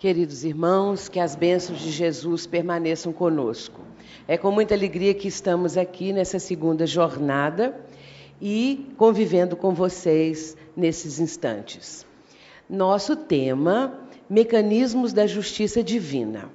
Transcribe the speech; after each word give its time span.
Queridos 0.00 0.44
irmãos, 0.44 1.10
que 1.10 1.20
as 1.20 1.36
bênçãos 1.36 1.78
de 1.78 1.90
Jesus 1.90 2.46
permaneçam 2.46 3.12
conosco. 3.12 3.82
É 4.26 4.38
com 4.38 4.50
muita 4.50 4.74
alegria 4.74 5.12
que 5.12 5.28
estamos 5.28 5.76
aqui 5.76 6.10
nessa 6.10 6.38
segunda 6.38 6.86
jornada 6.86 7.78
e 8.40 8.94
convivendo 8.96 9.56
com 9.56 9.74
vocês 9.74 10.56
nesses 10.74 11.20
instantes. 11.20 12.06
Nosso 12.66 13.14
tema: 13.14 13.92
Mecanismos 14.26 15.12
da 15.12 15.26
Justiça 15.26 15.82
Divina. 15.82 16.48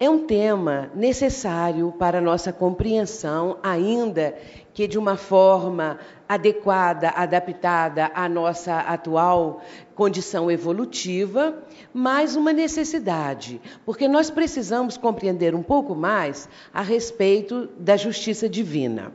É 0.00 0.08
um 0.08 0.26
tema 0.26 0.92
necessário 0.94 1.92
para 1.98 2.20
nossa 2.20 2.52
compreensão, 2.52 3.58
ainda 3.64 4.32
que 4.72 4.86
de 4.86 4.96
uma 4.96 5.16
forma 5.16 5.98
adequada, 6.28 7.08
adaptada 7.08 8.08
à 8.14 8.28
nossa 8.28 8.78
atual 8.78 9.60
condição 9.96 10.48
evolutiva, 10.48 11.64
mas 11.92 12.36
uma 12.36 12.52
necessidade, 12.52 13.60
porque 13.84 14.06
nós 14.06 14.30
precisamos 14.30 14.96
compreender 14.96 15.52
um 15.52 15.64
pouco 15.64 15.96
mais 15.96 16.48
a 16.72 16.80
respeito 16.80 17.68
da 17.76 17.96
justiça 17.96 18.48
divina. 18.48 19.12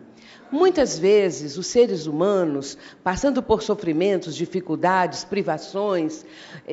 Muitas 0.54 1.00
vezes, 1.00 1.58
os 1.58 1.66
seres 1.66 2.06
humanos, 2.06 2.78
passando 3.04 3.42
por 3.42 3.64
sofrimentos, 3.64 4.36
dificuldades, 4.36 5.24
privações, 5.24 6.24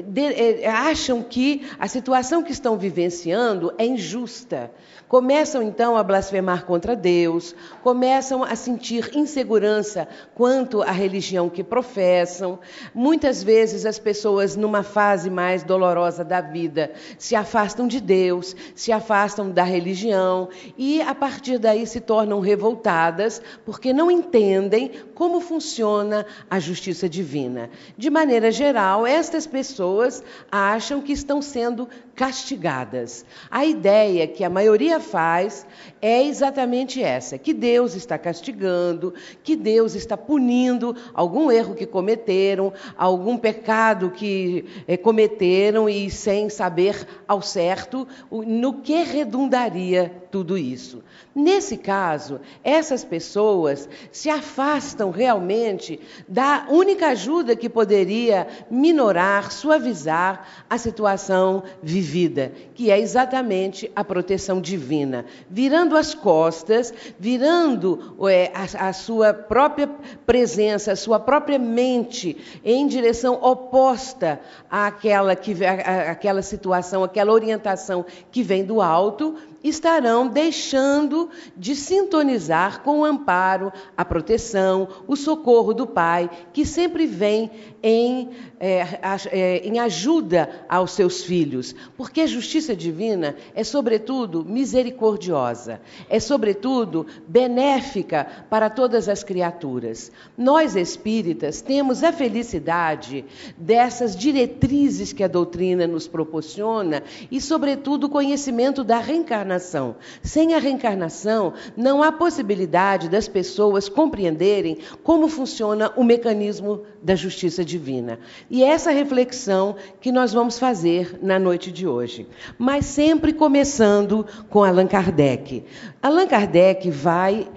de, 0.05 0.21
é, 0.21 0.69
acham 0.69 1.23
que 1.23 1.67
a 1.79 1.89
situação 1.89 2.43
que 2.43 2.53
estão 2.53 2.77
vivenciando 2.77 3.73
é 3.79 3.87
injusta. 3.87 4.71
Começam 5.09 5.63
então 5.63 5.97
a 5.97 6.05
blasfemar 6.05 6.67
contra 6.67 6.95
Deus, 6.95 7.55
começam 7.83 8.45
a 8.45 8.55
sentir 8.55 9.11
insegurança 9.15 10.07
quanto 10.35 10.83
à 10.83 10.93
religião 10.93 11.49
que 11.49 11.65
professam. 11.65 12.59
Muitas 12.95 13.43
vezes 13.43 13.87
as 13.87 13.99
pessoas, 13.99 14.57
numa 14.57 14.83
fase 14.83 15.31
mais 15.31 15.65
dolorosa 15.65 16.23
da 16.23 16.43
vida, 16.43 16.93
se 17.19 17.35
afastam 17.35 17.89
de 17.89 17.99
Deus, 17.99 18.55
se 18.75 18.93
afastam 18.93 19.51
da 19.51 19.65
religião 19.65 20.51
e, 20.77 21.01
a 21.01 21.15
partir 21.15 21.59
daí, 21.59 21.87
se 21.87 21.99
tornam 21.99 22.39
revoltadas 22.39 23.41
porque 23.71 23.93
não 23.93 24.11
entendem 24.11 24.91
como 25.21 25.39
funciona 25.39 26.25
a 26.49 26.59
justiça 26.59 27.07
divina. 27.07 27.69
De 27.95 28.09
maneira 28.09 28.51
geral, 28.51 29.07
estas 29.07 29.47
pessoas 29.47 30.25
acham 30.51 31.03
que 31.03 31.13
estão 31.13 31.43
sendo 31.43 31.87
castigadas. 32.15 33.27
A 33.51 33.67
ideia 33.67 34.27
que 34.27 34.43
a 34.43 34.49
maioria 34.49 34.99
faz 34.99 35.67
é 36.01 36.23
exatamente 36.23 37.03
essa: 37.03 37.37
que 37.37 37.53
Deus 37.53 37.95
está 37.95 38.17
castigando, 38.17 39.13
que 39.45 39.57
Deus 39.57 39.95
está 39.95 40.17
punindo 40.17 40.97
algum 41.13 41.51
erro 41.51 41.75
que 41.75 41.85
cometeram, 41.85 42.73
algum 42.97 43.37
pecado 43.37 44.11
que 44.11 44.65
é, 44.89 44.97
cometeram 44.97 45.87
e 45.87 46.11
sem 46.11 46.49
saber 46.49 47.07
ao 47.29 47.43
certo 47.43 48.09
no 48.31 48.81
que 48.81 49.03
redundaria 49.03 50.11
tudo 50.31 50.57
isso. 50.57 51.03
Nesse 51.35 51.77
caso, 51.77 52.41
essas 52.65 53.05
pessoas 53.05 53.89
se 54.11 54.31
afastam 54.31 55.10
realmente 55.11 56.01
da 56.29 56.67
única 56.69 57.09
ajuda 57.09 57.57
que 57.57 57.69
poderia 57.69 58.47
minorar, 58.71 59.53
suavizar 59.53 60.47
a 60.69 60.79
situação 60.79 61.63
vivida, 61.83 62.53
que 62.75 62.91
é 62.91 62.99
exatamente 62.99 63.91
a 63.95 64.05
proteção 64.05 64.61
divina. 64.61 65.25
Virando 65.49 65.97
as 65.97 66.15
costas, 66.15 66.93
virando 67.19 68.17
é, 68.29 68.53
a, 68.55 68.89
a 68.89 68.93
sua 68.93 69.35
própria 69.35 69.89
presença, 70.25 70.93
a 70.93 70.97
sua 70.97 71.19
própria 71.19 71.59
mente 71.59 72.37
em 72.65 72.87
direção 72.87 73.39
oposta 73.43 74.41
àquela, 74.71 75.35
que, 75.37 75.65
à, 75.65 76.13
àquela 76.13 76.43
situação, 76.43 77.05
àquela 77.05 77.33
orientação 77.33 78.05
que 78.31 78.43
vem 78.43 78.65
do 78.65 78.81
alto, 78.81 79.37
estarão 79.63 80.27
deixando 80.27 81.29
de 81.57 81.77
sintonizar 81.77 82.83
com 82.83 83.01
o 83.01 83.05
amparo, 83.05 83.73
a 83.97 84.05
proteção, 84.05 84.89
o 85.07 85.17
socorro 85.17 85.75
do 85.75 85.87
Pai, 85.87 86.31
que 86.53 86.65
sempre 86.65 87.07
vem 87.07 87.51
em, 87.83 88.31
é, 88.59 88.99
é, 89.31 89.57
em 89.59 89.79
ajuda 89.79 90.65
aos 90.69 90.93
seus 90.93 91.23
filhos. 91.23 91.75
Porque 91.97 92.23
a 92.23 92.27
justiça 92.27 92.75
divina 92.75 93.37
é, 93.55 93.63
sobretudo, 93.63 94.45
misericordiosa, 94.45 95.81
é, 96.09 96.19
sobretudo, 96.19 97.07
benéfica 97.29 98.27
para 98.49 98.71
todas 98.71 99.09
as 99.09 99.23
criaturas. 99.23 100.11
Nós 100.37 100.75
espíritas 100.75 101.61
temos 101.61 102.03
a 102.03 102.13
felicidade 102.13 103.25
dessas 103.59 104.17
diretrizes 104.17 105.13
que 105.13 105.25
a 105.25 105.29
doutrina 105.29 105.87
nos 105.87 106.09
proporciona 106.09 107.03
e, 107.31 107.41
sobretudo, 107.41 108.05
o 108.05 108.11
conhecimento 108.11 108.83
da 108.83 108.99
reencarnação 108.99 109.50
reencarnação. 109.51 109.97
Sem 110.23 110.55
a 110.55 110.59
reencarnação, 110.59 111.55
não 111.77 112.03
há 112.03 112.13
possibilidade 112.13 113.09
das 113.09 113.27
pessoas 113.27 113.89
compreenderem 113.89 114.79
como 115.03 115.29
funciona 115.29 115.93
o 115.97 116.05
mecanismo 116.05 116.83
da 117.03 117.17
justiça 117.17 117.65
divina. 117.65 118.21
E 118.49 118.63
é 118.63 118.69
essa 118.69 118.91
reflexão 118.91 119.75
que 120.01 120.13
nós 120.13 120.33
vamos 120.33 120.59
fazer 120.59 121.19
na 121.21 121.39
noite 121.39 121.73
de 121.73 121.87
hoje. 121.87 122.29
Mas 122.59 122.87
sempre 122.87 123.33
começando 123.33 124.27
com 124.49 124.63
Allan 124.63 124.87
Kardec. 124.87 125.65
Allan 126.01 126.27
Kardec 126.27 126.91
vai 126.91 127.49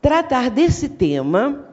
tratar 0.00 0.50
desse 0.50 0.88
tema 0.88 1.64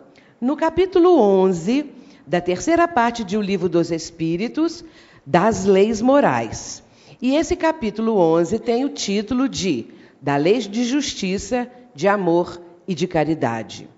no 0.42 0.56
capítulo 0.56 1.20
11 1.20 1.92
da 2.26 2.42
terceira 2.42 2.88
parte 2.88 3.24
de 3.24 3.38
O 3.38 3.42
Livro 3.42 3.70
dos 3.70 3.92
Espíritos, 3.92 4.84
das 5.24 5.66
Leis 5.66 6.02
Morais. 6.02 6.85
E 7.22 7.36
esse 7.36 7.56
capítulo 7.56 8.18
11 8.18 8.60
tem 8.60 8.84
o 8.84 8.90
título 8.90 9.48
de 9.48 9.88
Da 10.22 10.36
Lei 10.36 10.60
de 10.60 10.84
Justiça, 10.84 11.70
de 11.94 12.08
Amor 12.08 12.62
e 12.88 12.94
de 12.94 13.08
Caridade. 13.08 13.90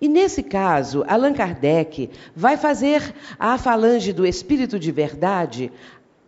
E 0.00 0.06
nesse 0.06 0.42
caso, 0.42 1.02
Allan 1.08 1.32
Kardec 1.32 2.10
vai 2.36 2.56
fazer 2.56 3.14
à 3.38 3.56
falange 3.56 4.12
do 4.12 4.26
Espírito 4.26 4.78
de 4.78 4.92
Verdade 4.92 5.72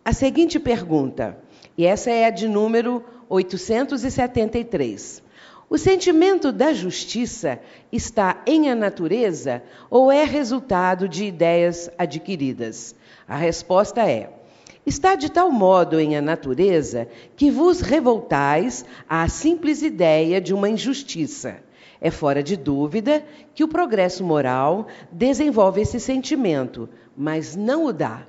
a 0.03 0.11
seguinte 0.13 0.59
pergunta, 0.59 1.37
e 1.77 1.85
essa 1.85 2.09
é 2.09 2.25
a 2.25 2.31
de 2.31 2.47
número 2.47 3.03
873. 3.29 5.23
O 5.69 5.77
sentimento 5.77 6.51
da 6.51 6.73
justiça 6.73 7.59
está 7.91 8.41
em 8.45 8.69
a 8.69 8.75
natureza 8.75 9.63
ou 9.89 10.11
é 10.11 10.25
resultado 10.25 11.07
de 11.07 11.23
ideias 11.25 11.89
adquiridas? 11.97 12.93
A 13.25 13.37
resposta 13.37 14.01
é: 14.01 14.40
está 14.85 15.15
de 15.15 15.29
tal 15.29 15.51
modo 15.51 15.99
em 15.99 16.15
a 16.15 16.21
natureza 16.21 17.07
que 17.35 17.51
vos 17.51 17.81
revoltais 17.81 18.85
à 19.07 19.27
simples 19.27 19.81
ideia 19.81 20.41
de 20.41 20.53
uma 20.53 20.69
injustiça. 20.69 21.57
É 21.99 22.09
fora 22.09 22.41
de 22.41 22.57
dúvida 22.57 23.23
que 23.53 23.63
o 23.63 23.67
progresso 23.67 24.23
moral 24.23 24.87
desenvolve 25.11 25.81
esse 25.81 25.99
sentimento, 25.99 26.89
mas 27.15 27.55
não 27.55 27.85
o 27.85 27.93
dá. 27.93 28.25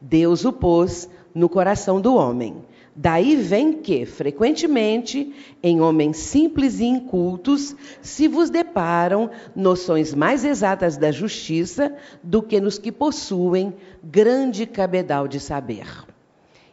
Deus 0.00 0.44
o 0.44 0.52
pôs 0.52 1.08
no 1.32 1.48
coração 1.48 2.00
do 2.00 2.16
homem. 2.16 2.64
Daí 2.94 3.36
vem 3.36 3.72
que, 3.72 4.04
frequentemente, 4.04 5.34
em 5.62 5.80
homens 5.80 6.18
simples 6.18 6.78
e 6.78 6.84
incultos, 6.84 7.74
se 8.02 8.28
vos 8.28 8.50
deparam 8.50 9.30
noções 9.56 10.12
mais 10.12 10.44
exatas 10.44 10.98
da 10.98 11.10
justiça 11.10 11.96
do 12.22 12.42
que 12.42 12.60
nos 12.60 12.78
que 12.78 12.92
possuem 12.92 13.72
grande 14.04 14.66
cabedal 14.66 15.26
de 15.26 15.40
saber. 15.40 15.86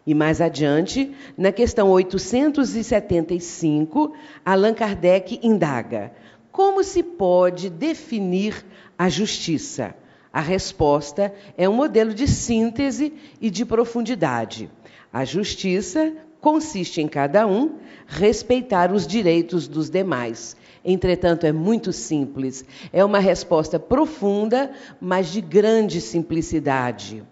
E 0.06 0.13
mais 0.13 0.41
adiante, 0.41 1.16
na 1.38 1.53
questão 1.53 1.90
875, 1.90 4.13
Allan 4.44 4.74
Kardec 4.74 5.40
indaga: 5.41 6.12
como 6.52 6.84
se 6.84 7.02
pode 7.02 7.69
definir 7.69 8.66
a 8.97 9.08
justiça? 9.08 9.96
A 10.34 10.41
resposta 10.41 11.34
é 11.58 11.70
um 11.70 11.73
modelo 11.73 12.14
de 12.14 12.28
síntese 12.28 13.14
e 13.40 13.49
de 13.49 13.66
profundidade. 13.66 14.70
A 15.11 15.26
justiça 15.26 16.14
consiste 16.40 17.02
em 17.02 17.08
cada 17.08 17.47
um 17.47 17.76
respeitar 18.08 18.91
os 18.91 19.06
direitos 19.06 19.67
dos 19.67 19.90
demais. 19.90 20.56
Entretanto, 20.85 21.46
é 21.46 21.52
muito 21.52 21.91
simples. 21.91 22.64
É 22.94 23.03
uma 23.03 23.20
resposta 23.20 23.79
profunda, 23.79 24.72
mas 25.02 25.28
de 25.28 25.41
grande 25.41 26.00
simplicidade. 26.00 27.23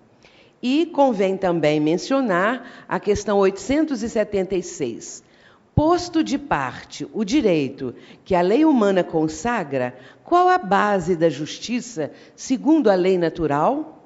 E 0.61 0.87
convém 0.87 1.37
também 1.37 1.79
mencionar 1.79 2.85
a 2.87 2.99
questão 2.99 3.37
876. 3.37 5.23
Posto 5.75 6.23
de 6.23 6.39
parte 6.39 7.07
o 7.13 7.23
direito 7.23 7.93
que 8.25 8.33
a 8.33 8.41
lei 8.41 8.65
humana 8.65 9.03
consagra, 9.03 9.95
qual 10.23 10.49
a 10.49 10.57
base 10.57 11.15
da 11.15 11.29
justiça 11.29 12.11
segundo 12.35 12.89
a 12.89 12.95
lei 12.95 13.15
natural? 13.19 14.03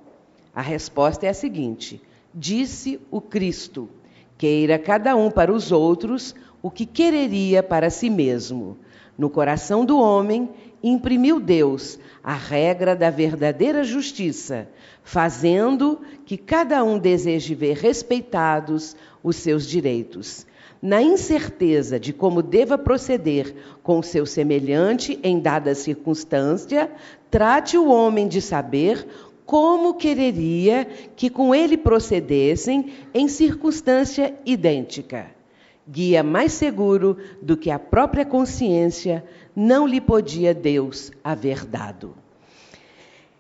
A 0.53 0.61
resposta 0.61 1.25
é 1.25 1.29
a 1.29 1.33
seguinte: 1.33 2.01
Disse 2.33 2.99
o 3.11 3.19
Cristo: 3.19 3.89
Queira 4.37 4.79
cada 4.79 5.15
um 5.15 5.29
para 5.29 5.51
os 5.53 5.71
outros 5.71 6.33
o 6.61 6.71
que 6.71 6.85
quereria 6.85 7.61
para 7.61 7.89
si 7.89 8.09
mesmo. 8.09 8.77
No 9.17 9.29
coração 9.29 9.83
do 9.83 9.99
homem 9.99 10.49
imprimiu 10.81 11.39
Deus 11.39 11.99
a 12.23 12.33
regra 12.33 12.95
da 12.95 13.09
verdadeira 13.09 13.83
justiça, 13.83 14.67
fazendo 15.03 16.01
que 16.25 16.37
cada 16.37 16.83
um 16.83 16.97
deseje 16.97 17.53
ver 17.53 17.77
respeitados 17.77 18.95
os 19.23 19.35
seus 19.35 19.67
direitos. 19.67 20.45
Na 20.81 21.01
incerteza 21.01 21.99
de 21.99 22.11
como 22.11 22.41
deva 22.41 22.77
proceder 22.77 23.53
com 23.83 24.01
seu 24.01 24.25
semelhante 24.25 25.19
em 25.21 25.39
dada 25.39 25.75
circunstância, 25.75 26.89
trate 27.29 27.77
o 27.77 27.87
homem 27.87 28.27
de 28.27 28.41
saber 28.41 29.05
como 29.51 29.95
quereria 29.95 30.87
que 31.13 31.29
com 31.29 31.53
ele 31.53 31.75
procedessem 31.75 32.93
em 33.13 33.27
circunstância 33.27 34.33
idêntica. 34.45 35.25
Guia 35.85 36.23
mais 36.23 36.53
seguro 36.53 37.17
do 37.41 37.57
que 37.57 37.69
a 37.69 37.77
própria 37.77 38.23
consciência, 38.23 39.25
não 39.53 39.85
lhe 39.85 39.99
podia 39.99 40.53
Deus 40.53 41.11
haver 41.21 41.65
dado. 41.65 42.15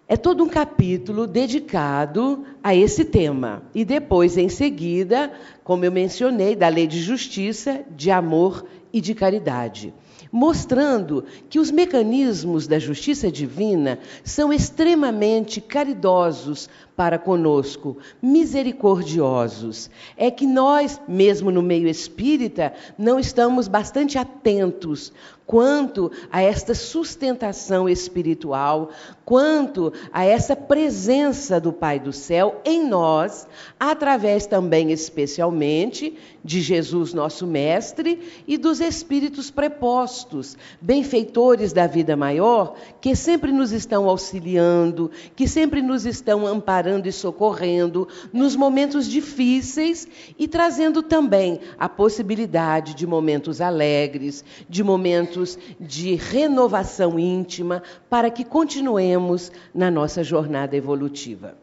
É 0.05 0.17
todo 0.17 0.43
um 0.43 0.49
capítulo 0.49 1.25
dedicado 1.25 2.43
a 2.61 2.75
esse 2.75 3.05
tema. 3.05 3.63
E 3.73 3.85
depois, 3.85 4.37
em 4.37 4.49
seguida, 4.49 5.31
como 5.63 5.85
eu 5.85 5.91
mencionei, 5.93 6.57
da 6.57 6.67
lei 6.67 6.87
de 6.87 6.99
justiça, 6.99 7.85
de 7.89 8.11
amor 8.11 8.65
e 8.91 8.99
de 8.99 9.15
caridade 9.15 9.93
mostrando 10.31 11.25
que 11.49 11.59
os 11.59 11.69
mecanismos 11.69 12.67
da 12.67 12.79
justiça 12.79 13.31
divina 13.31 13.99
são 14.23 14.53
extremamente 14.53 15.59
caridosos 15.59 16.69
para 16.95 17.17
conosco, 17.17 17.97
misericordiosos. 18.21 19.89
É 20.17 20.29
que 20.29 20.45
nós, 20.45 21.01
mesmo 21.07 21.51
no 21.51 21.61
meio 21.61 21.87
espírita, 21.87 22.73
não 22.97 23.19
estamos 23.19 23.67
bastante 23.67 24.17
atentos 24.17 25.11
quanto 25.45 26.11
a 26.31 26.41
esta 26.41 26.73
sustentação 26.73 27.89
espiritual, 27.89 28.89
quanto 29.25 29.91
a 30.13 30.23
essa 30.23 30.55
presença 30.55 31.59
do 31.59 31.73
Pai 31.73 31.99
do 31.99 32.13
céu 32.13 32.61
em 32.63 32.87
nós, 32.87 33.45
através 33.77 34.45
também, 34.45 34.91
especialmente, 34.91 36.17
de 36.43 36.61
Jesus, 36.61 37.13
nosso 37.13 37.45
Mestre, 37.45 38.21
e 38.47 38.57
dos 38.57 38.79
Espíritos 38.79 39.51
prepostos, 39.51 40.57
benfeitores 40.79 41.73
da 41.73 41.85
vida 41.85 42.15
maior, 42.15 42.75
que 43.01 43.13
sempre 43.13 43.51
nos 43.51 43.73
estão 43.73 44.07
auxiliando, 44.07 45.11
que 45.35 45.49
sempre 45.49 45.81
nos 45.81 46.05
estão 46.05 46.47
amparando 46.47 46.80
e 47.07 47.11
socorrendo 47.11 48.07
nos 48.31 48.55
momentos 48.55 49.07
difíceis 49.07 50.07
e 50.37 50.47
trazendo 50.47 51.03
também 51.03 51.59
a 51.77 51.87
possibilidade 51.87 52.93
de 52.93 53.05
momentos 53.05 53.61
alegres, 53.61 54.43
de 54.69 54.83
momentos 54.83 55.01
momentos 55.01 55.57
de 55.79 56.15
renovação 56.15 57.19
íntima 57.19 57.81
para 58.09 58.29
que 58.29 58.43
continuemos 58.43 59.51
na 59.73 59.89
nossa 59.89 60.23
jornada 60.23 60.75
evolutiva. 60.75 61.55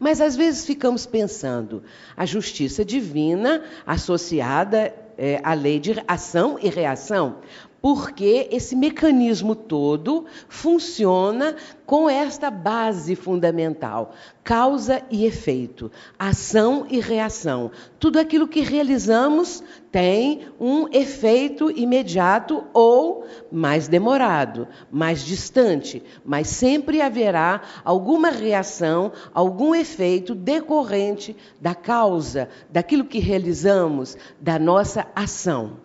Mas 0.00 0.20
às 0.20 0.34
vezes 0.34 0.64
ficamos 0.64 1.06
pensando, 1.06 1.82
a 2.16 2.24
justiça 2.24 2.84
divina 2.84 3.62
associada 3.86 4.94
é, 5.18 5.40
à 5.44 5.52
lei 5.54 5.78
de 5.78 6.02
ação 6.08 6.58
e 6.60 6.68
reação 6.68 7.36
porque 7.82 8.46
esse 8.52 8.76
mecanismo 8.76 9.56
todo 9.56 10.24
funciona 10.48 11.56
com 11.84 12.08
esta 12.08 12.48
base 12.48 13.16
fundamental: 13.16 14.14
causa 14.44 15.02
e 15.10 15.26
efeito, 15.26 15.90
ação 16.16 16.86
e 16.88 17.00
reação. 17.00 17.72
Tudo 17.98 18.20
aquilo 18.20 18.46
que 18.46 18.60
realizamos 18.60 19.64
tem 19.90 20.46
um 20.60 20.86
efeito 20.92 21.72
imediato 21.72 22.62
ou 22.72 23.26
mais 23.50 23.88
demorado, 23.88 24.68
mais 24.88 25.24
distante, 25.24 26.00
mas 26.24 26.46
sempre 26.46 27.02
haverá 27.02 27.62
alguma 27.84 28.30
reação, 28.30 29.10
algum 29.34 29.74
efeito 29.74 30.36
decorrente 30.36 31.36
da 31.60 31.74
causa, 31.74 32.48
daquilo 32.70 33.04
que 33.04 33.18
realizamos, 33.18 34.16
da 34.40 34.56
nossa 34.56 35.04
ação. 35.16 35.81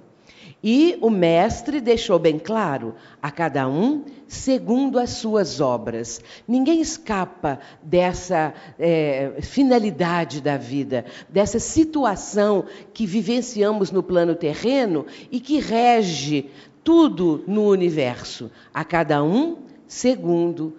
E 0.69 0.97
o 0.99 1.09
Mestre 1.09 1.79
deixou 1.79 2.19
bem 2.19 2.37
claro 2.37 2.93
a 3.21 3.31
cada 3.31 3.69
um 3.69 4.03
segundo 4.27 4.99
as 4.99 5.11
suas 5.11 5.61
obras. 5.61 6.19
Ninguém 6.45 6.81
escapa 6.81 7.57
dessa 7.81 8.53
é, 8.77 9.37
finalidade 9.41 10.41
da 10.41 10.57
vida, 10.57 11.05
dessa 11.29 11.57
situação 11.57 12.65
que 12.93 13.05
vivenciamos 13.05 13.91
no 13.91 14.03
plano 14.03 14.35
terreno 14.35 15.05
e 15.31 15.39
que 15.39 15.57
rege 15.61 16.49
tudo 16.83 17.45
no 17.47 17.69
universo, 17.69 18.51
a 18.73 18.83
cada 18.83 19.23
um 19.23 19.59
segundo. 19.87 20.75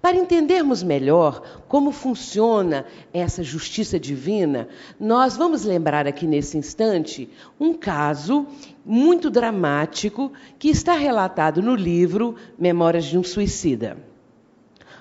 Para 0.00 0.16
entendermos 0.16 0.80
melhor 0.80 1.42
como 1.66 1.90
funciona 1.90 2.86
essa 3.12 3.42
justiça 3.42 3.98
divina, 3.98 4.68
nós 4.98 5.36
vamos 5.36 5.64
lembrar 5.64 6.06
aqui 6.06 6.24
nesse 6.24 6.56
instante 6.56 7.28
um 7.58 7.74
caso 7.74 8.46
muito 8.86 9.28
dramático 9.28 10.32
que 10.56 10.68
está 10.68 10.94
relatado 10.94 11.60
no 11.60 11.74
livro 11.74 12.36
Memórias 12.56 13.06
de 13.06 13.18
um 13.18 13.24
Suicida. 13.24 13.96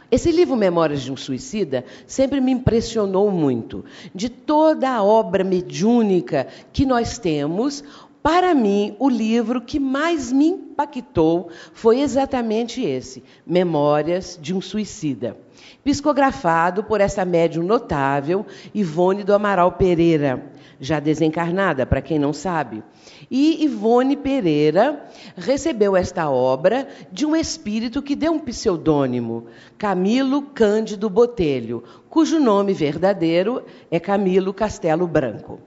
Esse 0.10 0.32
livro 0.32 0.56
Memórias 0.56 1.02
de 1.04 1.12
um 1.12 1.18
Suicida 1.18 1.86
sempre 2.08 2.42
me 2.42 2.52
impressionou 2.52 3.30
muito. 3.30 3.86
De 4.16 4.30
toda 4.30 4.90
a 4.90 5.04
obra 5.04 5.44
mediúnica 5.44 6.48
que 6.74 6.88
nós 6.88 7.20
temos, 7.20 7.84
para 8.24 8.56
mim, 8.56 8.96
o 8.98 9.08
livro 9.08 9.62
que 9.62 9.80
mais 9.80 10.32
me 10.32 10.46
impactou 10.80 11.50
foi 11.74 12.00
exatamente 12.00 12.82
esse, 12.82 13.24
Memórias 13.46 14.40
de 14.42 14.54
um 14.54 14.62
Suicida, 14.62 15.36
psicografado 15.84 16.84
por 16.84 17.02
essa 17.02 17.26
médium 17.26 17.64
notável, 17.64 18.46
Ivone 18.74 19.24
do 19.24 19.34
Amaral 19.34 19.74
Pereira, 19.74 20.52
já 20.80 21.00
desencarnada, 21.02 21.86
para 21.86 22.02
quem 22.02 22.18
não 22.18 22.32
sabe. 22.32 22.82
E 23.30 23.62
Ivone 23.66 24.16
Pereira 24.16 25.06
recebeu 25.36 25.98
esta 25.98 26.30
obra 26.30 26.88
de 27.12 27.26
um 27.26 27.36
espírito 27.36 28.02
que 28.02 28.16
deu 28.16 28.32
um 28.32 28.40
pseudônimo, 28.40 29.48
Camilo 29.78 30.44
Cândido 30.44 31.10
Botelho, 31.10 31.84
cujo 32.10 32.40
nome 32.40 32.74
verdadeiro 32.74 33.64
é 33.92 34.00
Camilo 34.00 34.54
Castelo 34.54 35.06
Branco. 35.06 35.60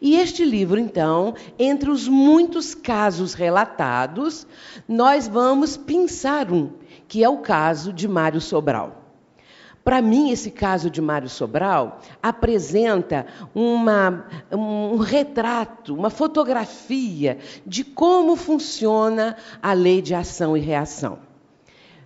E 0.00 0.16
este 0.16 0.44
livro, 0.44 0.78
então, 0.78 1.34
entre 1.58 1.90
os 1.90 2.08
muitos 2.08 2.74
casos 2.74 3.34
relatados, 3.34 4.46
nós 4.88 5.28
vamos 5.28 5.76
pensar 5.76 6.50
um, 6.50 6.70
que 7.06 7.22
é 7.22 7.28
o 7.28 7.38
caso 7.38 7.92
de 7.92 8.08
Mário 8.08 8.40
Sobral. 8.40 9.02
Para 9.86 10.02
mim, 10.02 10.30
esse 10.30 10.50
caso 10.50 10.90
de 10.90 11.00
Mário 11.00 11.28
Sobral 11.28 12.00
apresenta 12.20 13.24
uma, 13.54 14.26
um 14.50 14.96
retrato, 14.96 15.94
uma 15.94 16.10
fotografia 16.10 17.38
de 17.64 17.84
como 17.84 18.34
funciona 18.34 19.36
a 19.62 19.72
lei 19.72 20.02
de 20.02 20.12
ação 20.12 20.56
e 20.56 20.60
reação. 20.60 21.20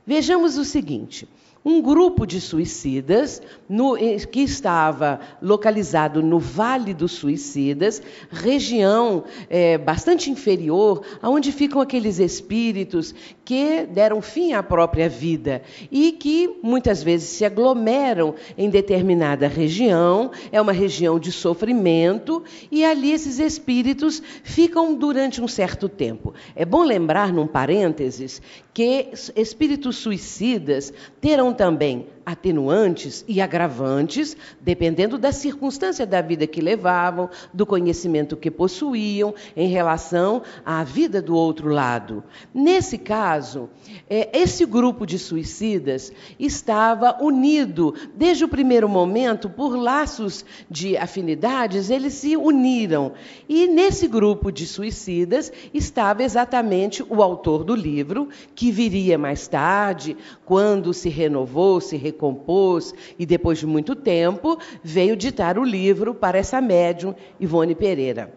Vejamos 0.05 0.59
o 0.59 0.65
seguinte: 0.65 1.27
um 1.65 1.83
grupo 1.83 2.27
de 2.27 2.41
suicidas 2.41 3.43
no, 3.69 3.97
que 4.31 4.41
estava 4.41 5.21
localizado 5.43 6.23
no 6.23 6.39
Vale 6.39 6.95
dos 6.95 7.13
Suicidas, 7.13 8.03
região 8.31 9.25
é, 9.49 9.77
bastante 9.77 10.31
inferior, 10.31 11.03
onde 11.23 11.53
ficam 11.53 11.81
aqueles 11.81 12.19
espíritos 12.19 13.15
que 13.45 13.85
deram 13.85 14.23
fim 14.23 14.53
à 14.53 14.63
própria 14.63 15.09
vida 15.09 15.63
e 15.91 16.13
que 16.13 16.59
muitas 16.63 17.03
vezes 17.03 17.29
se 17.29 17.45
aglomeram 17.45 18.35
em 18.57 18.71
determinada 18.71 19.47
região, 19.47 20.31
é 20.51 20.61
uma 20.61 20.73
região 20.73 21.19
de 21.19 21.31
sofrimento, 21.31 22.43
e 22.71 22.85
ali 22.85 23.13
esses 23.13 23.39
espíritos 23.39 24.23
ficam 24.43 24.95
durante 24.95 25.43
um 25.43 25.49
certo 25.49 25.89
tempo. 25.89 26.33
É 26.55 26.65
bom 26.65 26.85
lembrar, 26.85 27.33
num 27.33 27.47
parênteses, 27.47 28.41
que 28.73 29.09
espíritos 29.37 29.97
suicidas 29.97 30.93
terão 31.21 31.50
também 31.55 32.07
atenuantes 32.31 33.25
e 33.27 33.41
agravantes, 33.41 34.37
dependendo 34.61 35.19
da 35.19 35.33
circunstância 35.33 36.07
da 36.07 36.21
vida 36.21 36.47
que 36.47 36.61
levavam, 36.61 37.29
do 37.53 37.67
conhecimento 37.67 38.37
que 38.37 38.51
possuíam 38.51 39.35
em 39.57 39.69
relação 39.69 40.43
à 40.65 40.85
vida 40.85 41.21
do 41.21 41.35
outro 41.35 41.69
lado. 41.69 42.23
Nesse 42.55 42.99
caso, 42.99 43.69
é, 44.09 44.31
esse 44.39 44.65
grupo 44.65 45.05
de 45.05 45.19
suicidas 45.19 46.13
estava 46.39 47.17
unido 47.21 47.95
desde 48.15 48.45
o 48.45 48.49
primeiro 48.49 48.89
momento 48.89 49.49
por 49.49 49.77
laços 49.77 50.45
de 50.71 50.97
afinidades, 50.97 51.91
eles 51.91 52.15
se 52.15 52.37
uniram. 52.37 53.13
E 53.49 53.67
nesse 53.67 54.07
grupo 54.07 54.53
de 54.53 54.67
suicidas 54.67 55.53
estava 55.75 56.23
exatamente 56.23 57.03
o 57.09 57.23
autor 57.23 57.65
do 57.65 57.75
livro, 57.75 58.29
que 58.55 58.71
viria 58.71 59.19
mais 59.19 59.49
tarde, 59.49 60.17
quando 60.45 60.93
se 60.95 61.09
renovou, 61.09 61.81
se 61.81 61.97
recompôs 62.21 62.95
e 63.19 63.25
depois 63.25 63.59
de 63.59 63.67
muito 63.67 63.97
tempo 63.97 64.59
veio 64.83 65.17
ditar 65.17 65.59
o 65.59 65.65
livro 65.65 66.15
para 66.15 66.37
essa 66.37 66.61
médium 66.61 67.15
Ivone 67.41 67.75
Pereira. 67.75 68.35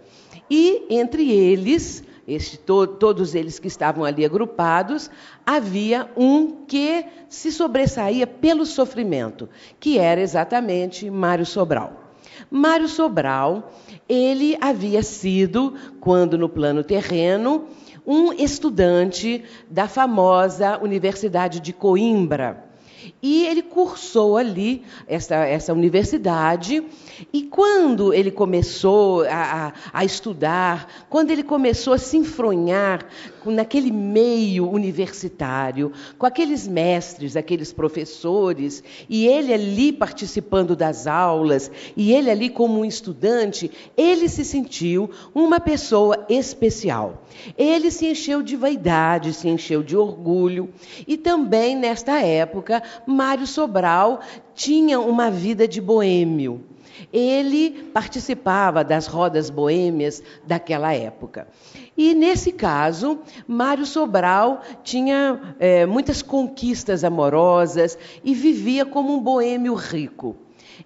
E 0.49 0.85
entre 0.89 1.29
eles 1.29 2.03
este, 2.25 2.57
to, 2.57 2.87
todos 2.87 3.35
eles 3.35 3.59
que 3.59 3.67
estavam 3.67 4.05
ali 4.05 4.23
agrupados, 4.23 5.11
havia 5.45 6.09
um 6.15 6.63
que 6.65 7.05
se 7.27 7.51
sobressaía 7.51 8.25
pelo 8.25 8.65
sofrimento, 8.65 9.49
que 9.77 9.99
era 9.99 10.21
exatamente 10.21 11.09
Mário 11.09 11.45
Sobral. 11.45 12.01
Mário 12.49 12.87
Sobral, 12.87 13.73
ele 14.07 14.57
havia 14.61 15.03
sido, 15.03 15.73
quando 15.99 16.37
no 16.37 16.47
plano 16.47 16.81
terreno, 16.81 17.65
um 18.07 18.31
estudante 18.31 19.43
da 19.69 19.87
famosa 19.87 20.77
Universidade 20.81 21.59
de 21.59 21.73
Coimbra. 21.73 22.72
E 23.21 23.45
ele 23.45 23.61
cursou 23.61 24.37
ali 24.37 24.83
essa, 25.07 25.35
essa 25.35 25.73
universidade, 25.73 26.83
e 27.31 27.43
quando 27.43 28.13
ele 28.13 28.31
começou 28.31 29.23
a, 29.23 29.67
a, 29.67 29.73
a 29.93 30.05
estudar, 30.05 31.05
quando 31.09 31.31
ele 31.31 31.43
começou 31.43 31.93
a 31.93 31.97
se 31.97 32.17
enfronhar 32.17 33.05
naquele 33.51 33.91
meio 33.91 34.69
universitário, 34.69 35.91
com 36.17 36.25
aqueles 36.25 36.67
mestres, 36.67 37.35
aqueles 37.35 37.73
professores, 37.73 38.83
e 39.09 39.27
ele 39.27 39.53
ali 39.53 39.91
participando 39.91 40.75
das 40.75 41.07
aulas, 41.07 41.71
e 41.95 42.13
ele 42.13 42.29
ali 42.29 42.49
como 42.49 42.79
um 42.79 42.85
estudante, 42.85 43.71
ele 43.97 44.27
se 44.29 44.45
sentiu 44.45 45.09
uma 45.33 45.59
pessoa 45.59 46.25
especial. 46.29 47.23
Ele 47.57 47.91
se 47.91 48.07
encheu 48.07 48.41
de 48.41 48.55
vaidade, 48.55 49.33
se 49.33 49.47
encheu 49.47 49.83
de 49.83 49.97
orgulho, 49.97 50.69
e 51.07 51.17
também 51.17 51.75
nesta 51.75 52.19
época, 52.21 52.81
Mário 53.05 53.47
Sobral 53.47 54.21
tinha 54.55 54.99
uma 54.99 55.29
vida 55.29 55.67
de 55.67 55.81
boêmio. 55.81 56.63
Ele 57.11 57.89
participava 57.93 58.83
das 58.83 59.07
rodas 59.07 59.49
boêmias 59.49 60.21
daquela 60.45 60.93
época. 60.93 61.47
E 61.95 62.15
nesse 62.15 62.51
caso, 62.51 63.19
Mário 63.47 63.85
Sobral 63.85 64.61
tinha 64.83 65.55
é, 65.59 65.85
muitas 65.85 66.21
conquistas 66.21 67.03
amorosas 67.03 67.97
e 68.23 68.33
vivia 68.33 68.85
como 68.85 69.13
um 69.13 69.19
boêmio 69.19 69.75
rico. 69.75 70.35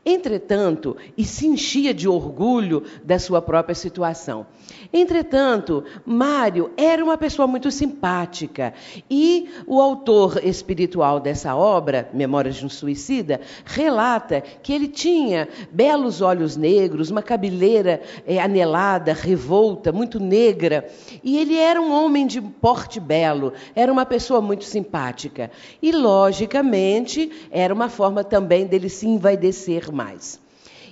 Entretanto, 0.06 0.98
e 1.18 1.24
se 1.24 1.48
enchia 1.48 1.94
de 1.94 2.08
orgulho 2.08 2.84
da 3.04 3.18
sua 3.20 3.42
própria 3.42 3.76
situação. 3.76 4.46
Entretanto, 4.92 5.84
Mário 6.06 6.72
era 6.78 7.04
uma 7.04 7.18
pessoa 7.18 7.48
muito 7.48 7.70
simpática 7.72 8.74
e 9.10 9.50
o 9.66 9.82
autor 9.82 10.44
espiritual 10.44 11.20
dessa 11.20 11.56
obra, 11.56 12.10
Memórias 12.14 12.56
de 12.56 12.66
um 12.66 12.70
Suicida, 12.70 13.42
relata 13.66 14.42
que 14.42 14.74
ele 14.74 14.88
tinha 14.88 15.48
belos 15.72 16.22
olhos 16.22 16.56
negros, 16.56 17.10
uma 17.10 17.22
cabeleira 17.22 18.02
é, 18.26 18.40
anelada, 18.40 19.14
revolta, 19.14 19.92
muito 19.92 20.20
negra, 20.20 20.88
e 21.24 21.38
ele 21.38 21.58
era 21.58 21.82
um 21.82 21.92
homem 21.92 22.26
de 22.26 22.42
porte 22.42 23.00
belo, 23.00 23.54
era 23.76 23.92
uma 23.92 24.06
pessoa 24.06 24.42
muito 24.42 24.64
simpática. 24.64 25.52
E, 25.82 25.92
logicamente, 25.92 27.32
era 27.52 27.74
uma 27.74 27.90
forma 27.90 28.24
também 28.24 28.66
dele 28.66 28.90
se 28.90 29.08
envaidecer 29.08 29.92
mais. 29.92 30.47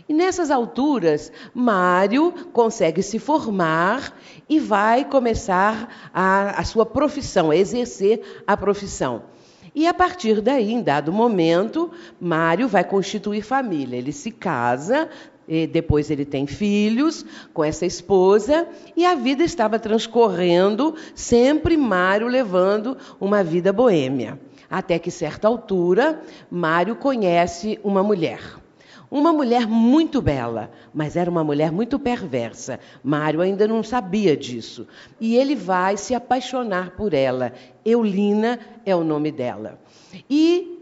E 0.07 0.13
nessas 0.13 0.51
alturas, 0.51 1.31
Mário 1.53 2.31
consegue 2.53 3.01
se 3.01 3.17
formar 3.17 4.15
e 4.47 4.59
vai 4.59 5.03
começar 5.03 6.11
a, 6.13 6.59
a 6.59 6.63
sua 6.63 6.85
profissão, 6.85 7.49
a 7.49 7.55
exercer 7.55 8.21
a 8.45 8.55
profissão. 8.55 9.23
E 9.73 9.87
a 9.87 9.93
partir 9.93 10.41
daí, 10.41 10.71
em 10.71 10.81
dado 10.81 11.11
momento, 11.11 11.91
Mário 12.21 12.67
vai 12.67 12.83
constituir 12.83 13.41
família. 13.41 13.97
Ele 13.97 14.11
se 14.11 14.31
casa, 14.31 15.09
depois 15.71 16.09
ele 16.09 16.23
tem 16.23 16.47
filhos 16.47 17.25
com 17.53 17.63
essa 17.63 17.85
esposa 17.85 18.67
e 18.95 19.05
a 19.05 19.15
vida 19.15 19.43
estava 19.43 19.77
transcorrendo, 19.77 20.95
sempre 21.13 21.75
Mário 21.75 22.27
levando 22.27 22.97
uma 23.19 23.43
vida 23.43 23.73
boêmia. 23.73 24.39
Até 24.69 24.97
que, 24.97 25.11
certa 25.11 25.47
altura, 25.47 26.21
Mário 26.49 26.95
conhece 26.95 27.79
uma 27.83 28.01
mulher. 28.01 28.64
Uma 29.09 29.31
mulher 29.31 29.67
muito 29.67 30.21
bela, 30.21 30.71
mas 30.93 31.15
era 31.15 31.29
uma 31.29 31.43
mulher 31.43 31.71
muito 31.71 31.99
perversa. 31.99 32.79
Mário 33.03 33.41
ainda 33.41 33.67
não 33.67 33.83
sabia 33.83 34.35
disso. 34.35 34.87
E 35.19 35.35
ele 35.35 35.55
vai 35.55 35.97
se 35.97 36.13
apaixonar 36.13 36.91
por 36.91 37.13
ela. 37.13 37.53
Eulina 37.85 38.59
é 38.85 38.95
o 38.95 39.03
nome 39.03 39.31
dela. 39.31 39.79
E 40.29 40.74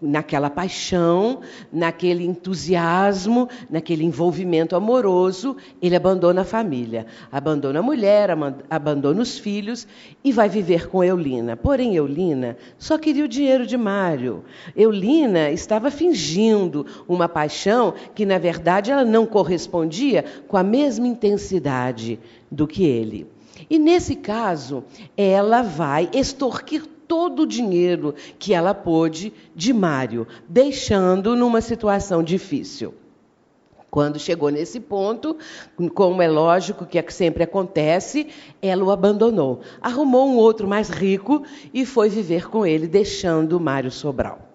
naquela 0.00 0.48
paixão, 0.48 1.40
naquele 1.72 2.24
entusiasmo, 2.24 3.48
naquele 3.68 4.04
envolvimento 4.04 4.74
amoroso, 4.76 5.56
ele 5.80 5.96
abandona 5.96 6.42
a 6.42 6.44
família, 6.44 7.06
abandona 7.30 7.80
a 7.80 7.82
mulher, 7.82 8.30
abandona 8.68 9.20
os 9.20 9.38
filhos 9.38 9.86
e 10.24 10.32
vai 10.32 10.48
viver 10.48 10.88
com 10.88 11.02
Eulina. 11.04 11.56
Porém, 11.56 11.96
Eulina 11.96 12.56
só 12.78 12.98
queria 12.98 13.24
o 13.24 13.28
dinheiro 13.28 13.66
de 13.66 13.76
Mário. 13.76 14.44
Eulina 14.76 15.50
estava 15.50 15.90
fingindo 15.90 16.86
uma 17.08 17.28
paixão 17.28 17.94
que, 18.14 18.24
na 18.24 18.38
verdade, 18.38 18.90
ela 18.90 19.04
não 19.04 19.26
correspondia 19.26 20.24
com 20.48 20.56
a 20.56 20.62
mesma 20.62 21.06
intensidade 21.06 22.18
do 22.50 22.66
que 22.66 22.84
ele. 22.84 23.26
E 23.68 23.78
nesse 23.78 24.16
caso, 24.16 24.84
ela 25.16 25.62
vai 25.62 26.08
extorquir 26.12 26.84
todo 27.10 27.42
o 27.42 27.46
dinheiro 27.46 28.14
que 28.38 28.54
ela 28.54 28.72
pôde 28.72 29.32
de 29.52 29.72
Mário, 29.72 30.28
deixando 30.48 31.34
numa 31.34 31.60
situação 31.60 32.22
difícil. 32.22 32.94
Quando 33.90 34.20
chegou 34.20 34.48
nesse 34.48 34.78
ponto, 34.78 35.36
como 35.92 36.22
é 36.22 36.28
lógico 36.28 36.86
que 36.86 37.02
sempre 37.10 37.42
acontece, 37.42 38.28
ela 38.62 38.84
o 38.84 38.92
abandonou. 38.92 39.60
Arrumou 39.82 40.28
um 40.28 40.36
outro 40.36 40.68
mais 40.68 40.88
rico 40.88 41.42
e 41.74 41.84
foi 41.84 42.08
viver 42.08 42.48
com 42.48 42.64
ele, 42.64 42.86
deixando 42.86 43.58
Mário 43.58 43.90
Sobral. 43.90 44.49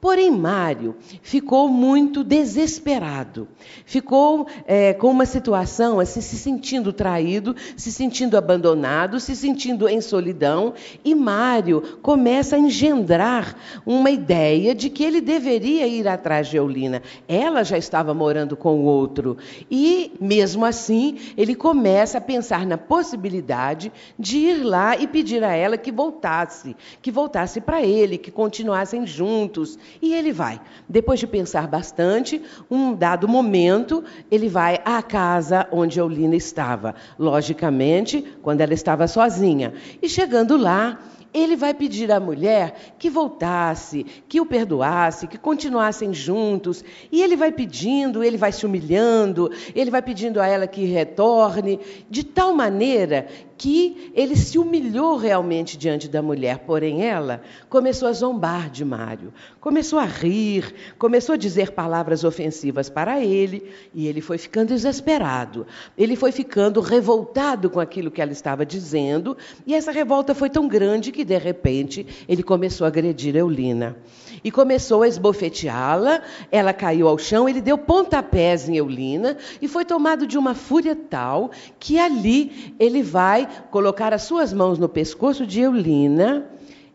Porém, 0.00 0.30
Mário 0.30 0.96
ficou 1.20 1.68
muito 1.68 2.24
desesperado, 2.24 3.46
ficou 3.84 4.46
é, 4.66 4.94
com 4.94 5.08
uma 5.10 5.26
situação 5.26 6.00
assim, 6.00 6.22
se 6.22 6.38
sentindo 6.38 6.90
traído, 6.90 7.54
se 7.76 7.92
sentindo 7.92 8.38
abandonado, 8.38 9.20
se 9.20 9.36
sentindo 9.36 9.86
em 9.86 10.00
solidão, 10.00 10.72
e 11.04 11.14
Mário 11.14 11.98
começa 12.00 12.56
a 12.56 12.58
engendrar 12.58 13.54
uma 13.84 14.10
ideia 14.10 14.74
de 14.74 14.88
que 14.88 15.04
ele 15.04 15.20
deveria 15.20 15.86
ir 15.86 16.08
atrás 16.08 16.48
de 16.48 16.56
Eulina. 16.56 17.02
Ela 17.28 17.62
já 17.62 17.76
estava 17.76 18.14
morando 18.14 18.56
com 18.56 18.80
o 18.80 18.84
outro, 18.84 19.36
e 19.70 20.12
mesmo 20.18 20.64
assim, 20.64 21.18
ele 21.36 21.54
começa 21.54 22.16
a 22.16 22.22
pensar 22.22 22.64
na 22.64 22.78
possibilidade 22.78 23.92
de 24.18 24.38
ir 24.38 24.62
lá 24.62 24.96
e 24.96 25.06
pedir 25.06 25.44
a 25.44 25.54
ela 25.54 25.76
que 25.76 25.92
voltasse, 25.92 26.74
que 27.02 27.10
voltasse 27.10 27.60
para 27.60 27.82
ele, 27.82 28.16
que 28.16 28.30
continuassem 28.30 29.06
juntos. 29.06 29.78
E 30.00 30.14
ele 30.14 30.32
vai. 30.32 30.60
Depois 30.88 31.20
de 31.20 31.26
pensar 31.26 31.66
bastante, 31.66 32.42
um 32.70 32.94
dado 32.94 33.28
momento, 33.28 34.04
ele 34.30 34.48
vai 34.48 34.80
à 34.84 35.02
casa 35.02 35.66
onde 35.70 35.98
Eulina 35.98 36.36
estava. 36.36 36.94
Logicamente, 37.18 38.22
quando 38.42 38.60
ela 38.60 38.74
estava 38.74 39.06
sozinha. 39.06 39.74
E 40.02 40.08
chegando 40.08 40.56
lá, 40.56 40.98
ele 41.32 41.56
vai 41.56 41.72
pedir 41.72 42.10
à 42.10 42.18
mulher 42.18 42.94
que 42.98 43.08
voltasse, 43.08 44.04
que 44.28 44.40
o 44.40 44.46
perdoasse, 44.46 45.26
que 45.26 45.38
continuassem 45.38 46.12
juntos. 46.12 46.84
E 47.10 47.22
ele 47.22 47.36
vai 47.36 47.52
pedindo, 47.52 48.22
ele 48.22 48.36
vai 48.36 48.52
se 48.52 48.66
humilhando, 48.66 49.50
ele 49.74 49.90
vai 49.90 50.02
pedindo 50.02 50.40
a 50.40 50.46
ela 50.46 50.66
que 50.66 50.84
retorne, 50.84 51.78
de 52.08 52.24
tal 52.24 52.52
maneira 52.54 53.28
que 53.60 54.10
ele 54.14 54.36
se 54.36 54.58
humilhou 54.58 55.18
realmente 55.18 55.76
diante 55.76 56.08
da 56.08 56.22
mulher, 56.22 56.60
porém 56.60 57.04
ela 57.04 57.42
começou 57.68 58.08
a 58.08 58.12
zombar 58.12 58.70
de 58.70 58.86
Mário, 58.86 59.34
começou 59.60 59.98
a 59.98 60.06
rir, 60.06 60.74
começou 60.98 61.34
a 61.34 61.36
dizer 61.36 61.72
palavras 61.72 62.24
ofensivas 62.24 62.88
para 62.88 63.22
ele, 63.22 63.70
e 63.94 64.06
ele 64.06 64.22
foi 64.22 64.38
ficando 64.38 64.68
desesperado. 64.68 65.66
Ele 65.98 66.16
foi 66.16 66.32
ficando 66.32 66.80
revoltado 66.80 67.68
com 67.68 67.80
aquilo 67.80 68.10
que 68.10 68.22
ela 68.22 68.32
estava 68.32 68.64
dizendo, 68.64 69.36
e 69.66 69.74
essa 69.74 69.92
revolta 69.92 70.34
foi 70.34 70.48
tão 70.48 70.66
grande 70.66 71.12
que 71.12 71.19
de 71.24 71.38
repente 71.38 72.06
ele 72.28 72.42
começou 72.42 72.84
a 72.84 72.88
agredir 72.88 73.36
Eulina. 73.36 73.96
E 74.42 74.50
começou 74.50 75.02
a 75.02 75.08
esbofeteá-la, 75.08 76.22
ela 76.50 76.72
caiu 76.72 77.08
ao 77.08 77.18
chão, 77.18 77.48
ele 77.48 77.60
deu 77.60 77.76
pontapés 77.76 78.68
em 78.68 78.76
Eulina 78.76 79.36
e 79.60 79.68
foi 79.68 79.84
tomado 79.84 80.26
de 80.26 80.38
uma 80.38 80.54
fúria 80.54 80.96
tal 80.96 81.50
que 81.78 81.98
ali 81.98 82.74
ele 82.78 83.02
vai 83.02 83.48
colocar 83.70 84.14
as 84.14 84.22
suas 84.22 84.52
mãos 84.52 84.78
no 84.78 84.88
pescoço 84.88 85.46
de 85.46 85.60
Eulina 85.60 86.46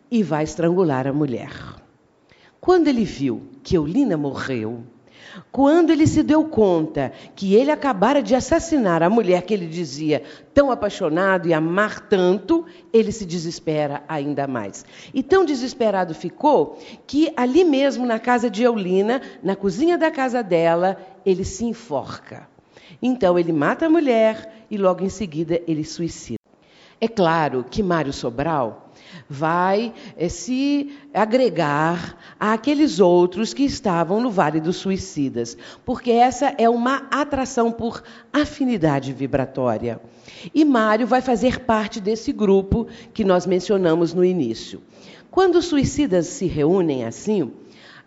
e 0.10 0.24
vai 0.24 0.44
estrangular 0.44 1.08
a 1.08 1.13
mulher. 1.13 1.51
Quando 2.60 2.88
ele 2.88 3.03
viu 3.03 3.44
que 3.62 3.77
Eulina 3.77 4.17
morreu, 4.17 4.84
quando 5.51 5.92
ele 5.92 6.08
se 6.08 6.24
deu 6.24 6.46
conta 6.46 7.12
que 7.36 7.54
ele 7.54 7.72
acabara 7.72 8.22
de 8.22 8.36
assassinar 8.36 9.04
a 9.04 9.10
mulher 9.10 9.42
que 9.44 9.54
ele 9.54 9.68
dizia 9.68 10.24
tão 10.54 10.72
apaixonado 10.72 11.48
e 11.48 11.54
amar 11.54 12.01
tanto, 12.08 12.65
ele 12.94 13.12
se 13.12 13.25
desespera 13.25 14.04
ainda 14.08 14.48
mais. 14.48 14.86
E 15.13 15.22
tão 15.22 15.44
desesperado 15.44 16.13
ficou 16.13 16.80
que 17.06 17.32
ali 17.36 17.63
mesmo 17.63 18.06
na 18.06 18.20
casa 18.20 18.50
de 18.50 18.63
Eulina, 18.63 19.22
na 19.44 19.56
cozinha 19.56 19.98
da 19.98 20.10
casa 20.12 20.42
dela, 20.42 20.98
ele 21.25 21.44
se 21.44 21.65
enforca. 21.65 22.48
Então 23.01 23.38
ele 23.38 23.51
mata 23.51 23.88
a 23.88 23.89
mulher 23.89 24.65
e 24.70 24.77
logo 24.77 25.04
em 25.04 25.10
seguida 25.10 25.62
ele 25.68 25.84
suicida. 25.84 26.39
É 27.00 27.08
claro 27.08 27.65
que 27.70 27.84
Mário 27.84 28.13
Sobral 28.13 28.85
vai 29.30 29.94
é, 30.18 30.30
se 30.30 30.92
agregar 31.14 32.18
àqueles 32.40 33.00
outros 33.00 33.54
que 33.54 33.64
estavam 33.64 34.20
no 34.20 34.30
Vale 34.30 34.60
dos 34.60 34.78
Suicidas, 34.78 35.58
porque 35.86 36.12
essa 36.12 36.54
é 36.58 36.70
uma 36.70 37.08
atração 37.12 37.72
por 37.72 38.04
afinidade 38.32 39.14
vibratória. 39.14 40.00
E 40.54 40.64
Mário 40.66 41.08
vai 41.08 41.22
fazer 41.22 41.62
parte 41.62 42.00
desse 42.00 42.32
grupo 42.32 42.88
que 43.14 43.24
nós 43.24 43.46
mencionamos 43.46 44.14
no 44.14 44.24
início. 44.24 44.82
Quando 45.32 45.56
os 45.56 45.66
suicidas 45.66 46.28
se 46.28 46.46
reúnem 46.46 47.04
assim, 47.04 47.52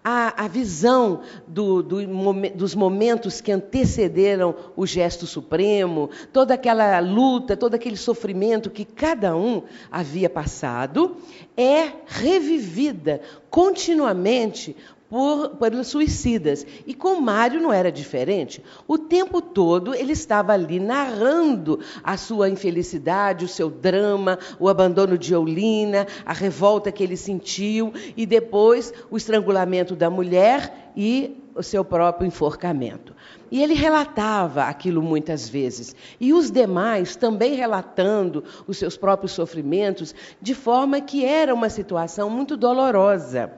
a, 0.02 0.44
a 0.44 0.48
visão 0.48 1.22
do, 1.46 1.82
do, 1.82 2.06
dos 2.54 2.74
momentos 2.74 3.40
que 3.40 3.52
antecederam 3.52 4.54
o 4.76 4.86
gesto 4.86 5.26
supremo, 5.26 6.10
toda 6.32 6.54
aquela 6.54 6.98
luta, 7.00 7.56
todo 7.56 7.74
aquele 7.74 7.96
sofrimento 7.96 8.70
que 8.70 8.84
cada 8.84 9.36
um 9.36 9.62
havia 9.90 10.30
passado, 10.30 11.16
é 11.56 11.92
revivida 12.06 13.20
continuamente 13.50 14.76
por, 15.08 15.56
pelos 15.56 15.88
suicidas. 15.88 16.66
E 16.86 16.94
com 16.94 17.20
Mário 17.20 17.60
não 17.60 17.72
era 17.72 17.90
diferente. 17.90 18.62
O 18.86 18.98
tempo 18.98 19.40
todo 19.40 19.94
ele 19.94 20.12
estava 20.12 20.52
ali 20.52 20.78
narrando 20.78 21.80
a 22.02 22.16
sua 22.16 22.48
infelicidade, 22.48 23.44
o 23.44 23.48
seu 23.48 23.70
drama, 23.70 24.38
o 24.58 24.68
abandono 24.68 25.16
de 25.16 25.32
Eulina, 25.32 26.06
a 26.24 26.32
revolta 26.32 26.92
que 26.92 27.02
ele 27.02 27.16
sentiu 27.16 27.92
e 28.16 28.26
depois 28.26 28.92
o 29.10 29.16
estrangulamento 29.16 29.96
da 29.96 30.10
mulher 30.10 30.92
e 30.96 31.36
o 31.54 31.62
seu 31.62 31.84
próprio 31.84 32.26
enforcamento. 32.26 33.14
E 33.50 33.62
ele 33.62 33.74
relatava 33.74 34.64
aquilo 34.64 35.02
muitas 35.02 35.48
vezes. 35.48 35.96
E 36.20 36.32
os 36.32 36.50
demais 36.50 37.16
também 37.16 37.54
relatando 37.54 38.44
os 38.66 38.76
seus 38.78 38.96
próprios 38.96 39.32
sofrimentos, 39.32 40.14
de 40.40 40.54
forma 40.54 41.00
que 41.00 41.24
era 41.24 41.52
uma 41.52 41.68
situação 41.68 42.30
muito 42.30 42.56
dolorosa. 42.56 43.52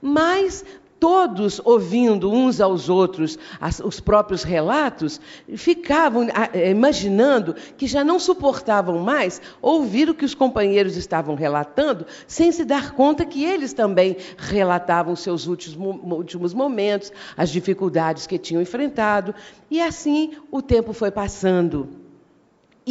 Mas 0.00 0.64
todos 1.00 1.60
ouvindo 1.64 2.30
uns 2.30 2.60
aos 2.60 2.90
outros 2.90 3.38
as, 3.58 3.80
os 3.80 3.98
próprios 3.98 4.42
relatos, 4.42 5.20
ficavam 5.56 6.28
eh, 6.52 6.70
imaginando 6.70 7.56
que 7.76 7.86
já 7.86 8.04
não 8.04 8.20
suportavam 8.20 8.98
mais 8.98 9.40
ouvir 9.62 10.10
o 10.10 10.14
que 10.14 10.24
os 10.24 10.34
companheiros 10.34 10.96
estavam 10.96 11.34
relatando, 11.34 12.06
sem 12.28 12.52
se 12.52 12.64
dar 12.64 12.92
conta 12.92 13.24
que 13.24 13.42
eles 13.42 13.72
também 13.72 14.16
relatavam 14.36 15.16
seus 15.16 15.46
últimos, 15.46 15.76
últimos 16.04 16.52
momentos, 16.52 17.10
as 17.36 17.50
dificuldades 17.50 18.26
que 18.26 18.38
tinham 18.38 18.60
enfrentado. 18.60 19.34
E 19.70 19.80
assim 19.80 20.32
o 20.50 20.60
tempo 20.60 20.92
foi 20.92 21.10
passando. 21.10 21.99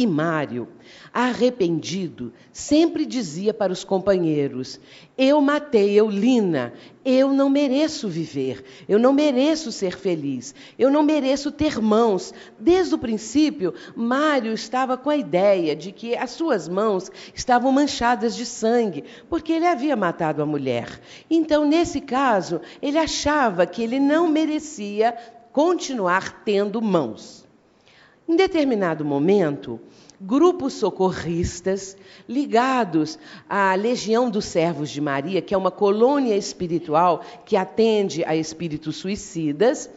E 0.00 0.06
Mário, 0.06 0.66
arrependido, 1.12 2.32
sempre 2.50 3.04
dizia 3.04 3.52
para 3.52 3.70
os 3.70 3.84
companheiros: 3.84 4.80
Eu 5.14 5.42
matei 5.42 6.00
Eulina, 6.00 6.72
eu 7.04 7.34
não 7.34 7.50
mereço 7.50 8.08
viver, 8.08 8.64
eu 8.88 8.98
não 8.98 9.12
mereço 9.12 9.70
ser 9.70 9.98
feliz, 9.98 10.54
eu 10.78 10.90
não 10.90 11.02
mereço 11.02 11.52
ter 11.52 11.82
mãos. 11.82 12.32
Desde 12.58 12.94
o 12.94 12.98
princípio, 12.98 13.74
Mário 13.94 14.54
estava 14.54 14.96
com 14.96 15.10
a 15.10 15.18
ideia 15.18 15.76
de 15.76 15.92
que 15.92 16.16
as 16.16 16.30
suas 16.30 16.66
mãos 16.66 17.12
estavam 17.34 17.70
manchadas 17.70 18.34
de 18.34 18.46
sangue, 18.46 19.04
porque 19.28 19.52
ele 19.52 19.66
havia 19.66 19.94
matado 19.94 20.42
a 20.42 20.46
mulher. 20.46 20.98
Então, 21.28 21.66
nesse 21.66 22.00
caso, 22.00 22.62
ele 22.80 22.96
achava 22.96 23.66
que 23.66 23.82
ele 23.82 24.00
não 24.00 24.28
merecia 24.28 25.14
continuar 25.52 26.42
tendo 26.42 26.80
mãos. 26.80 27.39
Em 28.30 28.36
determinado 28.36 29.04
momento, 29.04 29.80
grupos 30.20 30.74
socorristas 30.74 31.96
ligados 32.28 33.18
à 33.48 33.74
Legião 33.74 34.30
dos 34.30 34.44
Servos 34.44 34.88
de 34.88 35.00
Maria, 35.00 35.42
que 35.42 35.52
é 35.52 35.58
uma 35.58 35.72
colônia 35.72 36.36
espiritual 36.36 37.24
que 37.44 37.56
atende 37.56 38.24
a 38.24 38.36
espíritos 38.36 38.94
suicidas, 38.98 39.90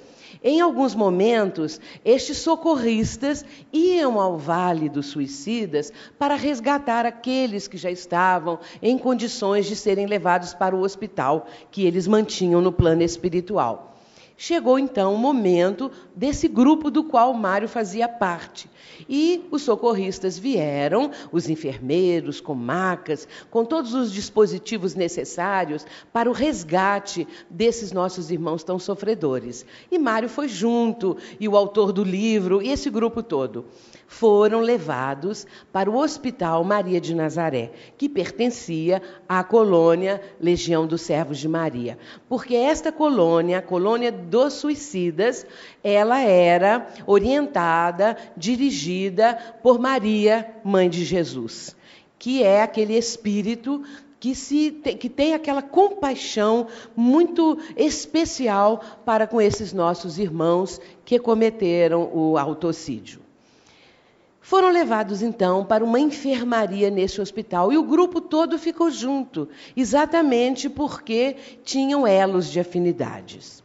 em 0.44 0.60
alguns 0.62 0.96
momentos, 0.96 1.80
estes 2.04 2.38
socorristas 2.40 3.46
iam 3.72 4.20
ao 4.20 4.36
Vale 4.36 4.90
dos 4.90 5.06
Suicidas 5.06 5.94
para 6.18 6.34
resgatar 6.34 7.06
aqueles 7.06 7.68
que 7.68 7.78
já 7.78 7.92
estavam 7.92 8.58
em 8.82 8.98
condições 8.98 9.68
de 9.68 9.76
serem 9.76 10.08
levados 10.08 10.56
para 10.56 10.76
o 10.76 10.82
hospital 10.82 11.46
que 11.70 11.86
eles 11.86 12.08
mantinham 12.08 12.62
no 12.62 12.72
plano 12.72 13.04
espiritual. 13.04 13.93
Chegou 14.36 14.80
então 14.80 15.14
o 15.14 15.18
momento 15.18 15.92
desse 16.16 16.48
grupo 16.48 16.90
do 16.90 17.04
qual 17.04 17.34
Mário 17.34 17.68
fazia 17.70 18.08
parte. 18.10 18.70
E 19.08 19.46
os 19.52 19.62
socorristas 19.62 20.38
vieram, 20.38 21.12
os 21.32 21.50
enfermeiros, 21.50 22.42
com 22.42 22.56
macas, 22.56 23.28
com 23.52 23.64
todos 23.64 23.94
os 23.94 24.12
dispositivos 24.12 24.96
necessários 24.96 25.86
para 26.12 26.30
o 26.30 26.34
resgate 26.34 27.28
desses 27.50 27.92
nossos 27.92 28.32
irmãos 28.32 28.64
tão 28.64 28.80
sofredores. 28.80 29.66
E 29.92 30.00
Mário 30.00 30.30
foi 30.30 30.48
junto, 30.48 31.16
e 31.40 31.48
o 31.48 31.56
autor 31.56 31.92
do 31.92 32.04
livro, 32.04 32.62
e 32.62 32.70
esse 32.70 32.90
grupo 32.90 33.22
todo 33.22 33.66
foram 34.14 34.62
levados 34.62 35.48
para 35.72 35.90
o 35.90 35.98
Hospital 35.98 36.64
Maria 36.64 37.02
de 37.02 37.16
Nazaré, 37.16 37.72
que 37.98 38.08
pertencia 38.08 39.02
à 39.28 39.44
colônia 39.44 40.22
Legião 40.40 40.86
dos 40.86 41.02
Servos 41.02 41.40
de 41.40 41.48
Maria. 41.48 41.98
Porque 42.30 42.56
esta 42.56 42.92
colônia, 42.92 43.58
a 43.58 43.62
colônia 43.62 44.12
dos 44.12 44.54
suicidas, 44.54 45.48
ela 45.84 46.20
era 46.20 46.88
orientada, 47.08 48.16
dirigida 48.38 49.36
por 49.64 49.80
Maria, 49.80 50.48
mãe 50.64 50.90
de 50.90 51.04
Jesus, 51.04 51.76
que 52.20 52.44
é 52.44 52.62
aquele 52.62 52.96
espírito 52.96 53.84
que, 54.20 54.36
se, 54.36 54.72
que 55.00 55.10
tem 55.10 55.34
aquela 55.34 55.64
compaixão 55.64 56.68
muito 56.96 57.58
especial 57.76 58.80
para 59.04 59.26
com 59.26 59.42
esses 59.42 59.74
nossos 59.74 60.20
irmãos 60.20 60.80
que 61.04 61.18
cometeram 61.18 62.12
o 62.14 62.38
autocídio. 62.38 63.24
Foram 64.44 64.72
levados 64.72 65.22
então 65.22 65.64
para 65.64 65.86
uma 65.86 66.02
enfermaria 66.02 66.90
nesse 66.90 67.22
hospital 67.22 67.72
e 67.72 67.78
o 67.78 67.84
grupo 67.84 68.20
todo 68.20 68.60
ficou 68.60 68.92
junto, 68.92 69.48
exatamente 69.74 70.70
porque 70.70 71.38
tinham 71.64 72.06
elos 72.06 72.52
de 72.52 72.60
afinidades. 72.60 73.64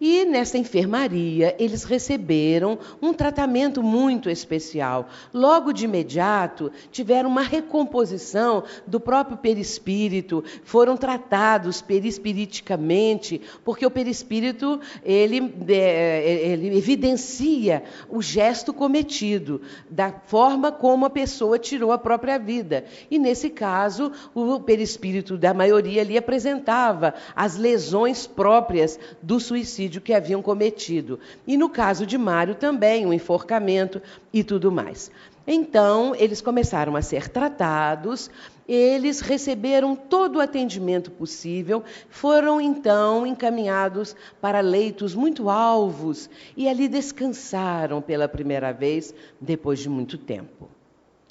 E 0.00 0.24
nessa 0.24 0.56
enfermaria, 0.56 1.56
eles 1.58 1.82
receberam 1.82 2.78
um 3.02 3.12
tratamento 3.12 3.82
muito 3.82 4.30
especial. 4.30 5.08
Logo 5.34 5.72
de 5.72 5.86
imediato, 5.86 6.70
tiveram 6.92 7.28
uma 7.28 7.42
recomposição 7.42 8.62
do 8.86 9.00
próprio 9.00 9.36
perispírito, 9.36 10.44
foram 10.62 10.96
tratados 10.96 11.82
perispiriticamente, 11.82 13.40
porque 13.64 13.84
o 13.84 13.90
perispírito 13.90 14.80
ele, 15.04 15.52
é, 15.68 16.48
ele 16.52 16.78
evidencia 16.78 17.82
o 18.08 18.22
gesto 18.22 18.72
cometido, 18.72 19.60
da 19.90 20.12
forma 20.26 20.70
como 20.70 21.06
a 21.06 21.10
pessoa 21.10 21.58
tirou 21.58 21.90
a 21.90 21.98
própria 21.98 22.38
vida. 22.38 22.84
E 23.10 23.18
nesse 23.18 23.50
caso, 23.50 24.12
o 24.32 24.60
perispírito 24.60 25.36
da 25.36 25.52
maioria 25.52 26.02
ali 26.02 26.16
apresentava 26.16 27.14
as 27.34 27.56
lesões 27.56 28.24
próprias 28.24 28.96
do 29.20 29.40
suicídio 29.40 29.87
suicídio 29.88 30.00
que 30.00 30.12
haviam 30.12 30.42
cometido. 30.42 31.18
E 31.46 31.56
no 31.56 31.68
caso 31.68 32.06
de 32.06 32.18
Mário 32.18 32.54
também, 32.54 33.06
um 33.06 33.12
enforcamento 33.12 34.00
e 34.32 34.44
tudo 34.44 34.70
mais. 34.70 35.10
Então, 35.46 36.14
eles 36.14 36.42
começaram 36.42 36.94
a 36.94 37.00
ser 37.00 37.28
tratados, 37.28 38.30
eles 38.68 39.20
receberam 39.20 39.96
todo 39.96 40.36
o 40.36 40.40
atendimento 40.40 41.10
possível, 41.10 41.82
foram 42.10 42.60
então 42.60 43.26
encaminhados 43.26 44.14
para 44.42 44.60
leitos 44.60 45.14
muito 45.14 45.48
alvos 45.48 46.28
e 46.54 46.68
ali 46.68 46.86
descansaram 46.86 48.02
pela 48.02 48.28
primeira 48.28 48.72
vez 48.72 49.14
depois 49.40 49.78
de 49.78 49.88
muito 49.88 50.18
tempo. 50.18 50.68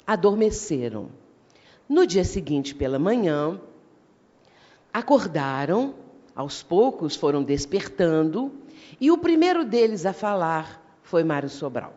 Adormeceram. 0.04 1.10
No 1.88 2.04
dia 2.04 2.24
seguinte, 2.24 2.74
pela 2.74 2.98
manhã, 2.98 3.58
acordaram 4.92 5.94
aos 6.38 6.62
poucos 6.62 7.16
foram 7.16 7.42
despertando, 7.42 8.52
e 9.00 9.10
o 9.10 9.18
primeiro 9.18 9.64
deles 9.64 10.06
a 10.06 10.12
falar 10.12 10.80
foi 11.02 11.24
Mário 11.24 11.48
Sobral. 11.48 11.92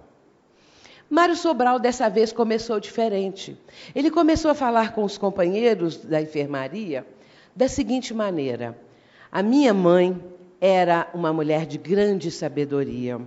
Mário 1.08 1.36
Sobral 1.36 1.78
dessa 1.78 2.10
vez 2.10 2.34
começou 2.34 2.80
diferente. 2.80 3.56
Ele 3.94 4.10
começou 4.10 4.50
a 4.50 4.56
falar 4.56 4.96
com 4.96 5.04
os 5.04 5.16
companheiros 5.16 5.98
da 5.98 6.20
enfermaria 6.20 7.06
da 7.56 7.68
seguinte 7.68 8.16
maneira: 8.16 8.76
A 9.32 9.44
minha 9.44 9.76
mãe 9.76 10.20
era 10.60 11.08
uma 11.14 11.32
mulher 11.32 11.68
de 11.68 11.78
grande 11.78 12.32
sabedoria. 12.32 13.22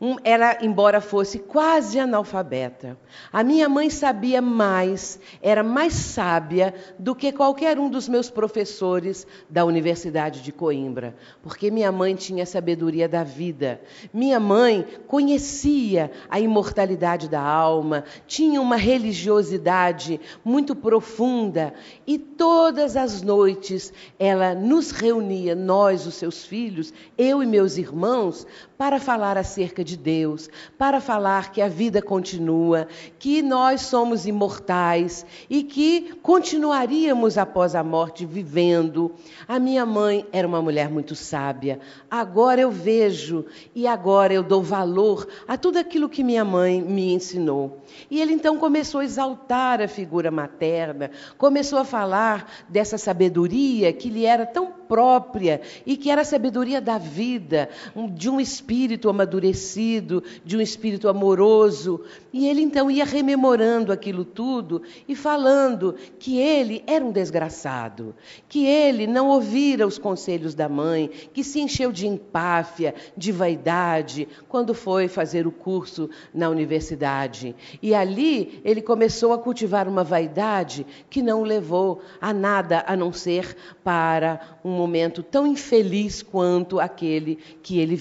Um, 0.00 0.16
ela, 0.24 0.58
embora 0.60 1.00
fosse 1.00 1.38
quase 1.38 1.98
analfabeta, 2.00 2.98
a 3.32 3.44
minha 3.44 3.68
mãe 3.68 3.88
sabia 3.88 4.42
mais, 4.42 5.20
era 5.40 5.62
mais 5.62 5.94
sábia 5.94 6.74
do 6.98 7.14
que 7.14 7.30
qualquer 7.30 7.78
um 7.78 7.88
dos 7.88 8.08
meus 8.08 8.28
professores 8.28 9.26
da 9.48 9.64
Universidade 9.64 10.42
de 10.42 10.50
Coimbra, 10.50 11.14
porque 11.42 11.70
minha 11.70 11.92
mãe 11.92 12.14
tinha 12.16 12.42
a 12.42 12.46
sabedoria 12.46 13.08
da 13.08 13.22
vida. 13.22 13.80
Minha 14.12 14.40
mãe 14.40 14.84
conhecia 15.06 16.10
a 16.28 16.40
imortalidade 16.40 17.28
da 17.28 17.40
alma, 17.40 18.04
tinha 18.26 18.60
uma 18.60 18.76
religiosidade 18.76 20.20
muito 20.44 20.74
profunda 20.74 21.72
e 22.04 22.18
todas 22.18 22.96
as 22.96 23.22
noites 23.22 23.92
ela 24.18 24.54
nos 24.54 24.90
reunia, 24.90 25.54
nós, 25.54 26.06
os 26.06 26.14
seus 26.14 26.44
filhos, 26.44 26.92
eu 27.16 27.42
e 27.42 27.46
meus 27.46 27.78
irmãos, 27.78 28.46
para 28.76 28.98
falar 28.98 29.38
acerca 29.38 29.84
de 29.84 29.96
Deus, 29.96 30.50
para 30.76 31.00
falar 31.00 31.52
que 31.52 31.62
a 31.62 31.68
vida 31.68 32.02
continua, 32.02 32.88
que 33.18 33.40
nós 33.40 33.82
somos 33.82 34.26
imortais 34.26 35.24
e 35.48 35.62
que 35.62 36.14
continuaríamos 36.22 37.38
após 37.38 37.74
a 37.74 37.84
morte 37.84 38.26
vivendo. 38.26 39.14
A 39.46 39.58
minha 39.58 39.86
mãe 39.86 40.26
era 40.32 40.46
uma 40.46 40.60
mulher 40.60 40.90
muito 40.90 41.14
sábia. 41.14 41.78
Agora 42.10 42.60
eu 42.60 42.70
vejo 42.70 43.46
e 43.74 43.86
agora 43.86 44.34
eu 44.34 44.42
dou 44.42 44.62
valor 44.62 45.26
a 45.46 45.56
tudo 45.56 45.78
aquilo 45.78 46.08
que 46.08 46.24
minha 46.24 46.44
mãe 46.44 46.82
me 46.82 47.12
ensinou. 47.12 47.80
E 48.10 48.20
ele 48.20 48.32
então 48.32 48.58
começou 48.58 49.00
a 49.00 49.04
exaltar 49.04 49.80
a 49.80 49.88
figura 49.88 50.30
materna, 50.30 51.10
começou 51.38 51.78
a 51.78 51.84
falar 51.84 52.50
dessa 52.68 52.98
sabedoria 52.98 53.92
que 53.92 54.10
lhe 54.10 54.24
era 54.24 54.44
tão 54.44 54.66
própria 54.66 55.60
e 55.86 55.96
que 55.96 56.10
era 56.10 56.22
a 56.22 56.24
sabedoria 56.24 56.80
da 56.80 56.98
vida, 56.98 57.68
de 58.14 58.28
um 58.28 58.40
espírito 58.40 58.63
amadurecido, 59.08 60.22
de 60.44 60.56
um 60.56 60.60
espírito 60.60 61.08
amoroso. 61.08 62.00
E 62.32 62.48
ele 62.48 62.62
então 62.62 62.90
ia 62.90 63.04
rememorando 63.04 63.92
aquilo 63.92 64.24
tudo 64.24 64.82
e 65.08 65.14
falando 65.14 65.94
que 66.18 66.38
ele 66.38 66.82
era 66.86 67.04
um 67.04 67.12
desgraçado, 67.12 68.14
que 68.48 68.66
ele 68.66 69.06
não 69.06 69.28
ouvira 69.28 69.86
os 69.86 69.98
conselhos 69.98 70.54
da 70.54 70.68
mãe, 70.68 71.10
que 71.32 71.44
se 71.44 71.60
encheu 71.60 71.92
de 71.92 72.06
empáfia, 72.06 72.94
de 73.16 73.30
vaidade, 73.32 74.28
quando 74.48 74.74
foi 74.74 75.08
fazer 75.08 75.46
o 75.46 75.52
curso 75.52 76.10
na 76.32 76.48
universidade. 76.48 77.54
E 77.82 77.94
ali 77.94 78.60
ele 78.64 78.82
começou 78.82 79.32
a 79.32 79.38
cultivar 79.38 79.88
uma 79.88 80.04
vaidade 80.04 80.86
que 81.08 81.22
não 81.22 81.42
o 81.42 81.44
levou 81.44 82.02
a 82.20 82.32
nada 82.32 82.84
a 82.86 82.96
não 82.96 83.12
ser 83.12 83.56
para 83.82 84.58
um 84.64 84.70
momento 84.70 85.22
tão 85.22 85.46
infeliz 85.46 86.22
quanto 86.22 86.80
aquele 86.80 87.38
que 87.62 87.78
ele 87.78 87.96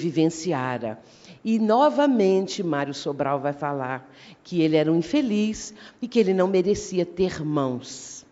E 1.44 1.60
novamente 1.60 2.64
Mário 2.64 2.94
Sobral 2.94 3.40
vai 3.40 3.54
falar 3.54 4.10
que 4.44 4.62
ele 4.62 4.76
era 4.76 4.92
um 4.92 4.98
infeliz 4.98 5.74
e 6.02 6.08
que 6.08 6.20
ele 6.20 6.34
não 6.34 6.48
merecia 6.48 7.06
ter 7.06 7.44
mãos. 7.44 8.26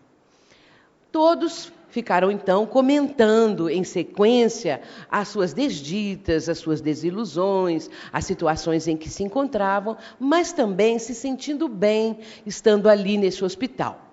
Todos 1.10 1.72
ficaram 1.88 2.30
então 2.30 2.64
comentando 2.64 3.68
em 3.68 3.84
sequência 3.84 4.80
as 5.10 5.28
suas 5.28 5.52
desditas, 5.52 6.48
as 6.48 6.58
suas 6.58 6.80
desilusões, 6.80 7.90
as 8.10 8.24
situações 8.24 8.88
em 8.88 8.96
que 8.96 9.10
se 9.10 9.22
encontravam, 9.22 9.96
mas 10.18 10.52
também 10.52 10.98
se 10.98 11.14
sentindo 11.14 11.68
bem 11.68 12.18
estando 12.46 12.88
ali 12.88 13.18
nesse 13.18 13.44
hospital. 13.44 14.11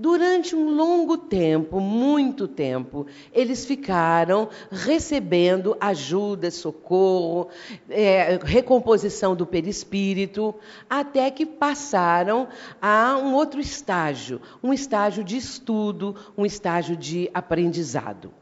Durante 0.00 0.56
um 0.56 0.70
longo 0.70 1.18
tempo, 1.18 1.78
muito 1.78 2.48
tempo, 2.48 3.06
eles 3.34 3.66
ficaram 3.66 4.48
recebendo 4.70 5.76
ajuda, 5.78 6.50
socorro, 6.50 7.50
é, 7.86 8.38
recomposição 8.42 9.36
do 9.36 9.44
perispírito, 9.44 10.54
até 10.88 11.30
que 11.30 11.44
passaram 11.44 12.48
a 12.80 13.18
um 13.18 13.34
outro 13.34 13.60
estágio, 13.60 14.40
um 14.62 14.72
estágio 14.72 15.22
de 15.22 15.36
estudo, 15.36 16.16
um 16.34 16.46
estágio 16.46 16.96
de 16.96 17.30
aprendizado. 17.34 18.32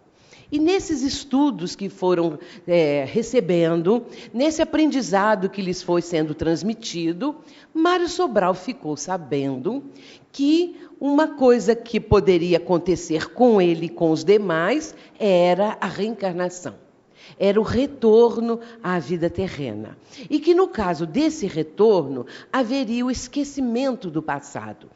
E 0.50 0.58
nesses 0.58 1.02
estudos 1.02 1.76
que 1.76 1.88
foram 1.88 2.38
é, 2.66 3.04
recebendo, 3.06 4.06
nesse 4.32 4.62
aprendizado 4.62 5.50
que 5.50 5.60
lhes 5.60 5.82
foi 5.82 6.00
sendo 6.00 6.34
transmitido, 6.34 7.36
Mário 7.74 8.08
Sobral 8.08 8.54
ficou 8.54 8.96
sabendo 8.96 9.84
que 10.32 10.76
uma 10.98 11.28
coisa 11.28 11.76
que 11.76 12.00
poderia 12.00 12.56
acontecer 12.56 13.32
com 13.32 13.60
ele 13.60 13.86
e 13.86 13.90
com 13.90 14.10
os 14.10 14.24
demais 14.24 14.94
era 15.18 15.76
a 15.80 15.86
reencarnação 15.86 16.87
era 17.38 17.60
o 17.60 17.64
retorno 17.64 18.60
à 18.82 18.98
vida 18.98 19.28
terrena. 19.28 19.96
E 20.30 20.38
que 20.38 20.54
no 20.54 20.68
caso 20.68 21.06
desse 21.06 21.46
retorno 21.46 22.26
haveria 22.52 23.04
o 23.04 23.10
esquecimento 23.10 24.10
do 24.10 24.22
passado. 24.22 24.88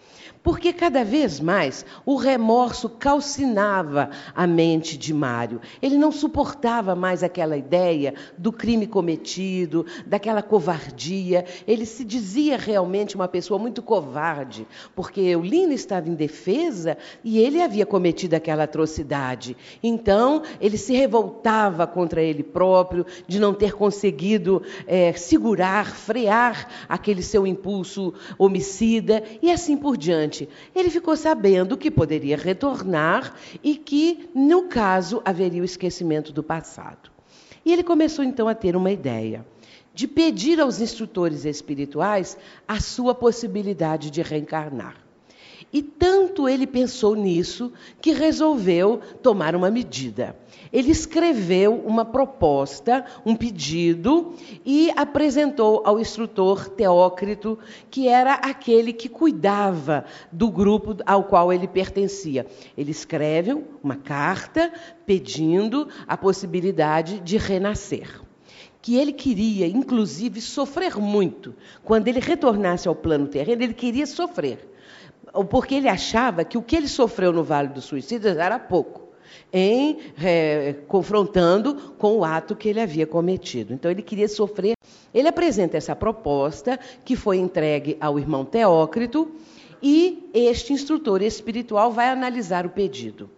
Porque 0.42 0.72
cada 0.72 1.04
vez 1.04 1.38
mais 1.38 1.86
o 2.04 2.16
remorso 2.16 2.88
calcinava 2.88 4.10
a 4.34 4.46
mente 4.46 4.98
de 4.98 5.14
Mário. 5.14 5.60
Ele 5.80 5.96
não 5.96 6.10
suportava 6.10 6.96
mais 6.96 7.22
aquela 7.22 7.56
ideia 7.56 8.14
do 8.36 8.52
crime 8.52 8.86
cometido, 8.86 9.86
daquela 10.04 10.42
covardia. 10.42 11.44
Ele 11.66 11.86
se 11.86 12.04
dizia 12.04 12.56
realmente 12.56 13.14
uma 13.14 13.28
pessoa 13.28 13.58
muito 13.58 13.82
covarde, 13.82 14.66
porque 14.96 15.20
Eulina 15.20 15.74
estava 15.74 16.08
em 16.08 16.14
defesa 16.14 16.98
e 17.22 17.38
ele 17.38 17.60
havia 17.60 17.86
cometido 17.86 18.34
aquela 18.34 18.64
atrocidade. 18.64 19.56
Então, 19.82 20.42
ele 20.60 20.76
se 20.76 20.92
revoltava 20.92 21.86
contra 21.86 22.21
ele 22.22 22.42
próprio, 22.42 23.04
de 23.26 23.38
não 23.38 23.52
ter 23.52 23.72
conseguido 23.72 24.62
é, 24.86 25.12
segurar, 25.12 25.94
frear 25.94 26.68
aquele 26.88 27.22
seu 27.22 27.46
impulso 27.46 28.14
homicida 28.38 29.22
e 29.40 29.50
assim 29.50 29.76
por 29.76 29.96
diante. 29.96 30.48
Ele 30.74 30.90
ficou 30.90 31.16
sabendo 31.16 31.76
que 31.76 31.90
poderia 31.90 32.36
retornar 32.36 33.34
e 33.62 33.76
que, 33.76 34.30
no 34.34 34.64
caso, 34.64 35.22
haveria 35.24 35.62
o 35.62 35.64
esquecimento 35.64 36.32
do 36.32 36.42
passado. 36.42 37.10
E 37.64 37.72
ele 37.72 37.82
começou 37.82 38.24
então 38.24 38.48
a 38.48 38.54
ter 38.54 38.76
uma 38.76 38.90
ideia 38.90 39.44
de 39.94 40.08
pedir 40.08 40.60
aos 40.60 40.80
instrutores 40.80 41.44
espirituais 41.44 42.36
a 42.66 42.80
sua 42.80 43.14
possibilidade 43.14 44.10
de 44.10 44.22
reencarnar. 44.22 45.01
E 45.72 45.82
tanto 45.82 46.46
ele 46.46 46.66
pensou 46.66 47.14
nisso 47.14 47.72
que 48.00 48.12
resolveu 48.12 49.00
tomar 49.22 49.56
uma 49.56 49.70
medida. 49.70 50.36
Ele 50.70 50.90
escreveu 50.90 51.82
uma 51.86 52.04
proposta, 52.04 53.06
um 53.24 53.34
pedido, 53.34 54.34
e 54.66 54.90
apresentou 54.94 55.82
ao 55.84 55.98
instrutor 55.98 56.68
Teócrito, 56.68 57.58
que 57.90 58.06
era 58.06 58.34
aquele 58.34 58.92
que 58.92 59.08
cuidava 59.08 60.04
do 60.30 60.50
grupo 60.50 60.94
ao 61.06 61.24
qual 61.24 61.50
ele 61.50 61.66
pertencia. 61.66 62.46
Ele 62.76 62.90
escreve 62.90 63.56
uma 63.82 63.96
carta 63.96 64.70
pedindo 65.06 65.88
a 66.06 66.18
possibilidade 66.18 67.18
de 67.20 67.38
renascer 67.38 68.20
que 68.82 68.96
ele 68.96 69.12
queria, 69.12 69.68
inclusive, 69.68 70.40
sofrer 70.40 70.96
muito. 70.96 71.54
Quando 71.84 72.08
ele 72.08 72.18
retornasse 72.18 72.88
ao 72.88 72.96
plano 72.96 73.28
terreno, 73.28 73.62
ele 73.62 73.74
queria 73.74 74.04
sofrer 74.06 74.71
porque 75.48 75.76
ele 75.76 75.88
achava 75.88 76.44
que 76.44 76.58
o 76.58 76.62
que 76.62 76.76
ele 76.76 76.88
sofreu 76.88 77.32
no 77.32 77.42
Vale 77.42 77.68
dos 77.68 77.84
Suicidas 77.84 78.36
era 78.36 78.58
pouco, 78.58 79.08
em 79.52 79.98
é, 80.22 80.74
confrontando 80.86 81.74
com 81.98 82.18
o 82.18 82.24
ato 82.24 82.54
que 82.54 82.68
ele 82.68 82.80
havia 82.80 83.06
cometido. 83.06 83.72
Então 83.72 83.90
ele 83.90 84.02
queria 84.02 84.28
sofrer. 84.28 84.74
Ele 85.14 85.28
apresenta 85.28 85.76
essa 85.76 85.96
proposta 85.96 86.78
que 87.04 87.16
foi 87.16 87.38
entregue 87.38 87.96
ao 88.00 88.18
irmão 88.18 88.44
Teócrito 88.44 89.32
e 89.82 90.30
este 90.32 90.72
instrutor 90.72 91.22
espiritual 91.22 91.90
vai 91.90 92.08
analisar 92.08 92.64
o 92.64 92.70
pedido. 92.70 93.28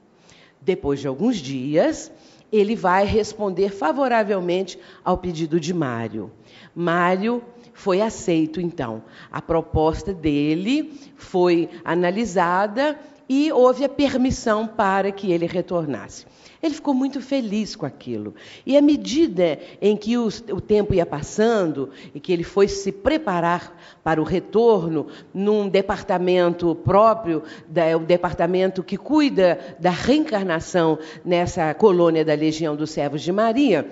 Depois 0.61 1.01
de 1.01 1.07
alguns 1.07 1.37
dias, 1.37 2.13
ele 2.53 2.77
vai 2.77 3.05
responder 3.05 3.71
favoravelmente 3.71 4.79
ao 5.05 5.19
pedido 5.19 5.59
de 5.59 5.75
Mário. 5.75 6.31
Mário 6.75 7.43
foi 7.75 8.01
aceito, 8.01 8.61
então. 8.61 9.03
A 9.31 9.43
proposta 9.43 10.15
dele 10.15 10.99
foi 11.17 11.69
analisada 11.85 12.99
e 13.29 13.53
houve 13.53 13.85
a 13.85 13.89
permissão 13.89 14.67
para 14.67 15.11
que 15.11 15.33
ele 15.33 15.47
retornasse. 15.47 16.25
Ele 16.63 16.75
ficou 16.75 16.95
muito 16.95 17.21
feliz 17.21 17.77
com 17.77 17.85
aquilo. 17.85 18.35
E 18.65 18.75
à 18.75 18.81
medida 18.81 19.59
em 19.83 19.95
que 19.95 20.17
o, 20.17 20.29
o, 20.29 20.61
tempo 20.63 20.95
ia 20.95 21.05
passando 21.05 21.91
e 22.15 22.21
que 22.21 22.33
ele 22.33 22.43
foi 22.43 22.69
se 22.69 22.91
preparar 22.91 23.77
para 24.03 24.19
o 24.19 24.25
retorno 24.25 25.09
num 25.35 25.69
departamento 25.69 26.75
próprio, 26.75 27.43
da, 27.69 27.95
o 27.99 28.01
departamento 28.01 28.83
que 28.83 28.97
cuida 28.97 29.77
da 29.79 29.91
reencarnação 29.91 30.99
nessa 31.23 31.75
colônia 31.75 32.25
da 32.25 32.33
Legião 32.33 32.75
dos 32.75 32.91
Servos 32.91 33.21
de 33.21 33.31
Maria, 33.31 33.87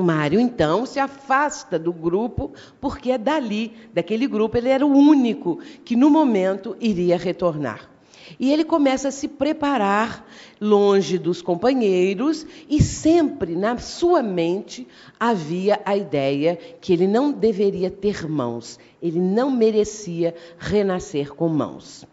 Mário, 0.00 0.40
então, 0.40 0.86
se 0.86 0.98
afasta 0.98 1.78
do 1.78 1.92
grupo, 1.92 2.52
porque 2.80 3.10
é 3.10 3.18
dali, 3.18 3.72
daquele 3.92 4.26
grupo, 4.26 4.56
ele 4.56 4.70
era 4.70 4.86
o 4.86 4.90
único 4.90 5.58
que, 5.84 5.94
no 5.94 6.08
momento, 6.08 6.74
iria 6.80 7.18
retornar. 7.18 7.90
E 8.40 8.50
ele 8.50 8.64
começa 8.64 9.08
a 9.08 9.12
se 9.12 9.28
preparar 9.28 10.26
longe 10.60 11.18
dos 11.18 11.42
companheiros 11.42 12.46
e 12.68 12.82
sempre 12.82 13.54
na 13.54 13.76
sua 13.76 14.22
mente 14.22 14.86
havia 15.20 15.80
a 15.84 15.96
ideia 15.96 16.56
que 16.80 16.92
ele 16.92 17.06
não 17.06 17.30
deveria 17.30 17.90
ter 17.90 18.26
mãos, 18.28 18.78
ele 19.02 19.20
não 19.20 19.50
merecia 19.50 20.34
renascer 20.58 21.34
com 21.34 21.48
mãos. 21.48 22.06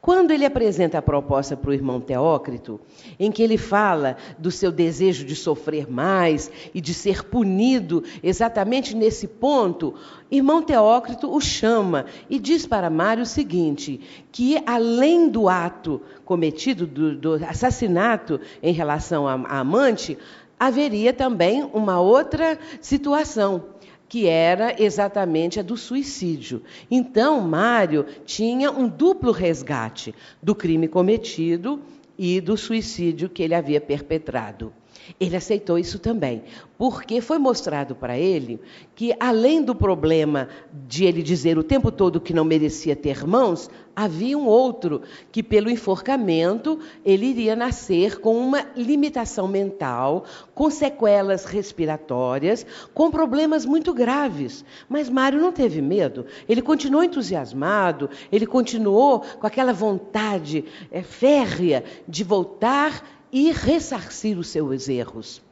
Quando 0.00 0.30
ele 0.30 0.44
apresenta 0.44 0.98
a 0.98 1.02
proposta 1.02 1.56
para 1.56 1.70
o 1.70 1.74
irmão 1.74 2.00
Teócrito, 2.00 2.80
em 3.18 3.32
que 3.32 3.42
ele 3.42 3.58
fala 3.58 4.16
do 4.38 4.50
seu 4.50 4.70
desejo 4.70 5.24
de 5.24 5.34
sofrer 5.34 5.90
mais 5.90 6.50
e 6.72 6.80
de 6.80 6.94
ser 6.94 7.24
punido 7.24 8.04
exatamente 8.22 8.94
nesse 8.94 9.26
ponto, 9.26 9.94
irmão 10.30 10.62
Teócrito 10.62 11.34
o 11.34 11.40
chama 11.40 12.06
e 12.30 12.38
diz 12.38 12.64
para 12.64 12.88
Mário 12.88 13.24
o 13.24 13.26
seguinte: 13.26 14.00
que 14.30 14.62
além 14.64 15.28
do 15.28 15.48
ato 15.48 16.00
cometido, 16.24 16.86
do, 16.86 17.16
do 17.16 17.34
assassinato 17.44 18.40
em 18.62 18.72
relação 18.72 19.26
à 19.26 19.34
amante, 19.58 20.16
haveria 20.58 21.12
também 21.12 21.68
uma 21.72 22.00
outra 22.00 22.58
situação 22.80 23.64
que 24.08 24.26
era 24.26 24.74
exatamente 24.82 25.60
a 25.60 25.62
do 25.62 25.76
suicídio. 25.76 26.62
Então, 26.90 27.40
Mário 27.40 28.06
tinha 28.24 28.70
um 28.70 28.88
duplo 28.88 29.32
resgate 29.32 30.14
do 30.42 30.54
crime 30.54 30.88
cometido 30.88 31.80
e 32.16 32.40
do 32.40 32.56
suicídio 32.56 33.28
que 33.28 33.42
ele 33.42 33.54
havia 33.54 33.80
perpetrado. 33.80 34.72
Ele 35.18 35.36
aceitou 35.36 35.78
isso 35.78 35.98
também, 35.98 36.42
porque 36.76 37.20
foi 37.20 37.38
mostrado 37.38 37.94
para 37.94 38.18
ele 38.18 38.60
que, 38.94 39.14
além 39.18 39.62
do 39.62 39.74
problema 39.74 40.48
de 40.86 41.04
ele 41.04 41.22
dizer 41.22 41.58
o 41.58 41.62
tempo 41.62 41.90
todo 41.90 42.20
que 42.20 42.32
não 42.32 42.44
merecia 42.44 42.94
ter 42.94 43.26
mãos, 43.26 43.68
havia 43.94 44.38
um 44.38 44.46
outro, 44.46 45.02
que 45.32 45.42
pelo 45.42 45.68
enforcamento 45.68 46.78
ele 47.04 47.26
iria 47.26 47.56
nascer 47.56 48.20
com 48.20 48.38
uma 48.38 48.64
limitação 48.76 49.48
mental, 49.48 50.24
com 50.54 50.70
sequelas 50.70 51.44
respiratórias, 51.44 52.64
com 52.94 53.10
problemas 53.10 53.66
muito 53.66 53.92
graves. 53.92 54.64
Mas 54.88 55.10
Mário 55.10 55.40
não 55.40 55.50
teve 55.50 55.82
medo, 55.82 56.26
ele 56.48 56.62
continuou 56.62 57.02
entusiasmado, 57.02 58.08
ele 58.30 58.46
continuou 58.46 59.20
com 59.20 59.46
aquela 59.48 59.72
vontade 59.72 60.64
é, 60.92 61.02
férrea 61.02 61.82
de 62.06 62.22
voltar 62.22 63.17
e 63.32 63.50
ressarcir 63.50 64.38
os 64.38 64.48
seus 64.48 64.88
erros. 64.88 65.42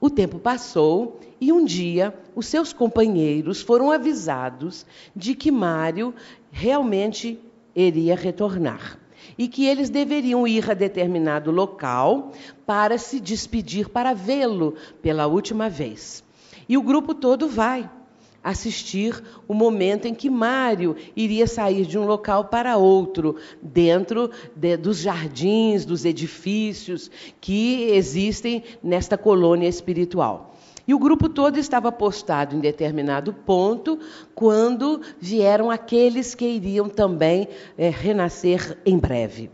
O 0.00 0.10
tempo 0.10 0.38
passou 0.38 1.18
e 1.40 1.52
um 1.52 1.64
dia 1.64 2.14
os 2.34 2.46
seus 2.46 2.72
companheiros 2.72 3.62
foram 3.62 3.90
avisados 3.90 4.84
de 5.14 5.34
que 5.34 5.50
Mário 5.50 6.14
realmente 6.50 7.38
iria 7.74 8.14
retornar 8.14 8.98
e 9.38 9.48
que 9.48 9.66
eles 9.66 9.88
deveriam 9.88 10.46
ir 10.46 10.70
a 10.70 10.74
determinado 10.74 11.50
local 11.50 12.32
para 12.66 12.98
se 12.98 13.18
despedir, 13.18 13.88
para 13.88 14.12
vê-lo 14.12 14.74
pela 15.00 15.26
última 15.26 15.68
vez. 15.70 16.22
E 16.68 16.76
o 16.76 16.82
grupo 16.82 17.14
todo 17.14 17.48
vai 17.48 17.88
assistir 18.44 19.20
o 19.48 19.54
momento 19.54 20.06
em 20.06 20.14
que 20.14 20.28
Mário 20.28 20.94
iria 21.16 21.46
sair 21.46 21.86
de 21.86 21.98
um 21.98 22.04
local 22.04 22.44
para 22.44 22.76
outro, 22.76 23.36
dentro 23.62 24.30
de, 24.54 24.76
dos 24.76 24.98
jardins, 24.98 25.86
dos 25.86 26.04
edifícios 26.04 27.10
que 27.40 27.84
existem 27.90 28.62
nesta 28.82 29.16
colônia 29.16 29.66
espiritual. 29.66 30.54
E 30.86 30.92
o 30.92 30.98
grupo 30.98 31.30
todo 31.30 31.58
estava 31.58 31.90
postado 31.90 32.54
em 32.54 32.60
determinado 32.60 33.32
ponto 33.32 33.98
quando 34.34 35.00
vieram 35.18 35.70
aqueles 35.70 36.34
que 36.34 36.44
iriam 36.44 36.90
também 36.90 37.48
é, 37.78 37.88
renascer 37.88 38.76
em 38.84 38.98
breve. 38.98 39.50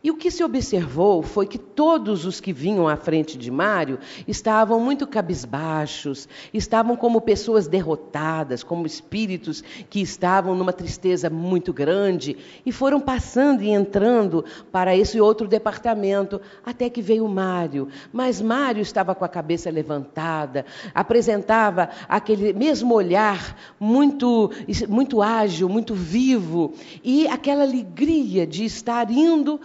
E 0.00 0.12
o 0.12 0.16
que 0.16 0.30
se 0.30 0.44
observou 0.44 1.24
foi 1.24 1.44
que 1.44 1.58
todos 1.58 2.24
os 2.24 2.40
que 2.40 2.52
vinham 2.52 2.86
à 2.86 2.96
frente 2.96 3.36
de 3.36 3.50
Mário 3.50 3.98
estavam 4.28 4.78
muito 4.78 5.08
cabisbaixos, 5.08 6.28
estavam 6.54 6.94
como 6.94 7.20
pessoas 7.20 7.66
derrotadas, 7.66 8.62
como 8.62 8.86
espíritos 8.86 9.60
que 9.90 10.00
estavam 10.00 10.54
numa 10.54 10.72
tristeza 10.72 11.28
muito 11.28 11.72
grande 11.72 12.36
e 12.64 12.70
foram 12.70 13.00
passando 13.00 13.62
e 13.62 13.70
entrando 13.70 14.44
para 14.70 14.96
esse 14.96 15.20
outro 15.20 15.48
departamento, 15.48 16.40
até 16.64 16.88
que 16.88 17.02
veio 17.02 17.26
Mário. 17.26 17.88
Mas 18.12 18.40
Mário 18.40 18.82
estava 18.82 19.16
com 19.16 19.24
a 19.24 19.28
cabeça 19.28 19.68
levantada, 19.68 20.64
apresentava 20.94 21.88
aquele 22.08 22.52
mesmo 22.52 22.94
olhar 22.94 23.56
muito, 23.80 24.52
muito 24.88 25.20
ágil, 25.20 25.68
muito 25.68 25.92
vivo 25.92 26.72
e 27.02 27.26
aquela 27.26 27.64
alegria 27.64 28.46
de 28.46 28.64
estar 28.64 29.10
indo 29.10 29.60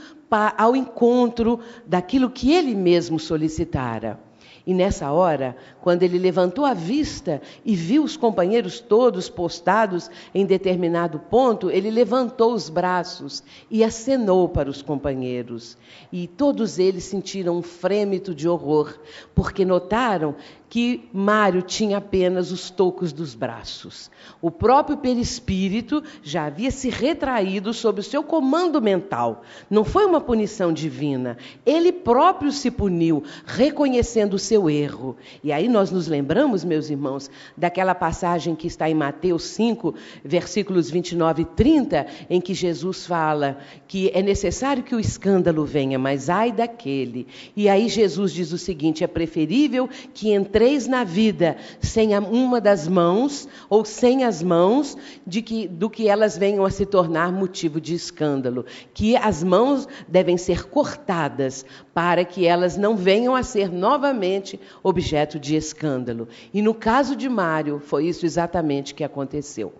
ao 0.57 0.75
encontro 0.75 1.59
daquilo 1.85 2.29
que 2.29 2.51
ele 2.51 2.75
mesmo 2.75 3.19
solicitara. 3.19 4.19
E 4.65 4.73
nessa 4.73 5.11
hora, 5.11 5.57
quando 5.81 6.03
ele 6.03 6.17
levantou 6.17 6.63
a 6.63 6.73
vista 6.73 7.41
e 7.65 7.75
viu 7.75 8.01
os 8.01 8.15
companheiros 8.15 8.79
todos 8.79 9.29
postados 9.29 10.09
em 10.33 10.45
determinado 10.45 11.19
ponto, 11.19 11.69
ele 11.69 11.91
levantou 11.91 12.53
os 12.53 12.69
braços 12.69 13.43
e 13.69 13.83
acenou 13.83 14.47
para 14.47 14.69
os 14.69 14.81
companheiros. 14.81 15.77
E 16.13 16.27
todos 16.27 16.79
eles 16.79 17.03
sentiram 17.03 17.57
um 17.57 17.61
frêmito 17.61 18.33
de 18.33 18.47
horror, 18.47 18.97
porque 19.35 19.65
notaram 19.65 20.33
que 20.73 21.07
Mário 21.13 21.61
tinha 21.61 21.97
apenas 21.97 22.51
os 22.51 22.71
tocos 22.71 23.13
dos 23.13 23.35
braços. 23.35 24.09
O 24.41 24.49
próprio 24.49 24.97
perispírito 24.97 26.01
já 26.23 26.45
havia 26.45 26.71
se 26.71 26.89
retraído 26.89 27.71
sob 27.75 27.99
o 27.99 28.03
seu 28.03 28.23
comando 28.23 28.81
mental. 28.81 29.43
Não 29.69 29.83
foi 29.83 30.03
uma 30.03 30.19
punição 30.19 30.73
divina. 30.73 31.37
Ele 31.63 31.91
próprio 31.91 32.51
se 32.51 32.71
puniu, 32.71 33.23
reconhecendo 33.45 34.33
o 34.33 34.39
seu 34.39 34.67
erro. 34.67 35.15
E 35.43 35.51
aí 35.51 35.67
nós 35.67 35.91
nos 35.91 36.07
lembramos, 36.07 36.65
meus 36.65 36.89
irmãos, 36.89 37.29
daquela 37.55 37.93
passagem 37.93 38.55
que 38.55 38.65
está 38.65 38.89
em 38.89 38.95
Mateus 38.95 39.43
5, 39.43 39.93
versículos 40.25 40.89
29 40.89 41.43
e 41.43 41.45
30, 41.45 42.07
em 42.27 42.41
que 42.41 42.55
Jesus 42.55 43.05
fala 43.05 43.59
que 43.87 44.09
é 44.11 44.23
necessário 44.23 44.81
que 44.81 44.95
o 44.95 44.99
escândalo 44.99 45.65
venha, 45.65 45.99
mas 45.99 46.31
ai 46.31 46.51
daquele. 46.51 47.27
E 47.55 47.69
aí 47.69 47.87
Jesus 47.87 48.33
diz 48.33 48.51
o 48.51 48.57
seguinte: 48.57 49.03
é 49.03 49.07
preferível 49.07 49.87
que 50.15 50.31
entre 50.31 50.62
entreis 50.63 50.87
na 50.87 51.03
vida 51.03 51.57
sem 51.81 52.17
uma 52.17 52.61
das 52.61 52.87
mãos 52.87 53.47
ou 53.69 53.83
sem 53.83 54.23
as 54.23 54.41
mãos 54.41 54.97
de 55.27 55.41
que, 55.41 55.67
do 55.67 55.89
que 55.89 56.07
elas 56.07 56.37
venham 56.37 56.63
a 56.63 56.69
se 56.69 56.85
tornar 56.85 57.33
motivo 57.33 57.81
de 57.81 57.93
escândalo. 57.93 58.65
Que 58.93 59.17
as 59.17 59.43
mãos 59.43 59.87
devem 60.07 60.37
ser 60.37 60.69
cortadas 60.69 61.65
para 61.93 62.23
que 62.23 62.47
elas 62.47 62.77
não 62.77 62.95
venham 62.95 63.35
a 63.35 63.43
ser 63.43 63.69
novamente 63.69 64.57
objeto 64.81 65.37
de 65.37 65.55
escândalo. 65.55 66.29
E 66.53 66.61
no 66.61 66.73
caso 66.73 67.13
de 67.13 67.27
Mário, 67.27 67.79
foi 67.79 68.07
isso 68.07 68.25
exatamente 68.25 68.95
que 68.95 69.03
aconteceu. 69.03 69.73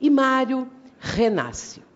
E 0.00 0.08
Mário 0.08 0.68
renasce. 1.00 1.87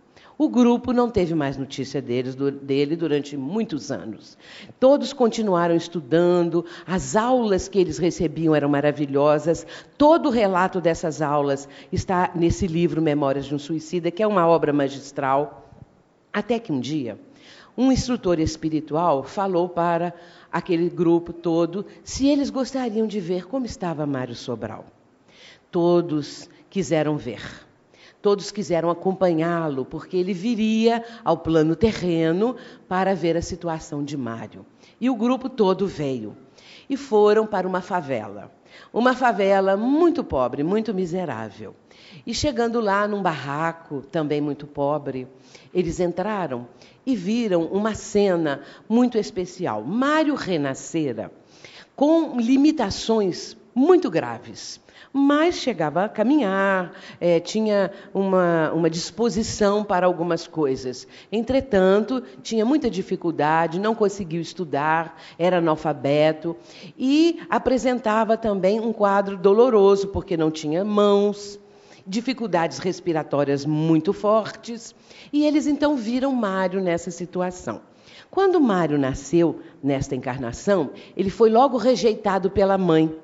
O 0.42 0.48
grupo 0.48 0.92
não 0.92 1.09
teve 1.09 1.37
mais 1.37 1.57
notícia 1.57 2.02
deles, 2.02 2.35
dele 2.35 2.96
durante 2.96 3.37
muitos 3.37 3.92
anos. 3.92 4.37
Todos 4.81 5.12
continuaram 5.12 5.76
estudando, 5.76 6.64
as 6.85 7.14
aulas 7.14 7.68
que 7.68 7.78
eles 7.78 7.96
recebiam 7.96 8.52
eram 8.52 8.68
maravilhosas. 8.68 9.64
Todo 9.96 10.26
o 10.26 10.33
relato 10.33 10.81
dessas 10.81 11.22
aulas 11.22 11.68
está 11.92 12.33
nesse 12.35 12.66
livro 12.66 13.00
Memórias 13.00 13.46
de 13.46 13.55
um 13.55 13.59
Suicida, 13.59 14.11
que 14.11 14.20
é 14.20 14.26
uma 14.26 14.44
obra 14.44 14.72
magistral. 14.72 15.70
Até 16.33 16.59
que 16.59 16.72
um 16.72 16.81
dia, 16.81 17.16
um 17.78 17.92
instrutor 17.92 18.40
espiritual 18.40 19.22
falou 19.22 19.68
para 19.68 20.12
aquele 20.50 20.90
grupo 20.90 21.33
todo 21.33 21.87
se 22.02 22.26
eles 22.26 22.50
gostariam 22.50 23.07
de 23.07 23.20
ver 23.20 23.46
como 23.46 23.64
estava 23.64 24.05
Mário 24.07 24.35
Sobral. 24.35 24.87
Todos 25.70 26.50
quiseram 26.68 27.16
ver. 27.16 27.70
Todos 28.22 28.52
quiseram 28.52 28.88
acompanhá-lo, 28.88 29.85
porque 29.85 30.16
ele 30.16 30.32
viria 30.32 31.04
ao 31.24 31.37
plano 31.37 31.74
terreno 31.74 32.54
para 32.88 33.16
ver 33.16 33.37
a 33.37 33.42
situação 33.42 34.04
de 34.04 34.16
Mário. 34.16 34.64
E 35.00 35.11
o 35.11 35.16
grupo 35.16 35.48
todo 35.48 35.88
veio. 35.88 36.37
E 36.88 36.96
foram 36.96 37.44
para 37.44 37.66
uma 37.66 37.80
favela. 37.80 38.52
Uma 38.92 39.14
favela 39.14 39.76
muito 39.76 40.22
pobre, 40.22 40.62
muito 40.62 40.94
miserável. 40.94 41.74
E 42.24 42.32
chegando 42.32 42.80
lá 42.80 43.08
num 43.08 43.20
barraco, 43.20 44.02
também 44.02 44.40
muito 44.40 44.68
pobre, 44.68 45.26
eles 45.74 45.98
entraram 45.98 46.68
e 47.04 47.16
viram 47.16 47.64
uma 47.64 47.94
cena 47.94 48.62
muito 48.88 49.18
especial. 49.18 49.82
Mário 49.82 50.37
renascera 50.37 51.32
com 51.96 52.38
limitações 52.40 53.56
muito 53.74 54.11
graves 54.11 54.80
mas 55.12 55.56
chegava 55.56 56.04
a 56.04 56.08
caminhar, 56.08 56.92
é, 57.20 57.38
tinha 57.38 57.90
uma, 58.14 58.72
uma 58.72 58.88
disposição 58.88 59.85
para 59.85 60.06
algumas 60.06 60.46
coisas. 60.46 61.06
Entretanto, 61.30 62.22
tinha 62.42 62.64
muita 62.64 62.88
dificuldade, 62.88 63.78
não 63.78 63.94
conseguiu 63.94 64.40
estudar, 64.40 65.20
era 65.38 65.58
analfabeto 65.58 66.56
e 66.96 67.40
apresentava 67.50 68.37
também 68.37 68.80
um 68.80 68.92
quadro 68.92 69.37
doloroso, 69.37 70.08
porque 70.08 70.37
não 70.37 70.50
tinha 70.50 70.85
mãos. 70.85 71.61
dificuldades 72.04 72.78
respiratórias 72.78 73.64
muito 73.64 74.12
fortes, 74.12 74.92
e 75.32 75.44
eles 75.44 75.68
então 75.68 75.94
viram 75.96 76.35
Mário 76.35 76.80
nessa 76.80 77.12
situação. 77.12 77.80
Quando 78.28 78.61
Mário 78.61 78.98
nasceu 78.98 79.61
nesta 79.80 80.16
encarnação, 80.16 80.90
ele 81.16 81.30
foi 81.30 81.48
logo 81.48 81.76
rejeitado 81.76 82.50
pela 82.50 82.76
mãe. 82.76 83.14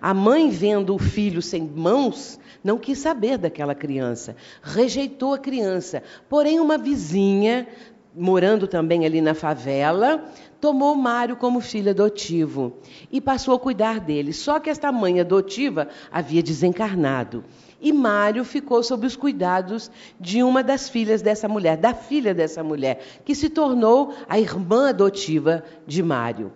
A 0.00 0.14
mãe, 0.14 0.48
vendo 0.48 0.94
o 0.94 0.98
filho 0.98 1.42
sem 1.42 1.62
mãos, 1.62 2.38
não 2.64 2.78
quis 2.78 2.98
saber 2.98 3.36
daquela 3.36 3.74
criança, 3.74 4.34
rejeitou 4.62 5.34
a 5.34 5.38
criança. 5.38 6.02
Porém, 6.28 6.58
uma 6.58 6.78
vizinha, 6.78 7.68
morando 8.14 8.66
também 8.66 9.04
ali 9.04 9.20
na 9.20 9.34
favela, 9.34 10.24
tomou 10.60 10.94
Mário 10.94 11.36
como 11.36 11.60
filho 11.60 11.90
adotivo 11.90 12.78
e 13.10 13.20
passou 13.20 13.54
a 13.54 13.58
cuidar 13.58 14.00
dele. 14.00 14.32
Só 14.32 14.58
que 14.58 14.70
esta 14.70 14.90
mãe 14.90 15.20
adotiva 15.20 15.88
havia 16.10 16.42
desencarnado 16.42 17.44
e 17.80 17.92
Mário 17.92 18.44
ficou 18.44 18.82
sob 18.82 19.06
os 19.06 19.16
cuidados 19.16 19.90
de 20.20 20.42
uma 20.42 20.62
das 20.62 20.88
filhas 20.88 21.22
dessa 21.22 21.48
mulher, 21.48 21.76
da 21.76 21.94
filha 21.94 22.34
dessa 22.34 22.62
mulher, 22.62 23.00
que 23.24 23.34
se 23.34 23.48
tornou 23.48 24.14
a 24.28 24.38
irmã 24.38 24.90
adotiva 24.90 25.64
de 25.86 26.02
Mário. 26.02 26.52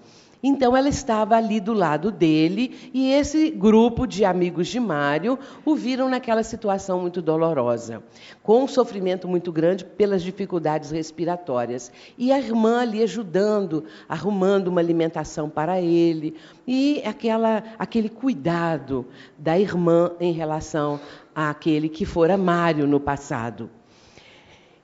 Então 0.46 0.76
ela 0.76 0.90
estava 0.90 1.36
ali 1.36 1.58
do 1.58 1.72
lado 1.72 2.12
dele 2.12 2.90
e 2.92 3.10
esse 3.10 3.48
grupo 3.48 4.06
de 4.06 4.26
amigos 4.26 4.68
de 4.68 4.78
Mário 4.78 5.38
o 5.64 5.74
viram 5.74 6.06
naquela 6.06 6.42
situação 6.42 7.00
muito 7.00 7.22
dolorosa, 7.22 8.02
com 8.42 8.64
um 8.64 8.68
sofrimento 8.68 9.26
muito 9.26 9.50
grande 9.50 9.86
pelas 9.86 10.22
dificuldades 10.22 10.90
respiratórias. 10.90 11.90
E 12.18 12.30
a 12.30 12.38
irmã 12.38 12.82
ali 12.82 13.02
ajudando, 13.02 13.84
arrumando 14.06 14.68
uma 14.68 14.82
alimentação 14.82 15.48
para 15.48 15.80
ele 15.80 16.34
e 16.66 17.02
aquela, 17.06 17.64
aquele 17.78 18.10
cuidado 18.10 19.06
da 19.38 19.58
irmã 19.58 20.10
em 20.20 20.32
relação 20.34 21.00
àquele 21.34 21.88
que 21.88 22.04
fora 22.04 22.36
Mário 22.36 22.86
no 22.86 23.00
passado. 23.00 23.70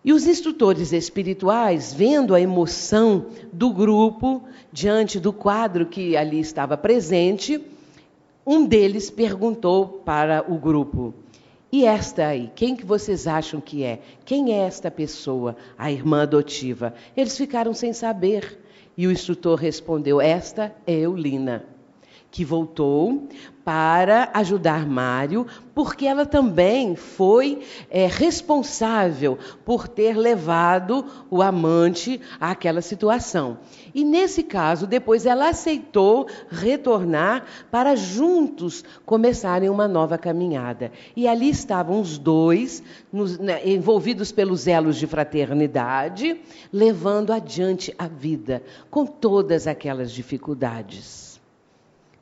E 0.02 0.14
os 0.14 0.26
instrutores 0.26 0.92
espirituais, 0.92 1.92
vendo 1.92 2.34
a 2.34 2.40
emoção 2.40 3.26
do 3.52 3.70
grupo 3.70 4.42
diante 4.72 5.20
do 5.20 5.30
quadro 5.30 5.84
que 5.84 6.16
ali 6.16 6.40
estava 6.40 6.76
presente, 6.76 7.60
um 8.46 8.64
deles 8.64 9.10
perguntou 9.10 9.86
para 9.86 10.42
o 10.50 10.56
grupo: 10.56 11.12
"E 11.70 11.84
esta 11.84 12.28
aí, 12.28 12.50
quem 12.54 12.74
que 12.74 12.86
vocês 12.86 13.26
acham 13.26 13.60
que 13.60 13.84
é? 13.84 14.00
Quem 14.24 14.54
é 14.54 14.60
esta 14.60 14.90
pessoa, 14.90 15.54
a 15.76 15.92
irmã 15.92 16.22
adotiva?" 16.22 16.94
Eles 17.14 17.36
ficaram 17.36 17.74
sem 17.74 17.92
saber. 17.92 18.58
E 18.96 19.06
o 19.06 19.12
instrutor 19.12 19.58
respondeu: 19.58 20.18
"Esta 20.18 20.74
é 20.86 20.94
Eulina." 20.94 21.64
Que 22.30 22.44
voltou 22.44 23.28
para 23.64 24.30
ajudar 24.34 24.86
Mário, 24.86 25.46
porque 25.74 26.06
ela 26.06 26.24
também 26.24 26.96
foi 26.96 27.60
é, 27.90 28.06
responsável 28.06 29.38
por 29.64 29.86
ter 29.86 30.16
levado 30.16 31.04
o 31.30 31.42
amante 31.42 32.20
àquela 32.40 32.80
situação. 32.80 33.58
E 33.94 34.04
nesse 34.04 34.42
caso, 34.42 34.86
depois 34.86 35.26
ela 35.26 35.48
aceitou 35.48 36.26
retornar 36.48 37.44
para 37.70 37.94
juntos 37.94 38.84
começarem 39.04 39.68
uma 39.68 39.86
nova 39.86 40.16
caminhada. 40.16 40.90
E 41.14 41.28
ali 41.28 41.50
estavam 41.50 42.00
os 42.00 42.18
dois, 42.18 42.82
nos, 43.12 43.38
né, 43.38 43.60
envolvidos 43.68 44.32
pelos 44.32 44.66
elos 44.66 44.96
de 44.96 45.06
fraternidade, 45.06 46.40
levando 46.72 47.32
adiante 47.32 47.94
a 47.98 48.08
vida, 48.08 48.62
com 48.90 49.04
todas 49.06 49.66
aquelas 49.66 50.10
dificuldades. 50.12 51.19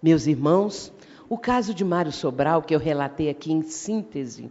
Meus 0.02 0.26
irmãos, 0.26 0.92
o 1.28 1.36
caso 1.36 1.74
de 1.74 1.84
Mário 1.84 2.12
Sobral, 2.12 2.62
que 2.62 2.74
eu 2.74 2.78
relatei 2.78 3.28
aqui 3.28 3.52
em 3.52 3.62
síntese, 3.62 4.50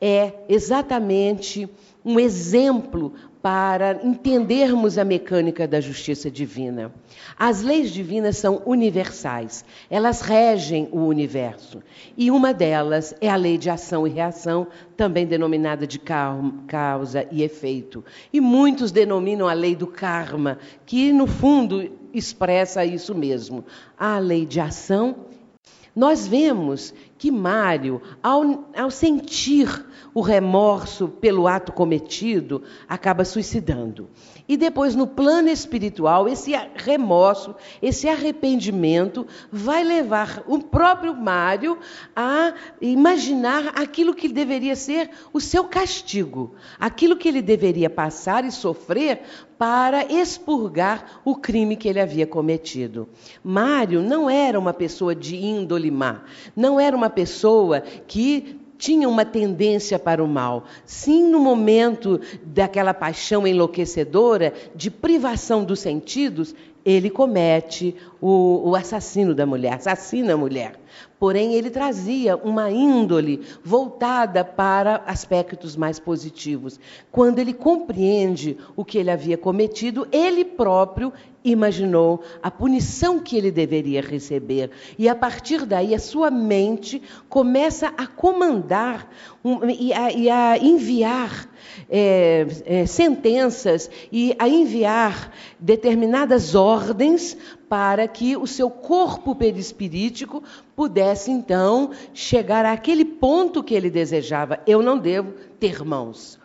é 0.00 0.44
exatamente 0.48 1.68
um 2.04 2.18
exemplo 2.18 3.12
para 3.42 4.00
entendermos 4.04 4.98
a 4.98 5.04
mecânica 5.04 5.66
da 5.66 5.80
justiça 5.80 6.30
divina. 6.30 6.92
As 7.38 7.62
leis 7.62 7.90
divinas 7.90 8.36
são 8.36 8.62
universais, 8.66 9.64
elas 9.88 10.20
regem 10.20 10.88
o 10.90 11.00
universo. 11.06 11.80
E 12.16 12.30
uma 12.30 12.52
delas 12.52 13.14
é 13.20 13.28
a 13.28 13.36
lei 13.36 13.56
de 13.56 13.70
ação 13.70 14.06
e 14.06 14.10
reação, 14.10 14.66
também 14.96 15.26
denominada 15.26 15.86
de 15.86 16.00
causa 16.00 17.26
e 17.30 17.42
efeito. 17.42 18.04
E 18.32 18.40
muitos 18.40 18.90
denominam 18.90 19.46
a 19.46 19.52
lei 19.52 19.76
do 19.76 19.86
karma, 19.86 20.58
que 20.84 21.12
no 21.12 21.26
fundo 21.26 21.90
expressa 22.12 22.84
isso 22.84 23.14
mesmo. 23.14 23.64
A 23.96 24.18
lei 24.18 24.44
de 24.44 24.60
ação. 24.60 25.28
Nós 25.94 26.28
vemos 26.28 26.94
que 27.18 27.30
Mário, 27.30 28.00
ao, 28.22 28.70
ao 28.76 28.90
sentir 28.90 29.68
o 30.14 30.20
remorso 30.20 31.08
pelo 31.08 31.48
ato 31.48 31.72
cometido, 31.72 32.62
acaba 32.88 33.24
suicidando. 33.24 34.08
E 34.48 34.56
depois, 34.56 34.94
no 34.94 35.06
plano 35.06 35.50
espiritual, 35.50 36.26
esse 36.26 36.52
remorso, 36.74 37.54
esse 37.82 38.08
arrependimento, 38.08 39.26
vai 39.52 39.84
levar 39.84 40.42
o 40.46 40.58
próprio 40.58 41.14
Mário 41.14 41.76
a 42.16 42.54
imaginar 42.80 43.72
aquilo 43.78 44.14
que 44.14 44.26
deveria 44.26 44.74
ser 44.74 45.10
o 45.34 45.40
seu 45.40 45.64
castigo, 45.64 46.54
aquilo 46.80 47.16
que 47.16 47.28
ele 47.28 47.42
deveria 47.42 47.90
passar 47.90 48.42
e 48.44 48.50
sofrer 48.50 49.20
para 49.58 50.10
expurgar 50.10 51.20
o 51.26 51.36
crime 51.36 51.76
que 51.76 51.88
ele 51.88 52.00
havia 52.00 52.26
cometido. 52.26 53.06
Mário 53.44 54.00
não 54.00 54.30
era 54.30 54.58
uma 54.58 54.72
pessoa 54.72 55.14
de 55.14 55.36
índole 55.36 55.90
má, 55.90 56.22
não 56.56 56.80
era 56.80 56.96
uma 56.96 57.10
pessoa 57.10 57.80
que 57.80 58.58
tinha 58.78 59.08
uma 59.08 59.24
tendência 59.24 59.98
para 59.98 60.22
o 60.22 60.28
mal. 60.28 60.64
Sim, 60.86 61.28
no 61.28 61.40
momento 61.40 62.20
daquela 62.44 62.94
paixão 62.94 63.46
enlouquecedora, 63.46 64.54
de 64.74 64.90
privação 64.90 65.64
dos 65.64 65.80
sentidos, 65.80 66.54
ele 66.84 67.10
comete 67.10 67.94
o, 68.20 68.70
o 68.70 68.74
assassino 68.76 69.34
da 69.34 69.44
mulher, 69.44 69.74
assassina 69.74 70.32
a 70.32 70.36
mulher. 70.36 70.80
Porém, 71.18 71.54
ele 71.54 71.68
trazia 71.68 72.36
uma 72.36 72.70
índole 72.70 73.42
voltada 73.62 74.44
para 74.44 75.02
aspectos 75.04 75.76
mais 75.76 75.98
positivos. 75.98 76.78
Quando 77.10 77.40
ele 77.40 77.52
compreende 77.52 78.56
o 78.76 78.84
que 78.84 78.96
ele 78.96 79.10
havia 79.10 79.36
cometido, 79.36 80.06
ele 80.10 80.44
próprio 80.44 81.12
imaginou 81.50 82.22
a 82.42 82.50
punição 82.50 83.18
que 83.18 83.36
ele 83.36 83.50
deveria 83.50 84.00
receber. 84.00 84.70
E 84.98 85.08
a 85.08 85.14
partir 85.14 85.64
daí, 85.64 85.94
a 85.94 85.98
sua 85.98 86.30
mente 86.30 87.02
começa 87.28 87.92
a 87.96 88.06
comandar 88.06 89.10
um, 89.44 89.68
e, 89.68 89.92
a, 89.92 90.12
e, 90.12 90.30
a, 90.30 90.58
enviar 90.58 91.48
é, 91.88 92.46
é, 92.64 92.86
sentenças 92.86 93.90
e 94.10 94.34
a 94.38 94.48
enviar 94.48 95.32
determinadas 95.58 96.54
ordens 96.54 97.36
para 97.68 98.08
que 98.08 98.36
o 98.36 98.46
seu 98.46 98.70
corpo 98.70 99.34
perispirítico 99.34 100.42
pudesse 100.74 101.30
então 101.30 101.90
chegar 102.14 102.64
àquele 102.64 103.04
ponto 103.04 103.62
que 103.62 103.74
ele 103.74 103.90
desejava. 103.90 104.60
Eu 104.66 104.82
não 104.82 104.98
devo 104.98 105.32
ter 105.58 105.84
mãos. 105.84 106.37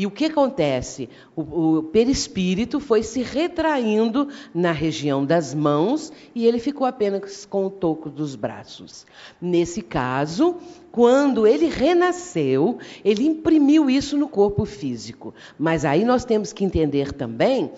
E 0.00 0.06
o 0.06 0.10
que 0.10 0.24
acontece? 0.24 1.10
O, 1.36 1.42
o, 1.42 1.82
perispírito 1.82 2.80
foi 2.80 3.02
se 3.02 3.20
retraindo 3.20 4.28
na 4.54 4.72
região 4.72 5.26
das 5.26 5.52
mãos 5.52 6.10
e 6.34 6.46
ele 6.46 6.58
ficou 6.58 6.86
apenas 6.86 7.44
com 7.44 7.66
o 7.66 7.70
toco 7.70 8.08
dos 8.08 8.34
braços. 8.34 9.04
Nesse 9.38 9.82
caso, 9.82 10.56
quando 10.90 11.46
ele 11.46 11.66
renasceu, 11.66 12.78
ele 13.04 13.26
imprimiu 13.26 13.90
isso 13.90 14.16
no 14.16 14.26
corpo 14.26 14.64
físico. 14.64 15.34
Mas 15.58 15.84
aí 15.84 16.02
nós 16.02 16.24
temos 16.24 16.50
que 16.50 16.64
entender 16.64 17.12
também 17.12 17.70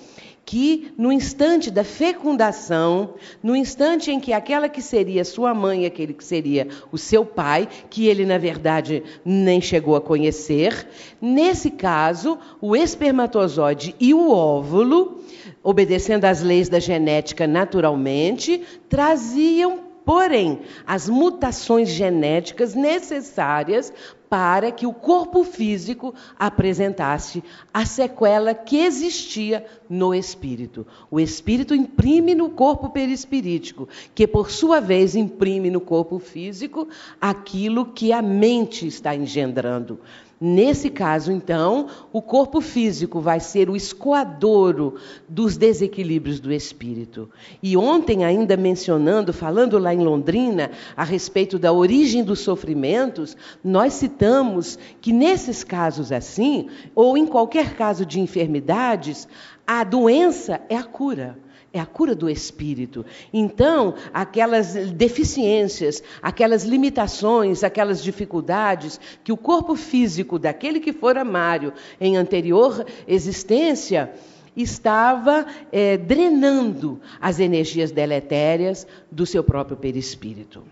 que 0.44 0.92
no 0.98 1.12
instante 1.12 1.70
da 1.70 1.84
fecundação, 1.84 3.14
no 3.42 3.54
instante 3.54 4.10
em 4.10 4.18
que 4.18 4.32
aquela 4.32 4.68
que 4.68 4.82
seria 4.82 5.24
sua 5.24 5.54
mãe, 5.54 5.86
aquele 5.86 6.12
que 6.12 6.24
seria 6.24 6.68
o 6.90 6.98
seu 6.98 7.24
pai, 7.24 7.68
que 7.88 8.06
ele 8.06 8.24
na 8.24 8.38
verdade 8.38 9.02
nem 9.24 9.60
chegou 9.60 9.96
a 9.96 10.00
conhecer, 10.00 10.86
nesse 11.20 11.70
caso, 11.70 12.38
o 12.60 12.74
espermatozoide 12.74 13.94
e 14.00 14.12
o 14.12 14.30
óvulo, 14.30 15.22
obedecendo 15.62 16.24
às 16.24 16.42
leis 16.42 16.68
da 16.68 16.80
genética 16.80 17.46
naturalmente, 17.46 18.62
traziam 18.88 19.92
porém, 20.04 20.60
as 20.86 21.08
mutações 21.08 21.88
genéticas 21.88 22.74
necessárias 22.74 23.92
para 24.32 24.72
que 24.72 24.86
o 24.86 24.94
corpo 24.94 25.44
físico 25.44 26.14
apresentasse 26.38 27.44
a 27.70 27.84
sequela 27.84 28.54
que 28.54 28.78
existia 28.78 29.66
no 29.90 30.14
espírito. 30.14 30.86
O 31.10 31.20
espírito 31.20 31.74
imprime 31.74 32.34
no 32.34 32.48
corpo 32.48 32.88
perispirítico, 32.88 33.86
que 34.14 34.26
por 34.26 34.50
sua 34.50 34.80
vez 34.80 35.14
imprime 35.14 35.70
no 35.70 35.82
corpo 35.82 36.18
físico 36.18 36.88
aquilo 37.20 37.92
que 37.92 38.10
a 38.10 38.22
mente 38.22 38.86
está 38.86 39.14
engendrando. 39.14 40.00
Nesse 40.44 40.90
caso, 40.90 41.30
então, 41.30 41.86
o 42.12 42.20
corpo 42.20 42.60
físico 42.60 43.20
vai 43.20 43.38
ser 43.38 43.70
o 43.70 43.76
escoadouro 43.76 44.96
dos 45.28 45.56
desequilíbrios 45.56 46.40
do 46.40 46.52
espírito. 46.52 47.30
E 47.62 47.76
ontem, 47.76 48.24
ainda 48.24 48.56
mencionando, 48.56 49.32
falando 49.32 49.78
lá 49.78 49.94
em 49.94 50.00
Londrina, 50.00 50.72
a 50.96 51.04
respeito 51.04 51.60
da 51.60 51.72
origem 51.72 52.24
dos 52.24 52.40
sofrimentos, 52.40 53.36
nós 53.62 53.92
citamos 53.92 54.76
que 55.00 55.12
nesses 55.12 55.62
casos 55.62 56.10
assim, 56.10 56.66
ou 56.92 57.16
em 57.16 57.24
qualquer 57.24 57.76
caso 57.76 58.04
de 58.04 58.18
enfermidades, 58.18 59.28
a 59.64 59.84
doença 59.84 60.60
é 60.68 60.76
a 60.76 60.82
cura. 60.82 61.38
É 61.72 61.80
a 61.80 61.86
cura 61.86 62.14
do 62.14 62.28
espírito. 62.28 63.04
Então, 63.32 63.94
aquelas 64.12 64.74
deficiências, 64.92 66.02
aquelas 66.20 66.64
limitações, 66.64 67.64
aquelas 67.64 68.02
dificuldades 68.02 69.00
que 69.24 69.32
o 69.32 69.36
corpo 69.36 69.74
físico 69.74 70.38
daquele 70.38 70.80
que 70.80 70.92
fora 70.92 71.24
Mário 71.24 71.72
em 71.98 72.16
anterior 72.16 72.84
existência 73.08 74.12
estava 74.54 75.46
é, 75.70 75.96
drenando 75.96 77.00
as 77.18 77.40
energias 77.40 77.90
deletérias 77.90 78.86
do 79.10 79.24
seu 79.24 79.42
próprio 79.42 79.76
perispírito. 79.76 80.62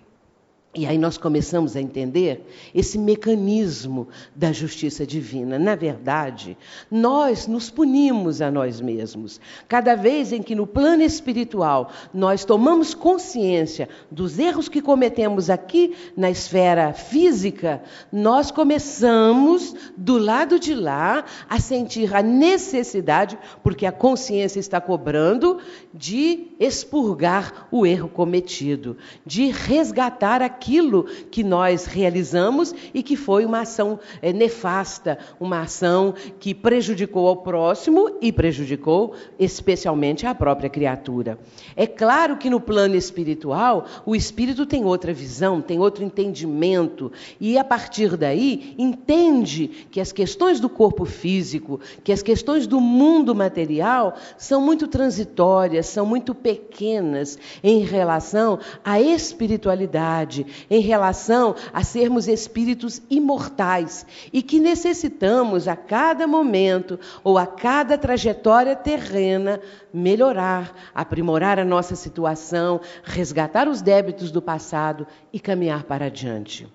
E 0.73 0.87
aí 0.87 0.97
nós 0.99 1.19
começamos 1.19 1.75
a 1.75 1.81
entender 1.81 2.47
esse 2.73 2.97
mecanismo 2.97 4.07
da 4.37 4.53
justiça 4.53 5.05
divina. 5.05 5.59
Na 5.59 5.75
verdade, 5.75 6.57
nós 6.89 7.49
nos 7.49 7.69
punimos 7.69 8.41
a 8.41 8.53
nós 8.53 8.81
mesmos. 8.81 9.41
Cada 9.67 9.97
vez 9.97 10.33
em 10.33 10.41
que 10.41 10.55
no 10.55 10.69
plano 10.69 11.03
espiritual 11.03 11.91
nós 12.15 12.45
tomamos 12.45 12.95
consciência 12.95 13.89
dos 14.13 14.39
erros 14.39 14.69
que 14.69 14.81
cometemos 14.81 15.51
aqui 15.51 15.97
na 16.17 16.31
esfera 16.31 16.93
física, 16.93 17.83
nós 18.13 18.53
começamos 18.53 19.75
do 19.97 20.19
lado 20.19 20.57
de 20.57 20.73
lá 20.73 21.25
a 21.49 21.59
sentir 21.59 22.15
a 22.15 22.23
necessidade, 22.23 23.37
porque 23.65 23.87
a 23.87 23.93
consciência 23.93 24.61
está 24.61 24.81
cobrando, 24.81 25.59
de 25.93 26.53
expurgar 26.61 27.67
o 27.73 27.85
erro 27.85 28.09
cometido, 28.09 28.97
de 29.27 29.51
resgatar 29.51 30.41
a 30.43 30.60
aquilo 30.61 31.05
que 31.31 31.43
nós 31.43 31.87
realizamos 31.87 32.75
e 32.93 33.03
que 33.03 33.17
foi 33.17 33.47
uma 33.47 33.61
ação 33.61 33.99
é, 34.21 34.31
nefasta, 34.31 35.19
uma 35.41 35.63
ação 35.63 36.13
que 36.39 36.55
prejudicou 36.55 37.27
ao 37.27 37.39
próximo 37.39 38.19
e 38.21 38.31
prejudicou 38.31 39.15
especialmente 39.39 40.27
a 40.27 40.35
própria 40.35 40.69
criatura. 40.69 41.39
É 41.75 41.87
claro 41.87 42.37
que 42.37 42.51
no 42.51 42.61
plano 42.61 42.95
espiritual, 42.95 43.87
o 44.05 44.15
espírito 44.15 44.67
tem 44.67 44.85
outra 44.85 45.15
visão, 45.15 45.63
tem 45.63 45.79
outro 45.79 46.05
entendimento 46.05 47.11
e 47.41 47.57
a 47.57 47.65
partir 47.65 48.17
daí 48.19 48.75
entende 48.77 49.87
que 49.91 50.01
as 50.01 50.13
questões 50.13 50.61
do 50.61 50.69
corpo 50.69 51.07
físico, 51.07 51.81
que 52.05 52.13
as 52.13 52.23
questões 52.23 52.67
do 52.67 52.81
mundo 52.81 53.35
material 53.35 54.15
são 54.37 54.61
muito 54.61 54.87
transitórias, 54.87 55.87
são 55.87 56.05
muito 56.05 56.35
pequenas 56.35 57.39
em 57.63 57.81
relação 57.81 58.59
à 58.85 59.01
espiritualidade, 59.01 60.47
em 60.71 60.81
relação 60.81 61.55
a 61.73 61.83
sermos 61.83 62.29
espíritos 62.29 63.01
imortais 63.11 64.07
e 64.33 64.43
que 64.43 64.61
necessitamos 64.61 65.69
a 65.69 65.77
cada 65.77 66.27
momento 66.27 66.99
ou 67.23 67.39
a 67.39 67.47
cada 67.47 67.97
trajetória 67.97 68.77
terrena 68.77 69.61
melhorar, 69.93 70.75
aprimorar 70.95 71.59
a 71.59 71.65
nossa 71.65 71.95
situação, 71.97 72.81
resgatar 73.03 73.69
os 73.69 73.83
débitos 73.83 74.31
do 74.31 74.41
passado 74.41 75.07
e 75.33 75.41
caminhar 75.41 75.85
para 75.85 76.07
adiante. 76.07 76.67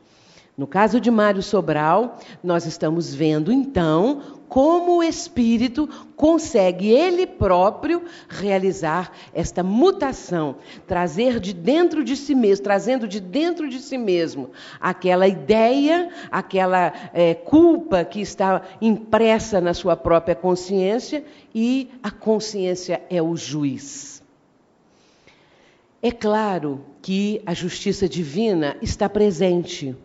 No 0.58 0.66
caso 0.66 1.02
de 1.02 1.12
Mário 1.12 1.44
Sobral, 1.44 2.18
nós 2.42 2.66
estamos 2.66 3.14
vendo 3.14 3.52
então 3.52 4.35
como 4.48 4.98
o 4.98 5.04
espírito 5.04 5.88
consegue 6.16 6.90
ele 6.90 7.26
próprio 7.28 8.04
realizar 8.28 9.12
esta 9.34 9.64
mutação, 9.64 10.56
trazer 10.88 11.40
de 11.40 11.54
dentro 11.54 12.04
de 12.04 12.16
si 12.16 12.34
mesmo, 12.34 12.64
trazendo 12.64 13.08
de 13.08 13.20
dentro 13.20 13.68
de 13.70 13.80
si 13.80 13.98
mesmo 13.98 14.52
aquela 14.80 15.28
ideia, 15.28 16.10
aquela 16.32 16.94
é, 17.14 17.34
culpa 17.34 18.06
que 18.06 18.22
está 18.22 18.62
impressa 18.82 19.60
na 19.60 19.74
sua 19.74 19.96
própria 19.96 20.36
consciência 20.36 21.24
e 21.54 21.90
a 22.02 22.12
consciência 22.12 23.02
é 23.10 23.22
o 23.22 23.36
juiz. 23.36 24.24
É 26.02 26.12
claro 26.12 26.86
que 27.02 27.42
a 27.46 27.54
justiça 27.54 28.08
divina 28.08 28.78
está 28.82 29.10
presente 29.10 29.96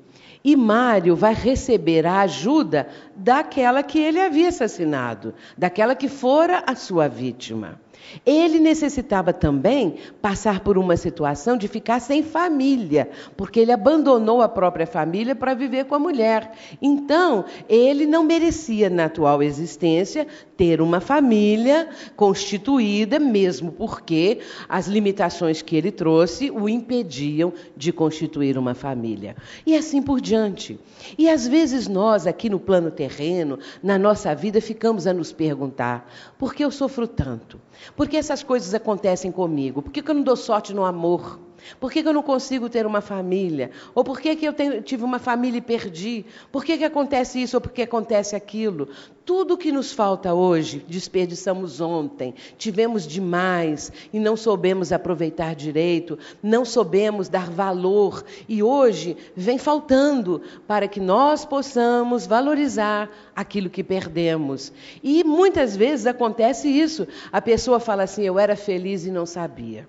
e 0.42 0.56
Mário 0.56 1.14
vai 1.14 1.34
receber 1.34 2.06
a 2.06 2.20
ajuda 2.20 2.88
daquela 3.14 3.82
que 3.82 3.98
ele 3.98 4.20
havia 4.20 4.48
assassinado, 4.48 5.34
daquela 5.56 5.94
que 5.94 6.08
fora 6.08 6.64
a 6.66 6.74
sua 6.74 7.08
vítima. 7.08 7.78
Ele 8.24 8.58
necessitava 8.58 9.32
também 9.32 9.96
passar 10.20 10.60
por 10.60 10.76
uma 10.76 10.96
situação 10.96 11.56
de 11.56 11.68
ficar 11.68 12.00
sem 12.00 12.22
família, 12.22 13.10
porque 13.36 13.60
ele 13.60 13.72
abandonou 13.72 14.42
a 14.42 14.48
própria 14.48 14.86
família 14.86 15.34
para 15.34 15.54
viver 15.54 15.84
com 15.84 15.94
a 15.94 15.98
mulher. 15.98 16.52
Então, 16.80 17.44
ele 17.68 18.06
não 18.06 18.24
merecia, 18.24 18.90
na 18.90 19.06
atual 19.06 19.42
existência, 19.42 20.26
ter 20.56 20.80
uma 20.80 21.00
família 21.00 21.88
constituída, 22.16 23.18
mesmo 23.18 23.72
porque 23.72 24.40
as 24.68 24.86
limitações 24.86 25.62
que 25.62 25.76
ele 25.76 25.90
trouxe 25.90 26.50
o 26.50 26.68
impediam 26.68 27.52
de 27.76 27.92
constituir 27.92 28.58
uma 28.58 28.74
família. 28.74 29.36
E 29.66 29.76
assim 29.76 30.02
por 30.02 30.20
diante. 30.20 30.78
E 31.16 31.28
às 31.28 31.46
vezes 31.46 31.88
nós, 31.88 32.26
aqui 32.26 32.50
no 32.50 32.60
plano 32.60 32.90
terreno, 32.90 33.58
na 33.82 33.98
nossa 33.98 34.34
vida, 34.34 34.60
ficamos 34.60 35.06
a 35.06 35.12
nos 35.12 35.32
perguntar: 35.32 36.10
por 36.38 36.54
que 36.54 36.64
eu 36.64 36.70
sofro 36.70 37.06
tanto? 37.06 37.60
Por 37.96 38.08
que 38.08 38.16
essas 38.16 38.42
coisas 38.42 38.74
acontecem 38.74 39.30
comigo? 39.30 39.82
Por 39.82 39.92
que 39.92 40.08
eu 40.08 40.14
não 40.14 40.22
dou 40.22 40.36
sorte 40.36 40.72
no 40.72 40.84
amor? 40.84 41.38
Por 41.78 41.90
que, 41.90 42.02
que 42.02 42.08
eu 42.08 42.12
não 42.12 42.22
consigo 42.22 42.68
ter 42.68 42.86
uma 42.86 43.00
família? 43.00 43.70
Ou 43.94 44.04
por 44.04 44.20
que, 44.20 44.34
que 44.36 44.46
eu 44.46 44.52
tenho, 44.52 44.82
tive 44.82 45.04
uma 45.04 45.18
família 45.18 45.58
e 45.58 45.62
perdi? 45.62 46.24
Por 46.50 46.64
que, 46.64 46.78
que 46.78 46.84
acontece 46.84 47.40
isso 47.40 47.56
ou 47.56 47.60
por 47.60 47.72
que 47.72 47.82
acontece 47.82 48.34
aquilo? 48.36 48.88
Tudo 49.24 49.56
que 49.56 49.70
nos 49.70 49.92
falta 49.92 50.34
hoje, 50.34 50.84
desperdiçamos 50.88 51.80
ontem, 51.80 52.34
tivemos 52.58 53.06
demais 53.06 53.92
e 54.12 54.18
não 54.18 54.36
soubemos 54.36 54.92
aproveitar 54.92 55.54
direito, 55.54 56.18
não 56.42 56.64
soubemos 56.64 57.28
dar 57.28 57.48
valor 57.48 58.24
e 58.48 58.62
hoje 58.62 59.16
vem 59.36 59.56
faltando 59.56 60.42
para 60.66 60.88
que 60.88 60.98
nós 60.98 61.44
possamos 61.44 62.26
valorizar 62.26 63.08
aquilo 63.36 63.70
que 63.70 63.84
perdemos. 63.84 64.72
E 65.02 65.22
muitas 65.22 65.76
vezes 65.76 66.06
acontece 66.06 66.68
isso. 66.68 67.06
A 67.30 67.40
pessoa 67.40 67.78
fala 67.78 68.02
assim: 68.02 68.22
Eu 68.22 68.38
era 68.38 68.56
feliz 68.56 69.04
e 69.04 69.10
não 69.10 69.26
sabia. 69.26 69.86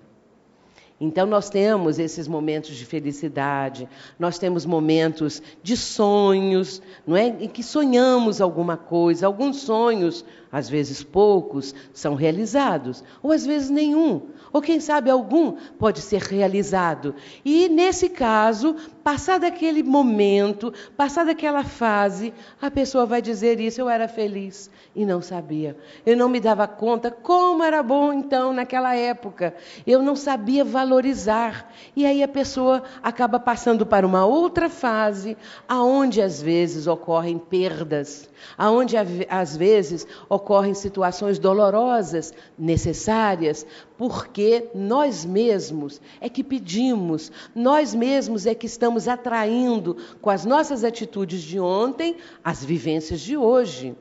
Então, 1.04 1.26
nós 1.26 1.50
temos 1.50 1.98
esses 1.98 2.28
momentos 2.28 2.76
de 2.76 2.86
felicidade, 2.86 3.88
nós 4.16 4.38
temos 4.38 4.64
momentos 4.64 5.42
de 5.60 5.76
sonhos, 5.76 6.80
não 7.04 7.16
é? 7.16 7.26
em 7.26 7.48
que 7.48 7.60
sonhamos 7.60 8.40
alguma 8.40 8.76
coisa. 8.76 9.26
Alguns 9.26 9.62
sonhos, 9.62 10.24
às 10.52 10.68
vezes 10.68 11.02
poucos, 11.02 11.74
são 11.92 12.14
realizados, 12.14 13.02
ou 13.20 13.32
às 13.32 13.44
vezes 13.44 13.68
nenhum, 13.68 14.28
ou 14.52 14.62
quem 14.62 14.78
sabe 14.78 15.10
algum 15.10 15.56
pode 15.76 16.00
ser 16.00 16.20
realizado. 16.20 17.16
E, 17.44 17.68
nesse 17.68 18.08
caso, 18.08 18.76
passado 19.02 19.44
aquele 19.44 19.82
momento, 19.82 20.72
passada 20.96 21.32
aquela 21.32 21.64
fase, 21.64 22.32
a 22.60 22.70
pessoa 22.70 23.04
vai 23.04 23.20
dizer 23.20 23.60
isso: 23.60 23.80
eu 23.80 23.88
era 23.88 24.08
feliz 24.08 24.70
e 24.94 25.04
não 25.04 25.20
sabia. 25.20 25.76
Eu 26.04 26.16
não 26.16 26.28
me 26.28 26.40
dava 26.40 26.66
conta 26.66 27.10
como 27.10 27.62
era 27.62 27.82
bom 27.82 28.12
então 28.12 28.52
naquela 28.52 28.94
época. 28.94 29.54
Eu 29.86 30.02
não 30.02 30.14
sabia 30.14 30.64
valorizar. 30.64 31.72
E 31.96 32.06
aí 32.06 32.22
a 32.22 32.28
pessoa 32.28 32.82
acaba 33.02 33.38
passando 33.40 33.84
para 33.84 34.06
uma 34.06 34.24
outra 34.24 34.68
fase, 34.68 35.36
aonde 35.68 36.20
às 36.20 36.40
vezes 36.40 36.86
ocorrem 36.86 37.38
perdas, 37.38 38.28
aonde 38.56 38.96
às 39.28 39.56
vezes 39.56 40.06
ocorrem 40.28 40.74
situações 40.74 41.38
dolorosas, 41.38 42.32
necessárias, 42.58 43.66
porque 43.96 44.68
nós 44.74 45.24
mesmos 45.24 46.00
é 46.20 46.28
que 46.28 46.42
pedimos, 46.42 47.30
nós 47.54 47.94
mesmos 47.94 48.46
é 48.46 48.54
que 48.54 48.66
estamos 48.66 48.91
atraindo 49.08 49.96
com 50.20 50.30
as 50.30 50.44
nossas 50.44 50.84
atitudes 50.84 51.42
de 51.42 51.58
ontem 51.58 52.16
as 52.44 52.64
vivências 52.64 53.20
de 53.20 53.36
hoje. 53.36 53.94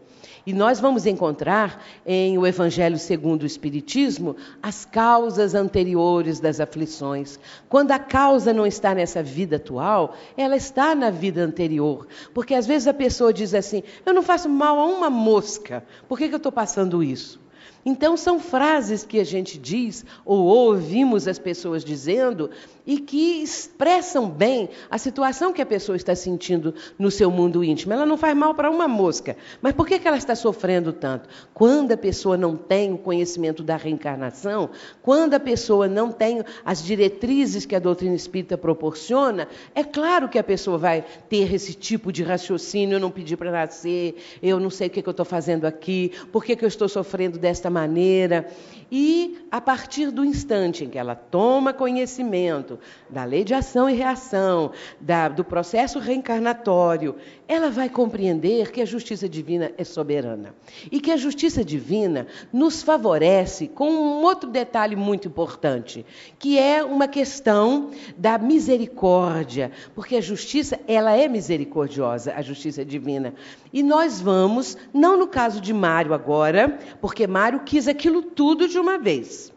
E 0.45 0.53
nós 0.53 0.79
vamos 0.79 1.05
encontrar 1.05 1.83
em 2.05 2.37
o 2.37 2.47
Evangelho 2.47 2.97
segundo 2.97 3.43
o 3.43 3.45
Espiritismo 3.45 4.35
as 4.61 4.85
causas 4.85 5.53
anteriores 5.53 6.39
das 6.39 6.59
aflições. 6.59 7.39
Quando 7.69 7.91
a 7.91 7.99
causa 7.99 8.51
não 8.51 8.65
está 8.65 8.95
nessa 8.95 9.21
vida 9.21 9.57
atual, 9.57 10.15
ela 10.35 10.55
está 10.55 10.95
na 10.95 11.09
vida 11.11 11.41
anterior. 11.41 12.07
Porque 12.33 12.55
às 12.55 12.65
vezes 12.65 12.87
a 12.87 12.93
pessoa 12.93 13.33
diz 13.33 13.53
assim: 13.53 13.83
Eu 14.05 14.13
não 14.13 14.23
faço 14.23 14.49
mal 14.49 14.79
a 14.79 14.85
uma 14.85 15.09
mosca, 15.09 15.83
por 16.07 16.17
que, 16.17 16.27
que 16.27 16.33
eu 16.33 16.37
estou 16.37 16.51
passando 16.51 17.03
isso? 17.03 17.40
Então, 17.85 18.15
são 18.15 18.39
frases 18.39 19.03
que 19.03 19.19
a 19.19 19.23
gente 19.23 19.57
diz 19.57 20.05
ou 20.23 20.43
ouvimos 20.45 21.27
as 21.27 21.39
pessoas 21.39 21.83
dizendo 21.83 22.49
e 22.85 22.99
que 22.99 23.41
expressam 23.41 24.29
bem 24.29 24.69
a 24.89 24.97
situação 24.97 25.53
que 25.53 25.61
a 25.61 25.65
pessoa 25.65 25.95
está 25.95 26.15
sentindo 26.15 26.73
no 26.97 27.11
seu 27.11 27.31
mundo 27.31 27.63
íntimo. 27.63 27.93
Ela 27.93 28.05
não 28.05 28.17
faz 28.17 28.35
mal 28.35 28.53
para 28.53 28.69
uma 28.69 28.87
mosca, 28.87 29.35
mas 29.61 29.73
por 29.73 29.87
que, 29.87 30.07
ela 30.07 30.17
está 30.17 30.35
sofrendo 30.35 30.91
tanto? 30.91 31.29
Quando 31.53 31.91
a 31.91 31.97
pessoa 31.97 32.37
não 32.37 32.55
tem 32.55 32.93
o 32.93 32.97
conhecimento 32.97 33.63
da 33.63 33.77
reencarnação, 33.77 34.69
quando 35.01 35.33
a 35.33 35.39
pessoa 35.39 35.87
não 35.87 36.11
tem 36.11 36.43
as 36.65 36.83
diretrizes 36.83 37.65
que 37.65 37.75
a 37.75 37.79
doutrina 37.79 38.15
espírita 38.15 38.57
proporciona, 38.57 39.47
é 39.73 39.83
claro 39.83 40.27
que 40.27 40.39
a 40.39 40.43
pessoa 40.43 40.77
vai 40.77 41.05
ter 41.29 41.53
esse 41.53 41.73
tipo 41.73 42.11
de 42.11 42.23
raciocínio: 42.23 42.95
eu 42.95 42.99
não 42.99 43.11
pedi 43.11 43.37
para 43.37 43.51
nascer, 43.51 44.15
eu 44.41 44.59
não 44.59 44.69
sei 44.69 44.87
o 44.87 44.89
que, 44.89 45.01
que 45.01 45.09
eu 45.09 45.11
estou 45.11 45.25
fazendo 45.25 45.65
aqui, 45.65 46.11
por 46.31 46.43
que, 46.43 46.55
que 46.55 46.65
eu 46.65 46.69
estou 46.69 46.89
sofrendo 46.89 47.37
desta 47.37 47.69
maneira. 47.71 48.45
E 48.91 49.37
a 49.49 49.61
partir 49.61 50.11
do 50.11 50.25
instante 50.25 50.83
em 50.83 50.89
que 50.89 50.97
ela 50.97 51.15
toma 51.15 51.71
conhecimento 51.71 52.77
da 53.09 53.23
lei 53.23 53.45
de 53.45 53.53
ação 53.53 53.89
e 53.89 53.93
reação, 53.93 54.71
da, 54.99 55.29
do 55.29 55.45
processo 55.45 55.97
reencarnatório, 55.97 57.15
ela 57.47 57.69
vai 57.69 57.87
compreender 57.87 58.69
que 58.71 58.81
a 58.81 58.85
justiça 58.85 59.29
divina 59.29 59.71
é 59.77 59.85
soberana. 59.85 60.53
E 60.91 60.99
que 60.99 61.09
a 61.09 61.15
justiça 61.15 61.63
divina 61.63 62.27
nos 62.51 62.83
favorece 62.83 63.69
com 63.69 63.89
um 63.89 64.23
outro 64.23 64.49
detalhe 64.49 64.95
muito 64.95 65.29
importante, 65.29 66.05
que 66.37 66.59
é 66.59 66.83
uma 66.83 67.07
questão 67.07 67.91
da 68.17 68.37
misericórdia, 68.37 69.71
porque 69.95 70.17
a 70.17 70.21
justiça, 70.21 70.77
ela 70.85 71.15
é 71.15 71.29
misericordiosa, 71.29 72.33
a 72.35 72.41
justiça 72.41 72.83
divina. 72.83 73.33
E 73.71 73.81
nós 73.81 74.19
vamos, 74.19 74.77
não 74.93 75.17
no 75.17 75.27
caso 75.27 75.61
de 75.61 75.73
Mário 75.73 76.13
agora, 76.13 76.77
porque 76.99 77.25
Mário 77.25 77.61
quis 77.61 77.87
aquilo 77.87 78.21
tudo 78.21 78.67
de 78.67 78.80
uma 78.81 78.97
vez. 78.97 79.53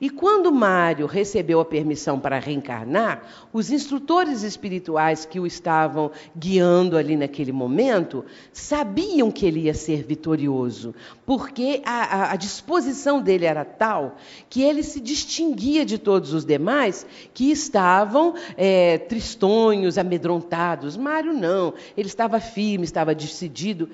E 0.00 0.10
quando 0.10 0.52
Mário 0.52 1.06
recebeu 1.06 1.60
a 1.60 1.64
permissão 1.64 2.18
para 2.18 2.38
reencarnar, 2.38 3.22
os 3.52 3.70
instrutores 3.70 4.42
espirituais 4.42 5.24
que 5.24 5.38
o 5.38 5.46
estavam 5.46 6.10
guiando 6.36 6.96
ali 6.96 7.16
naquele 7.16 7.52
momento 7.52 8.24
sabiam 8.52 9.30
que 9.30 9.46
ele 9.46 9.60
ia 9.60 9.74
ser 9.74 10.02
vitorioso, 10.02 10.94
porque 11.24 11.80
a, 11.84 12.02
a, 12.02 12.32
a 12.32 12.36
disposição 12.36 13.20
dele 13.20 13.44
era 13.44 13.64
tal 13.64 14.16
que 14.48 14.62
ele 14.62 14.82
se 14.82 15.00
distinguia 15.00 15.84
de 15.84 15.98
todos 15.98 16.32
os 16.32 16.44
demais 16.44 17.06
que 17.32 17.50
estavam 17.50 18.34
é, 18.56 18.98
tristonhos, 18.98 19.98
amedrontados. 19.98 20.96
Mário 20.96 21.32
não, 21.32 21.74
ele 21.96 22.08
estava 22.08 22.40
firme, 22.40 22.84
estava 22.84 23.14
decidido. 23.14 23.88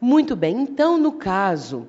Muito 0.00 0.34
bem, 0.34 0.56
então, 0.60 0.98
no 0.98 1.12
caso 1.12 1.86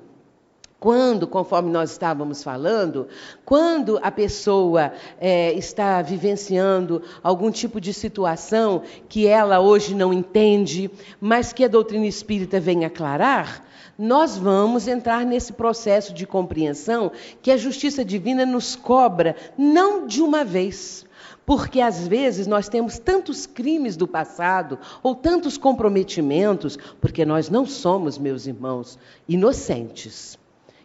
quando, 0.84 1.26
conforme 1.26 1.70
nós 1.70 1.92
estávamos 1.92 2.42
falando, 2.42 3.08
quando 3.42 3.98
a 4.02 4.10
pessoa 4.10 4.92
é, 5.18 5.50
está 5.54 6.02
vivenciando 6.02 7.00
algum 7.22 7.50
tipo 7.50 7.80
de 7.80 7.94
situação 7.94 8.82
que 9.08 9.26
ela 9.26 9.60
hoje 9.60 9.94
não 9.94 10.12
entende, 10.12 10.90
mas 11.18 11.54
que 11.54 11.64
a 11.64 11.68
doutrina 11.68 12.04
espírita 12.04 12.60
vem 12.60 12.84
aclarar, 12.84 13.64
nós 13.98 14.36
vamos 14.36 14.86
entrar 14.86 15.24
nesse 15.24 15.54
processo 15.54 16.12
de 16.12 16.26
compreensão 16.26 17.10
que 17.40 17.50
a 17.50 17.56
justiça 17.56 18.04
divina 18.04 18.44
nos 18.44 18.76
cobra, 18.76 19.36
não 19.56 20.06
de 20.06 20.20
uma 20.20 20.44
vez. 20.44 21.06
Porque 21.46 21.80
às 21.80 22.06
vezes 22.06 22.46
nós 22.46 22.68
temos 22.68 22.98
tantos 22.98 23.46
crimes 23.46 23.96
do 23.96 24.06
passado 24.06 24.78
ou 25.02 25.14
tantos 25.14 25.56
comprometimentos, 25.56 26.78
porque 27.00 27.24
nós 27.24 27.48
não 27.48 27.64
somos, 27.64 28.18
meus 28.18 28.46
irmãos, 28.46 28.98
inocentes. 29.26 30.43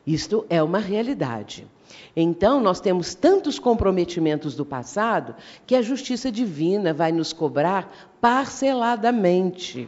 Isto 0.09 0.43
é 0.49 0.63
uma 0.63 0.79
realidade. 0.79 1.67
Então, 2.15 2.59
nós 2.59 2.81
temos 2.81 3.13
tantos 3.13 3.59
comprometimentos 3.59 4.55
do 4.55 4.65
passado 4.65 5.35
que 5.67 5.75
a 5.75 5.83
justiça 5.83 6.31
divina 6.31 6.91
vai 6.91 7.11
nos 7.11 7.31
cobrar 7.31 8.09
parceladamente. 8.19 9.87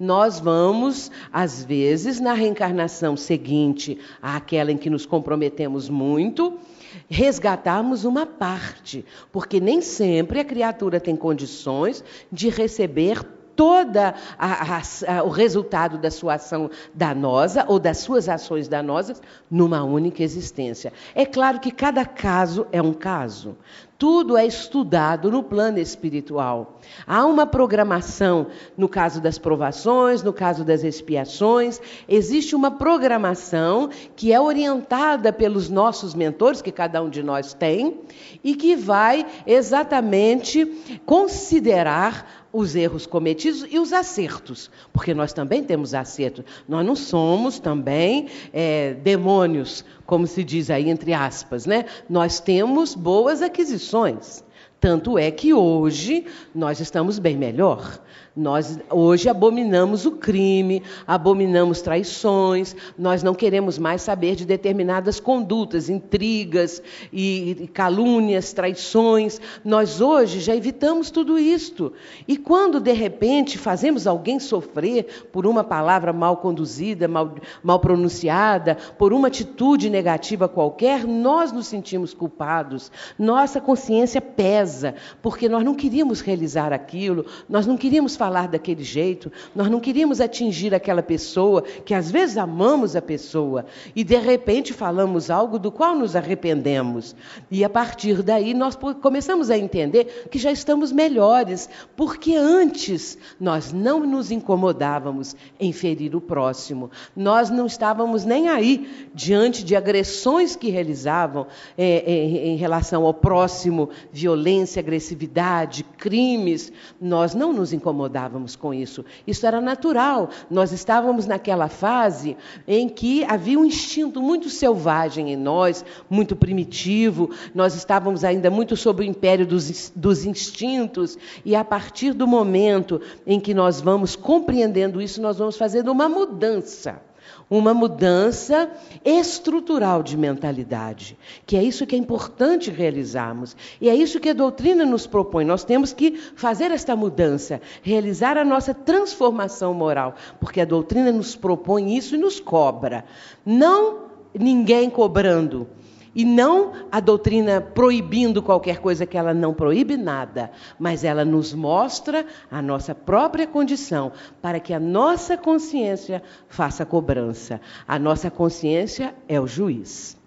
Nós 0.00 0.40
vamos, 0.40 1.10
às 1.30 1.62
vezes, 1.62 2.18
na 2.18 2.32
reencarnação 2.32 3.14
seguinte 3.14 3.98
àquela 4.22 4.72
em 4.72 4.78
que 4.78 4.88
nos 4.88 5.04
comprometemos 5.04 5.90
muito, 5.90 6.58
resgatarmos 7.06 8.06
uma 8.06 8.24
parte, 8.24 9.04
porque 9.30 9.60
nem 9.60 9.82
sempre 9.82 10.40
a 10.40 10.44
criatura 10.46 10.98
tem 10.98 11.14
condições 11.14 12.02
de 12.32 12.48
receber 12.48 13.22
toda 13.58 14.14
a, 14.38 14.76
a, 14.76 14.82
a, 15.18 15.24
o 15.24 15.30
resultado 15.30 15.98
da 15.98 16.12
sua 16.12 16.34
ação 16.34 16.70
danosa 16.94 17.64
ou 17.66 17.80
das 17.80 17.98
suas 17.98 18.28
ações 18.28 18.68
danosas 18.68 19.20
numa 19.50 19.82
única 19.82 20.22
existência. 20.22 20.92
É 21.12 21.26
claro 21.26 21.58
que 21.58 21.72
cada 21.72 22.06
caso 22.06 22.68
é 22.70 22.80
um 22.80 22.92
caso. 22.92 23.56
Tudo 23.98 24.36
é 24.36 24.46
estudado 24.46 25.28
no 25.28 25.42
plano 25.42 25.80
espiritual. 25.80 26.78
Há 27.04 27.26
uma 27.26 27.44
programação 27.44 28.46
no 28.76 28.88
caso 28.88 29.20
das 29.20 29.38
provações, 29.38 30.22
no 30.22 30.32
caso 30.32 30.64
das 30.64 30.84
expiações, 30.84 31.80
existe 32.08 32.54
uma 32.54 32.70
programação 32.70 33.90
que 34.14 34.32
é 34.32 34.40
orientada 34.40 35.32
pelos 35.32 35.68
nossos 35.68 36.14
mentores, 36.14 36.62
que 36.62 36.70
cada 36.70 37.02
um 37.02 37.10
de 37.10 37.24
nós 37.24 37.54
tem, 37.54 37.98
e 38.44 38.54
que 38.54 38.76
vai 38.76 39.26
exatamente 39.44 40.64
considerar 41.04 42.37
os 42.52 42.74
erros 42.74 43.06
cometidos 43.06 43.66
e 43.70 43.78
os 43.78 43.92
acertos, 43.92 44.70
porque 44.92 45.12
nós 45.14 45.32
também 45.32 45.62
temos 45.62 45.94
acertos. 45.94 46.44
Nós 46.68 46.84
não 46.84 46.96
somos 46.96 47.58
também 47.58 48.28
é, 48.52 48.94
demônios, 48.94 49.84
como 50.06 50.26
se 50.26 50.42
diz 50.42 50.70
aí 50.70 50.88
entre 50.88 51.12
aspas, 51.12 51.66
né? 51.66 51.84
Nós 52.08 52.40
temos 52.40 52.94
boas 52.94 53.42
aquisições. 53.42 54.44
Tanto 54.80 55.18
é 55.18 55.30
que 55.30 55.52
hoje 55.52 56.24
nós 56.54 56.78
estamos 56.78 57.18
bem 57.18 57.36
melhor. 57.36 58.00
Nós 58.38 58.78
hoje 58.88 59.28
abominamos 59.28 60.06
o 60.06 60.12
crime, 60.12 60.80
abominamos 61.04 61.82
traições, 61.82 62.76
nós 62.96 63.20
não 63.20 63.34
queremos 63.34 63.78
mais 63.78 64.00
saber 64.00 64.36
de 64.36 64.46
determinadas 64.46 65.18
condutas, 65.18 65.88
intrigas 65.88 66.80
e 67.12 67.68
calúnias, 67.74 68.52
traições. 68.52 69.40
Nós 69.64 70.00
hoje 70.00 70.38
já 70.38 70.54
evitamos 70.54 71.10
tudo 71.10 71.36
isto. 71.36 71.92
E 72.28 72.36
quando 72.36 72.78
de 72.78 72.92
repente 72.92 73.58
fazemos 73.58 74.06
alguém 74.06 74.38
sofrer 74.38 75.26
por 75.32 75.44
uma 75.44 75.64
palavra 75.64 76.12
mal 76.12 76.36
conduzida, 76.36 77.08
mal, 77.08 77.34
mal 77.60 77.80
pronunciada, 77.80 78.76
por 78.96 79.12
uma 79.12 79.26
atitude 79.26 79.90
negativa 79.90 80.48
qualquer, 80.48 81.04
nós 81.04 81.50
nos 81.50 81.66
sentimos 81.66 82.14
culpados. 82.14 82.92
Nossa 83.18 83.60
consciência 83.60 84.20
pesa, 84.20 84.94
porque 85.20 85.48
nós 85.48 85.64
não 85.64 85.74
queríamos 85.74 86.20
realizar 86.20 86.72
aquilo, 86.72 87.26
nós 87.48 87.66
não 87.66 87.76
queríamos 87.76 88.14
falar 88.14 88.27
falar 88.28 88.46
daquele 88.46 88.84
jeito, 88.84 89.32
nós 89.54 89.70
não 89.70 89.80
queríamos 89.80 90.20
atingir 90.20 90.74
aquela 90.74 91.02
pessoa, 91.02 91.62
que 91.62 91.94
às 91.94 92.10
vezes 92.10 92.36
amamos 92.36 92.94
a 92.94 93.00
pessoa, 93.00 93.64
e 93.96 94.04
de 94.04 94.18
repente 94.18 94.74
falamos 94.74 95.30
algo 95.30 95.58
do 95.58 95.72
qual 95.72 95.96
nos 95.96 96.14
arrependemos. 96.14 97.16
E 97.50 97.64
a 97.64 97.70
partir 97.70 98.22
daí 98.22 98.52
nós 98.52 98.76
começamos 99.00 99.50
a 99.50 99.56
entender 99.56 100.28
que 100.30 100.38
já 100.38 100.52
estamos 100.52 100.92
melhores, 100.92 101.70
porque 101.96 102.34
antes 102.34 103.16
nós 103.40 103.72
não 103.72 104.00
nos 104.00 104.30
incomodávamos 104.30 105.34
em 105.58 105.72
ferir 105.72 106.14
o 106.14 106.20
próximo, 106.20 106.90
nós 107.16 107.48
não 107.48 107.64
estávamos 107.64 108.26
nem 108.26 108.50
aí 108.50 109.08
diante 109.14 109.64
de 109.64 109.74
agressões 109.74 110.54
que 110.54 110.68
realizavam 110.68 111.46
é, 111.78 112.04
é, 112.06 112.46
em 112.48 112.56
relação 112.56 113.06
ao 113.06 113.14
próximo, 113.14 113.88
violência, 114.12 114.80
agressividade, 114.80 115.82
crimes, 115.96 116.70
nós 117.00 117.34
não 117.34 117.54
nos 117.54 117.72
incomodávamos 117.72 118.07
incomodávamos 118.08 118.56
com 118.56 118.72
isso. 118.72 119.04
Isso 119.26 119.46
era 119.46 119.60
natural. 119.60 120.30
Nós 120.50 120.72
estávamos 120.72 121.26
naquela 121.26 121.68
fase 121.68 122.36
em 122.66 122.88
que 122.88 123.22
havia 123.24 123.58
um 123.58 123.64
instinto 123.64 124.20
muito 124.20 124.48
selvagem 124.48 125.30
em 125.30 125.36
nós, 125.36 125.84
muito 126.08 126.34
primitivo. 126.34 127.30
Nós 127.54 127.74
estávamos 127.74 128.24
ainda 128.24 128.50
muito 128.50 128.76
sob 128.76 129.02
o 129.02 129.06
império 129.06 129.46
dos, 129.46 129.92
dos 129.94 130.24
instintos. 130.24 131.16
E 131.44 131.54
a 131.54 131.64
partir 131.64 132.12
do 132.12 132.26
momento 132.26 133.00
em 133.26 133.38
que 133.38 133.54
nós 133.54 133.80
vamos 133.80 134.16
compreendendo 134.16 135.00
isso, 135.00 135.20
nós 135.20 135.38
vamos 135.38 135.56
fazendo 135.56 135.92
uma 135.92 136.08
mudança 136.08 137.07
uma 137.50 137.72
mudança 137.72 138.70
estrutural 139.04 140.02
de 140.02 140.16
mentalidade, 140.16 141.16
que 141.46 141.56
é 141.56 141.62
isso 141.62 141.86
que 141.86 141.94
é 141.94 141.98
importante 141.98 142.70
realizarmos. 142.70 143.56
E 143.80 143.88
é 143.88 143.94
isso 143.94 144.20
que 144.20 144.28
a 144.28 144.34
doutrina 144.34 144.84
nos 144.84 145.06
propõe. 145.06 145.44
Nós 145.44 145.64
temos 145.64 145.92
que 145.92 146.12
fazer 146.36 146.70
esta 146.70 146.94
mudança, 146.94 147.60
realizar 147.82 148.36
a 148.36 148.44
nossa 148.44 148.74
transformação 148.74 149.72
moral, 149.72 150.14
porque 150.38 150.60
a 150.60 150.64
doutrina 150.64 151.10
nos 151.10 151.34
propõe 151.34 151.96
isso 151.96 152.14
e 152.14 152.18
nos 152.18 152.38
cobra. 152.38 153.04
Não 153.44 154.08
ninguém 154.34 154.90
cobrando. 154.90 155.66
E 156.14 156.24
não 156.24 156.72
a 156.90 157.00
doutrina 157.00 157.60
proibindo 157.60 158.42
qualquer 158.42 158.78
coisa 158.78 159.06
que 159.06 159.16
ela 159.16 159.34
não 159.34 159.54
proíbe 159.54 159.96
nada, 159.96 160.50
mas 160.78 161.04
ela 161.04 161.24
nos 161.24 161.52
mostra 161.52 162.26
a 162.50 162.62
nossa 162.62 162.94
própria 162.94 163.46
condição 163.46 164.12
para 164.40 164.58
que 164.58 164.72
a 164.72 164.80
nossa 164.80 165.36
consciência 165.36 166.22
faça 166.48 166.84
cobrança. 166.84 167.60
A 167.86 167.98
nossa 167.98 168.30
consciência 168.30 169.14
é 169.28 169.40
o 169.40 169.46
juiz. 169.46 170.18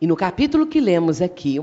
E 0.00 0.06
no 0.06 0.14
capítulo 0.14 0.66
que 0.66 0.80
lemos 0.80 1.20
aqui, 1.20 1.60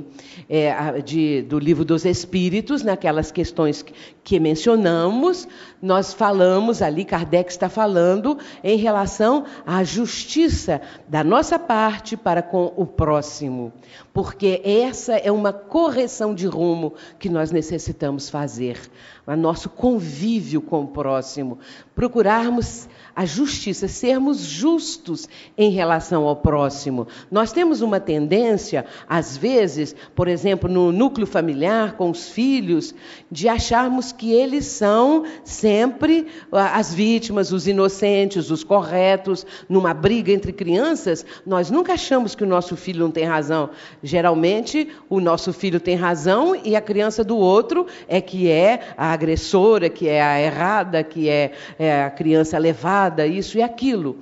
é, 0.49 1.01
de, 1.01 1.41
do 1.43 1.57
livro 1.57 1.85
dos 1.85 2.03
Espíritos, 2.03 2.83
naquelas 2.83 3.31
questões 3.31 3.81
que, 3.81 3.93
que 4.25 4.39
mencionamos, 4.39 5.47
nós 5.79 6.11
falamos 6.11 6.81
ali, 6.81 7.05
Kardec 7.05 7.51
está 7.51 7.69
falando, 7.69 8.39
em 8.63 8.75
relação 8.75 9.45
à 9.63 9.83
justiça 9.83 10.81
da 11.07 11.23
nossa 11.23 11.59
parte 11.59 12.17
para 12.17 12.41
com 12.41 12.73
o 12.75 12.87
próximo. 12.87 13.71
Porque 14.11 14.61
essa 14.65 15.13
é 15.13 15.31
uma 15.31 15.53
correção 15.53 16.33
de 16.33 16.47
rumo 16.47 16.95
que 17.19 17.29
nós 17.29 17.51
necessitamos 17.51 18.27
fazer. 18.27 18.79
O 19.27 19.35
nosso 19.35 19.69
convívio 19.69 20.59
com 20.59 20.83
o 20.83 20.87
próximo. 20.87 21.59
Procurarmos 21.93 22.87
a 23.15 23.25
justiça, 23.25 23.87
sermos 23.87 24.39
justos 24.39 25.29
em 25.57 25.71
relação 25.71 26.27
ao 26.27 26.35
próximo. 26.35 27.07
Nós 27.31 27.51
temos 27.51 27.81
uma 27.81 27.99
tendência, 27.99 28.85
às 29.07 29.37
vezes, 29.37 29.95
por 30.15 30.27
exemplo, 30.27 30.69
no 30.69 30.91
núcleo 30.91 31.25
familiar, 31.25 31.93
com 31.93 32.09
os 32.09 32.29
filhos, 32.29 32.93
de 33.31 33.47
acharmos 33.47 34.11
que 34.15 34.31
eles 34.31 34.65
são 34.65 35.23
sempre 35.43 36.27
as 36.51 36.93
vítimas, 36.93 37.51
os 37.51 37.67
inocentes, 37.67 38.49
os 38.49 38.63
corretos. 38.63 39.45
Numa 39.69 39.93
briga 39.93 40.31
entre 40.31 40.51
crianças, 40.51 41.25
nós 41.45 41.69
nunca 41.69 41.93
achamos 41.93 42.33
que 42.33 42.43
o 42.43 42.47
nosso 42.47 42.75
filho 42.75 42.99
não 42.99 43.11
tem 43.11 43.25
razão. 43.25 43.69
Geralmente, 44.01 44.89
o 45.09 45.19
nosso 45.19 45.53
filho 45.53 45.79
tem 45.79 45.95
razão 45.95 46.55
e 46.55 46.75
a 46.75 46.81
criança 46.81 47.23
do 47.23 47.37
outro 47.37 47.85
é 48.07 48.19
que 48.19 48.49
é 48.49 48.93
a 48.97 49.13
agressora, 49.13 49.89
que 49.89 50.07
é 50.07 50.21
a 50.21 50.41
errada, 50.41 51.03
que 51.03 51.29
é, 51.29 51.51
é 51.77 52.03
a 52.03 52.09
criança 52.09 52.57
levada 52.57 53.25
isso 53.27 53.57
e 53.57 53.61
aquilo. 53.61 54.17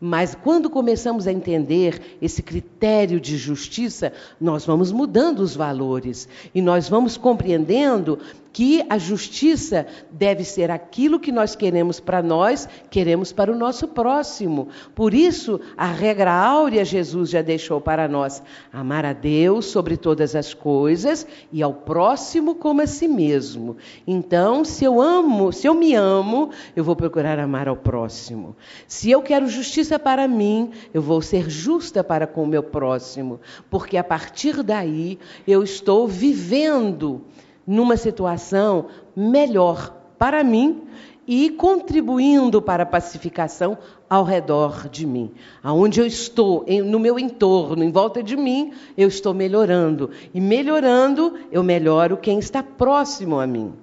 Mas 0.00 0.32
quando 0.32 0.70
começamos 0.70 1.26
a 1.26 1.32
entender 1.32 2.00
esse 2.22 2.40
critério 2.40 3.18
de 3.18 3.36
justiça, 3.36 4.12
nós 4.40 4.64
vamos 4.64 4.92
mudando 4.92 5.40
os 5.40 5.56
valores 5.56 6.28
e 6.54 6.62
nós 6.62 6.88
vamos 6.88 7.16
compreendendo 7.16 8.18
que 8.52 8.84
a 8.88 8.98
justiça 8.98 9.86
deve 10.10 10.44
ser 10.44 10.70
aquilo 10.70 11.20
que 11.20 11.30
nós 11.30 11.54
queremos 11.54 12.00
para 12.00 12.22
nós, 12.22 12.68
queremos 12.90 13.32
para 13.32 13.52
o 13.52 13.56
nosso 13.56 13.88
próximo. 13.88 14.68
Por 14.94 15.14
isso, 15.14 15.60
a 15.76 15.86
regra 15.86 16.32
áurea 16.32 16.84
Jesus 16.84 17.30
já 17.30 17.42
deixou 17.42 17.80
para 17.80 18.08
nós: 18.08 18.42
amar 18.72 19.04
a 19.04 19.12
Deus 19.12 19.66
sobre 19.66 19.96
todas 19.96 20.34
as 20.34 20.54
coisas 20.54 21.26
e 21.52 21.62
ao 21.62 21.72
próximo 21.72 22.54
como 22.54 22.82
a 22.82 22.86
si 22.86 23.08
mesmo. 23.08 23.76
Então, 24.06 24.64
se 24.64 24.84
eu 24.84 25.00
amo, 25.00 25.52
se 25.52 25.66
eu 25.66 25.74
me 25.74 25.94
amo, 25.94 26.50
eu 26.74 26.82
vou 26.82 26.96
procurar 26.96 27.38
amar 27.38 27.68
ao 27.68 27.76
próximo. 27.76 28.56
Se 28.86 29.10
eu 29.10 29.22
quero 29.22 29.48
justiça 29.48 29.98
para 29.98 30.26
mim, 30.26 30.70
eu 30.92 31.02
vou 31.02 31.20
ser 31.22 31.48
justa 31.48 32.02
para 32.02 32.26
com 32.26 32.42
o 32.42 32.46
meu 32.46 32.62
próximo, 32.62 33.40
porque 33.70 33.96
a 33.96 34.04
partir 34.04 34.62
daí 34.62 35.18
eu 35.46 35.62
estou 35.62 36.08
vivendo 36.08 37.22
numa 37.68 37.98
situação 37.98 38.86
melhor 39.14 39.94
para 40.18 40.42
mim 40.42 40.84
e 41.26 41.50
contribuindo 41.50 42.62
para 42.62 42.84
a 42.84 42.86
pacificação 42.86 43.76
ao 44.08 44.24
redor 44.24 44.88
de 44.88 45.06
mim. 45.06 45.30
Aonde 45.62 46.00
eu 46.00 46.06
estou, 46.06 46.64
no 46.86 46.98
meu 46.98 47.18
entorno, 47.18 47.84
em 47.84 47.92
volta 47.92 48.22
de 48.22 48.34
mim, 48.34 48.72
eu 48.96 49.08
estou 49.08 49.34
melhorando. 49.34 50.10
E 50.32 50.40
melhorando, 50.40 51.34
eu 51.52 51.62
melhoro 51.62 52.16
quem 52.16 52.38
está 52.38 52.62
próximo 52.62 53.38
a 53.38 53.46
mim. 53.46 53.74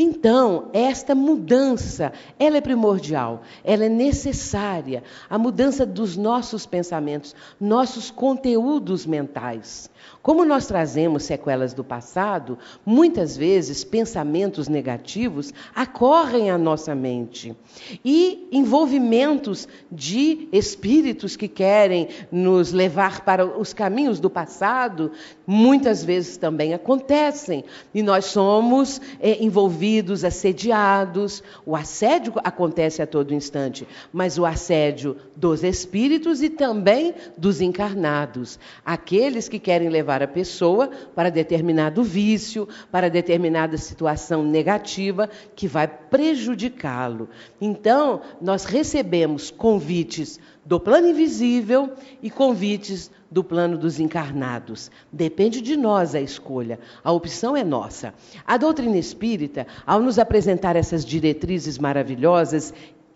Então, 0.00 0.68
esta 0.72 1.12
mudança, 1.12 2.12
ela 2.38 2.58
é 2.58 2.60
primordial, 2.60 3.42
ela 3.64 3.84
é 3.84 3.88
necessária, 3.88 5.02
a 5.28 5.36
mudança 5.36 5.84
dos 5.84 6.16
nossos 6.16 6.64
pensamentos, 6.66 7.34
nossos 7.58 8.08
conteúdos 8.08 9.04
mentais. 9.04 9.90
Como 10.22 10.44
nós 10.44 10.66
trazemos 10.66 11.22
sequelas 11.22 11.72
do 11.72 11.84
passado, 11.84 12.58
muitas 12.84 13.36
vezes 13.36 13.84
pensamentos 13.84 14.68
negativos 14.68 15.54
acorrem 15.74 16.50
à 16.50 16.58
nossa 16.58 16.94
mente. 16.94 17.56
E 18.04 18.48
envolvimentos 18.52 19.68
de 19.90 20.48
espíritos 20.52 21.36
que 21.36 21.48
querem 21.48 22.08
nos 22.30 22.72
levar 22.72 23.24
para 23.24 23.46
os 23.46 23.72
caminhos 23.72 24.20
do 24.20 24.28
passado, 24.28 25.12
muitas 25.46 26.04
vezes 26.04 26.36
também 26.36 26.74
acontecem. 26.74 27.64
E 27.94 28.02
nós 28.02 28.26
somos 28.26 29.00
é, 29.20 29.42
envolvidos, 29.42 30.24
assediados. 30.24 31.42
O 31.64 31.74
assédio 31.74 32.34
acontece 32.44 33.00
a 33.00 33.06
todo 33.06 33.32
instante, 33.34 33.86
mas 34.12 34.38
o 34.38 34.44
assédio 34.44 35.16
dos 35.34 35.62
espíritos 35.62 36.42
e 36.42 36.50
também 36.50 37.14
dos 37.36 37.60
encarnados. 37.60 38.58
Aqueles 38.84 39.48
que 39.48 39.58
querem 39.58 39.87
levar 39.88 40.22
a 40.22 40.28
pessoa 40.28 40.90
para 41.14 41.30
determinado 41.30 42.02
vício, 42.02 42.68
para 42.90 43.08
determinada 43.08 43.76
situação 43.76 44.42
negativa 44.44 45.28
que 45.54 45.66
vai 45.66 45.88
prejudicá-lo. 45.88 47.28
Então, 47.60 48.20
nós 48.40 48.64
recebemos 48.64 49.50
convites 49.50 50.38
do 50.64 50.78
plano 50.78 51.08
invisível 51.08 51.92
e 52.22 52.30
convites 52.30 53.10
do 53.30 53.44
plano 53.44 53.76
dos 53.76 54.00
encarnados. 54.00 54.90
Depende 55.12 55.60
de 55.60 55.76
nós 55.76 56.14
a 56.14 56.20
escolha. 56.20 56.78
A 57.02 57.12
opção 57.12 57.56
é 57.56 57.64
nossa. 57.64 58.14
A 58.46 58.56
doutrina 58.56 58.96
espírita, 58.96 59.66
ao 59.86 60.00
nos 60.00 60.18
apresentar 60.18 60.76
essas 60.76 61.04
diretrizes 61.04 61.78
maravilhosas 61.78 62.72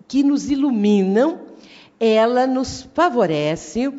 que 0.07 0.23
nos 0.23 0.51
iluminam, 0.51 1.41
ela 2.05 2.49
nos 2.49 2.83
favorece 2.93 3.95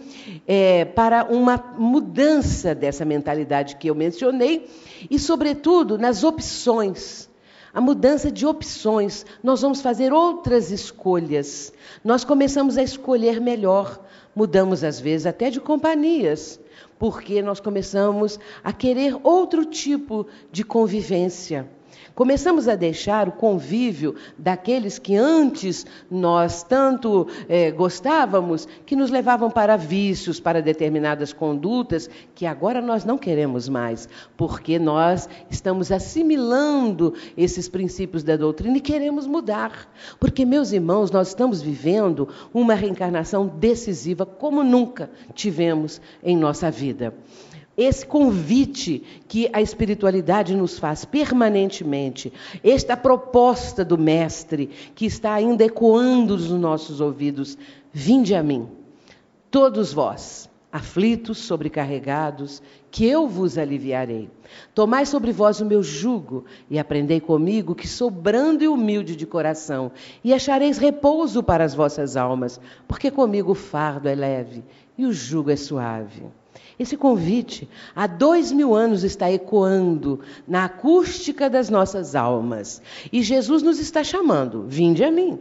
é, 0.45 0.83
para 0.83 1.23
uma 1.23 1.55
mudança 1.77 2.75
dessa 2.75 3.05
mentalidade 3.05 3.77
que 3.77 3.89
eu 3.89 3.95
mencionei 3.95 4.69
e, 5.09 5.17
sobretudo, 5.17 5.97
nas 5.97 6.21
opções. 6.21 7.29
A 7.73 7.79
mudança 7.79 8.29
de 8.29 8.45
opções. 8.45 9.25
Nós 9.41 9.61
vamos 9.61 9.81
fazer 9.81 10.11
outras 10.11 10.69
escolhas. 10.69 11.71
Nós 12.03 12.25
começamos 12.25 12.77
a 12.77 12.83
escolher 12.83 13.39
melhor. 13.39 13.97
Mudamos, 14.35 14.83
às 14.83 14.99
vezes, 14.99 15.25
até 15.25 15.49
de 15.49 15.61
companhias, 15.61 16.59
porque 16.99 17.41
nós 17.41 17.61
começamos 17.61 18.37
a 18.61 18.73
querer 18.73 19.17
outro 19.23 19.63
tipo 19.63 20.27
de 20.51 20.65
convivência. 20.65 21.69
Começamos 22.15 22.67
a 22.67 22.75
deixar 22.75 23.27
o 23.27 23.31
convívio 23.31 24.13
daqueles 24.37 24.99
que 24.99 25.15
antes 25.15 25.83
nós 26.11 26.61
tanto 26.61 27.27
é, 27.49 27.71
gostávamos, 27.71 28.67
que 28.85 28.95
nos 28.95 29.09
levavam 29.09 29.49
para 29.49 29.75
vícios, 29.75 30.39
para 30.39 30.61
determinadas 30.61 31.33
condutas, 31.33 32.07
que 32.35 32.45
agora 32.45 32.81
nós 32.81 33.03
não 33.03 33.17
queremos 33.17 33.67
mais, 33.67 34.07
porque 34.37 34.77
nós 34.77 35.27
estamos 35.49 35.91
assimilando 35.91 37.15
esses 37.35 37.67
princípios 37.67 38.21
da 38.21 38.37
doutrina 38.37 38.77
e 38.77 38.81
queremos 38.81 39.25
mudar. 39.25 39.91
Porque, 40.19 40.45
meus 40.45 40.71
irmãos, 40.71 41.09
nós 41.09 41.29
estamos 41.29 41.63
vivendo 41.63 42.29
uma 42.53 42.75
reencarnação 42.75 43.47
decisiva 43.47 44.23
como 44.23 44.63
nunca 44.63 45.09
tivemos 45.33 45.99
em 46.23 46.37
nossa 46.37 46.69
vida 46.69 47.11
esse 47.77 48.05
convite 48.05 49.03
que 49.27 49.49
a 49.51 49.61
espiritualidade 49.61 50.55
nos 50.55 50.77
faz 50.77 51.05
permanentemente, 51.05 52.31
esta 52.63 52.95
proposta 52.95 53.83
do 53.83 53.97
Mestre 53.97 54.69
que 54.93 55.05
está 55.05 55.33
ainda 55.33 55.63
ecoando 55.63 56.37
nos 56.37 56.49
nossos 56.51 57.01
ouvidos: 57.01 57.57
vinde 57.91 58.35
a 58.35 58.43
mim, 58.43 58.67
todos 59.49 59.91
vós, 59.91 60.49
aflitos, 60.71 61.37
sobrecarregados, 61.39 62.61
que 62.89 63.05
eu 63.05 63.27
vos 63.27 63.57
aliviarei. 63.57 64.29
Tomai 64.73 65.05
sobre 65.05 65.31
vós 65.31 65.59
o 65.59 65.65
meu 65.65 65.81
jugo 65.81 66.45
e 66.69 66.77
aprendei 66.77 67.19
comigo, 67.19 67.73
que 67.73 67.87
sou 67.87 68.09
brando 68.09 68.63
e 68.63 68.67
humilde 68.67 69.15
de 69.15 69.25
coração, 69.25 69.91
e 70.23 70.33
achareis 70.33 70.77
repouso 70.77 71.41
para 71.41 71.63
as 71.63 71.73
vossas 71.73 72.15
almas, 72.15 72.59
porque 72.87 73.09
comigo 73.09 73.51
o 73.51 73.55
fardo 73.55 74.07
é 74.07 74.15
leve 74.15 74.63
e 74.95 75.05
o 75.05 75.13
jugo 75.13 75.49
é 75.49 75.55
suave. 75.55 76.23
Esse 76.77 76.97
convite 76.97 77.69
há 77.95 78.07
dois 78.07 78.51
mil 78.51 78.73
anos 78.73 79.03
está 79.03 79.31
ecoando 79.31 80.19
na 80.47 80.65
acústica 80.65 81.49
das 81.49 81.69
nossas 81.69 82.15
almas. 82.15 82.81
E 83.11 83.21
Jesus 83.21 83.61
nos 83.61 83.79
está 83.79 84.03
chamando: 84.03 84.65
vinde 84.67 85.03
a 85.03 85.11
mim. 85.11 85.39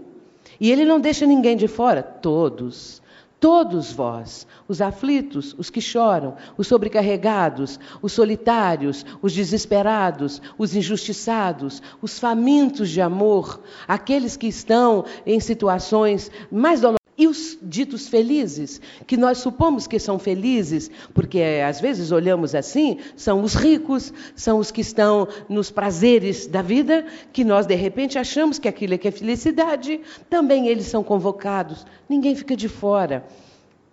E 0.61 0.71
ele 0.71 0.85
não 0.85 1.01
deixa 1.01 1.27
ninguém 1.27 1.57
de 1.57 1.69
fora, 1.69 2.03
todos. 2.03 3.03
Todos 3.41 3.91
vós, 3.91 4.47
os 4.69 4.81
aflitos, 4.81 5.53
os 5.59 5.69
que 5.69 5.81
choram, 5.81 6.37
os 6.57 6.69
sobrecarregados, 6.69 7.81
os 8.01 8.13
solitários, 8.13 9.05
os 9.21 9.33
desesperados, 9.33 10.41
os 10.57 10.77
injustiçados, 10.77 11.83
os 12.01 12.21
famintos 12.21 12.89
de 12.89 13.01
amor, 13.01 13.61
aqueles 13.89 14.37
que 14.37 14.47
estão 14.47 15.05
em 15.27 15.41
situações 15.41 16.31
mais 16.53 16.81
dolorosas 16.81 17.02
E 17.23 17.29
os 17.29 17.57
ditos 17.63 18.09
felizes, 18.09 18.81
que 19.07 19.17
nós 19.17 19.39
supomos 19.39 19.87
que 19.87 20.01
são 20.01 20.19
felizes, 20.19 20.91
porque 21.15 21.41
às 21.65 21.81
vezes 21.81 22.11
olhamos 22.11 22.53
assim, 22.53 22.99
são 23.15 23.43
os 23.43 23.55
ricos, 23.55 24.13
são 24.35 24.59
os 24.59 24.73
que 24.73 24.81
estão 24.81 25.29
nos 25.49 25.71
prazeres 25.71 26.49
da 26.49 26.63
vida, 26.63 27.07
que 27.33 27.45
nós 27.45 27.65
de 27.65 27.77
repente 27.77 28.19
achamos 28.19 28.59
que 28.59 28.67
aquilo 28.67 28.95
é 28.95 28.99
que 28.99 29.07
é 29.07 29.13
felicidade, 29.13 30.01
também 30.29 30.67
eles 30.67 30.87
são 30.87 31.05
convocados, 31.05 31.87
ninguém 32.09 32.35
fica 32.35 32.57
de 32.57 32.69
fora. 32.69 33.25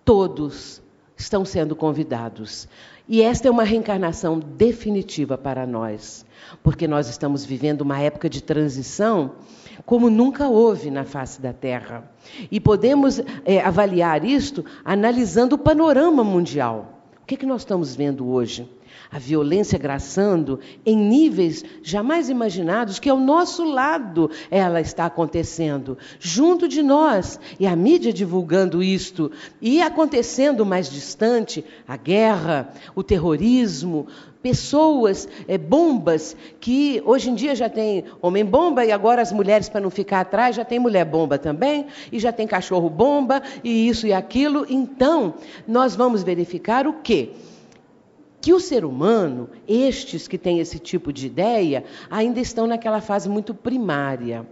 Todos 0.04 0.82
estão 1.16 1.46
sendo 1.46 1.76
convidados. 1.76 2.68
E 3.08 3.22
esta 3.22 3.48
é 3.48 3.52
uma 3.52 3.64
reencarnação 3.64 4.40
definitiva 4.40 5.38
para 5.38 5.68
nós, 5.68 6.26
porque 6.64 6.88
nós 6.88 7.08
estamos 7.08 7.46
vivendo 7.46 7.82
uma 7.82 8.00
época 8.00 8.28
de 8.28 8.42
transição 8.42 9.36
como 9.86 10.10
nunca 10.10 10.48
houve 10.48 10.90
na 10.90 11.04
face 11.04 11.42
da 11.42 11.54
Terra. 11.54 12.10
E 12.52 12.60
podemos 12.60 13.22
é, 13.46 13.62
avaliar 13.62 14.26
isto 14.26 14.66
analisando 14.84 15.56
o 15.56 15.60
panorama 15.60 16.24
mundial. 16.24 17.00
O 17.22 17.26
que, 17.26 17.36
é 17.36 17.38
que 17.38 17.46
nós 17.46 17.62
estamos 17.62 17.96
vendo 17.96 18.28
hoje? 18.28 18.68
A 19.12 19.18
violência 19.18 19.78
graçando 19.78 20.60
em 20.86 20.96
níveis 20.96 21.64
jamais 21.82 22.30
imaginados, 22.30 23.00
que 23.00 23.10
ao 23.10 23.20
nosso 23.20 23.64
lado 23.64 24.30
ela 24.52 24.80
está 24.80 25.06
acontecendo, 25.06 25.98
junto 26.20 26.68
de 26.68 26.84
nós, 26.84 27.40
e 27.60 27.66
a 27.66 27.76
mídia 27.76 28.14
divulgando 28.14 28.84
isto, 28.84 29.32
e 29.62 29.82
acontecendo 29.82 30.66
mais 30.66 30.90
distante 30.90 31.64
a 31.88 31.98
guerra, 31.98 32.72
o 32.96 33.02
terrorismo, 33.02 34.08
pessoas, 34.42 35.28
é, 35.48 35.58
bombas, 35.58 36.36
que 36.60 37.02
hoje 37.06 37.30
em 37.30 37.36
dia 37.36 37.56
já 37.56 37.68
tem 37.68 38.06
homem-bomba 38.22 38.86
e 38.86 38.92
agora 38.92 39.22
as 39.22 39.32
mulheres, 39.32 39.68
para 39.68 39.82
não 39.82 39.90
ficar 39.90 40.22
atrás, 40.22 40.56
já 40.56 40.64
tem 40.64 40.80
mulher-bomba 40.80 41.38
também, 41.38 41.88
e 42.12 42.20
já 42.20 42.32
tem 42.32 42.48
cachorro-bomba, 42.48 43.42
e 43.64 43.90
isso 43.90 44.08
e 44.08 44.14
aquilo. 44.14 44.66
Então, 44.70 45.34
nós 45.68 45.96
vamos 45.96 46.24
verificar 46.24 46.88
o 46.88 46.94
quê? 46.94 47.32
Que 48.42 48.54
o 48.54 48.60
ser 48.60 48.86
humano, 48.86 49.50
estes 49.68 50.28
que 50.28 50.38
têm 50.38 50.60
esse 50.60 50.80
tipo 50.80 51.12
de 51.12 51.28
ideia, 51.28 51.84
ainda 52.10 52.40
estão 52.40 52.66
naquela 52.66 53.02
fase 53.02 53.28
muito 53.28 53.54
primária. 53.54 54.46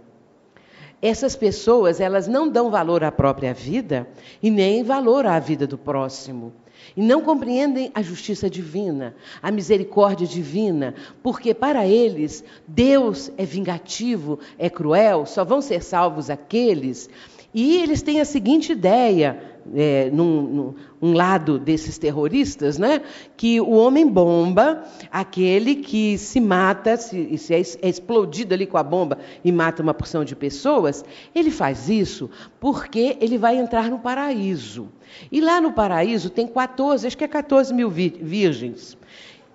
Essas 1.00 1.36
pessoas, 1.36 2.00
elas 2.00 2.26
não 2.26 2.48
dão 2.48 2.70
valor 2.70 3.04
à 3.04 3.12
própria 3.12 3.54
vida 3.54 4.08
e 4.42 4.50
nem 4.50 4.82
valor 4.82 5.26
à 5.26 5.38
vida 5.38 5.66
do 5.66 5.78
próximo. 5.78 6.52
E 6.96 7.02
não 7.02 7.20
compreendem 7.20 7.90
a 7.94 8.02
justiça 8.02 8.48
divina, 8.50 9.14
a 9.42 9.50
misericórdia 9.50 10.26
divina, 10.26 10.94
porque 11.22 11.54
para 11.54 11.86
eles 11.86 12.44
Deus 12.66 13.30
é 13.36 13.44
vingativo, 13.44 14.38
é 14.58 14.68
cruel, 14.68 15.24
só 15.24 15.44
vão 15.44 15.60
ser 15.60 15.82
salvos 15.82 16.30
aqueles. 16.30 17.08
E 17.54 17.76
eles 17.76 18.02
têm 18.02 18.20
a 18.20 18.24
seguinte 18.24 18.72
ideia: 18.72 19.57
é, 19.74 20.10
num, 20.10 20.42
num, 20.42 20.74
um 21.00 21.12
lado 21.12 21.58
desses 21.58 21.98
terroristas, 21.98 22.78
né? 22.78 23.02
que 23.36 23.60
o 23.60 23.70
homem-bomba, 23.70 24.84
aquele 25.10 25.76
que 25.76 26.18
se 26.18 26.40
mata, 26.40 26.96
se, 26.96 27.36
se 27.38 27.54
é, 27.54 27.60
é 27.82 27.88
explodido 27.88 28.54
ali 28.54 28.66
com 28.66 28.78
a 28.78 28.82
bomba 28.82 29.18
e 29.44 29.52
mata 29.52 29.82
uma 29.82 29.94
porção 29.94 30.24
de 30.24 30.34
pessoas, 30.34 31.04
ele 31.34 31.50
faz 31.50 31.88
isso 31.88 32.30
porque 32.60 33.16
ele 33.20 33.38
vai 33.38 33.56
entrar 33.56 33.90
no 33.90 33.98
paraíso. 33.98 34.88
E 35.30 35.40
lá 35.40 35.60
no 35.60 35.72
paraíso 35.72 36.30
tem 36.30 36.46
14, 36.46 37.06
acho 37.06 37.16
que 37.16 37.24
é 37.24 37.28
14 37.28 37.72
mil 37.72 37.90
virgens. 37.90 38.96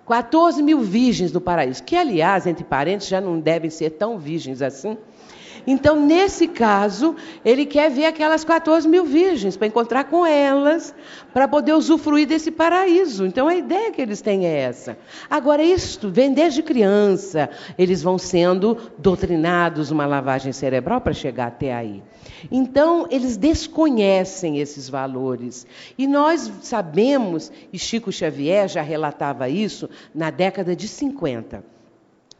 14 0.06 0.62
mil 0.62 0.80
virgens 0.80 1.32
no 1.32 1.40
paraíso, 1.40 1.82
que, 1.82 1.96
aliás, 1.96 2.46
entre 2.46 2.62
parentes, 2.62 3.08
já 3.08 3.20
não 3.20 3.40
devem 3.40 3.70
ser 3.70 3.90
tão 3.90 4.18
virgens 4.18 4.60
assim. 4.60 4.98
Então, 5.66 5.96
nesse 5.98 6.46
caso, 6.46 7.16
ele 7.44 7.64
quer 7.64 7.90
ver 7.90 8.06
aquelas 8.06 8.44
14 8.44 8.88
mil 8.88 9.04
virgens, 9.04 9.56
para 9.56 9.66
encontrar 9.66 10.04
com 10.04 10.26
elas, 10.26 10.94
para 11.32 11.48
poder 11.48 11.72
usufruir 11.72 12.26
desse 12.26 12.50
paraíso. 12.50 13.26
Então, 13.26 13.48
a 13.48 13.54
ideia 13.54 13.90
que 13.90 14.02
eles 14.02 14.20
têm 14.20 14.46
é 14.46 14.58
essa. 14.60 14.98
Agora, 15.28 15.62
isto 15.62 16.10
vem 16.10 16.32
desde 16.32 16.62
criança, 16.62 17.48
eles 17.78 18.02
vão 18.02 18.18
sendo 18.18 18.76
doutrinados 18.98 19.90
uma 19.90 20.06
lavagem 20.06 20.52
cerebral 20.52 21.00
para 21.00 21.12
chegar 21.12 21.46
até 21.46 21.74
aí. 21.74 22.02
Então, 22.50 23.06
eles 23.10 23.36
desconhecem 23.36 24.58
esses 24.58 24.88
valores. 24.88 25.66
E 25.96 26.06
nós 26.06 26.50
sabemos, 26.62 27.50
e 27.72 27.78
Chico 27.78 28.12
Xavier 28.12 28.68
já 28.68 28.82
relatava 28.82 29.48
isso 29.48 29.88
na 30.14 30.30
década 30.30 30.76
de 30.76 30.86
50. 30.86 31.73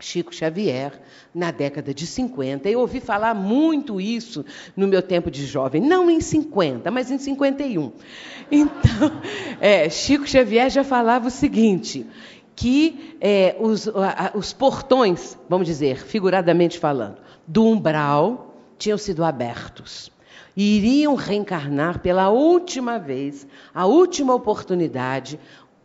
Chico 0.04 0.34
Xavier, 0.34 0.92
na 1.34 1.50
década 1.50 1.94
de 1.94 2.06
50. 2.06 2.68
Eu 2.68 2.80
ouvi 2.80 3.00
falar 3.00 3.34
muito 3.34 3.98
isso 4.00 4.44
no 4.76 4.86
meu 4.86 5.00
tempo 5.00 5.30
de 5.30 5.46
jovem, 5.46 5.80
não 5.80 6.10
em 6.10 6.20
50, 6.20 6.90
mas 6.90 7.10
em 7.10 7.18
51. 7.18 7.92
Então, 8.50 9.22
é, 9.58 9.88
Chico 9.88 10.28
Xavier 10.28 10.68
já 10.68 10.84
falava 10.84 11.28
o 11.28 11.30
seguinte: 11.30 12.06
que 12.54 13.16
é, 13.18 13.56
os, 13.58 13.88
a, 13.88 14.32
os 14.34 14.52
portões, 14.52 15.38
vamos 15.48 15.66
dizer, 15.66 15.96
figuradamente 16.04 16.78
falando, 16.78 17.16
do 17.46 17.64
umbral 17.64 18.54
tinham 18.76 18.98
sido 18.98 19.24
abertos 19.24 20.12
iriam 20.56 21.14
reencarnar 21.14 21.98
pela 21.98 22.28
última 22.28 22.98
vez, 22.98 23.46
a 23.74 23.86
última 23.86 24.34
oportunidade, 24.34 25.38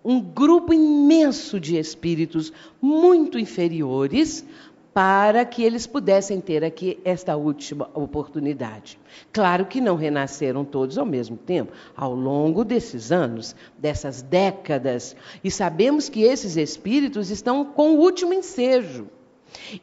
um 0.03 0.19
grupo 0.19 0.73
imenso 0.73 1.59
de 1.59 1.77
espíritos 1.77 2.53
muito 2.81 3.37
inferiores 3.37 4.45
para 4.93 5.45
que 5.45 5.63
eles 5.63 5.85
pudessem 5.85 6.41
ter 6.41 6.63
aqui 6.63 6.99
esta 7.05 7.37
última 7.37 7.89
oportunidade. 7.93 8.99
Claro 9.31 9.65
que 9.65 9.79
não 9.79 9.95
renasceram 9.95 10.65
todos 10.65 10.97
ao 10.97 11.05
mesmo 11.05 11.37
tempo, 11.37 11.71
ao 11.95 12.13
longo 12.13 12.65
desses 12.65 13.11
anos, 13.11 13.55
dessas 13.77 14.21
décadas, 14.21 15.15
e 15.43 15.51
sabemos 15.51 16.09
que 16.09 16.23
esses 16.23 16.57
espíritos 16.57 17.29
estão 17.29 17.63
com 17.63 17.95
o 17.95 17.99
último 17.99 18.33
ensejo. 18.33 19.07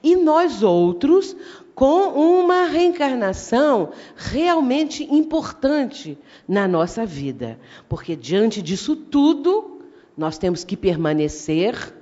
E 0.02 0.16
nós 0.16 0.62
outros 0.62 1.36
com 1.74 2.40
uma 2.40 2.64
reencarnação 2.64 3.90
realmente 4.16 5.04
importante 5.04 6.18
na 6.48 6.66
nossa 6.66 7.04
vida, 7.04 7.58
porque 7.88 8.16
diante 8.16 8.62
disso 8.62 8.96
tudo, 8.96 9.75
nós 10.16 10.38
temos 10.38 10.64
que 10.64 10.76
permanecer 10.76 11.94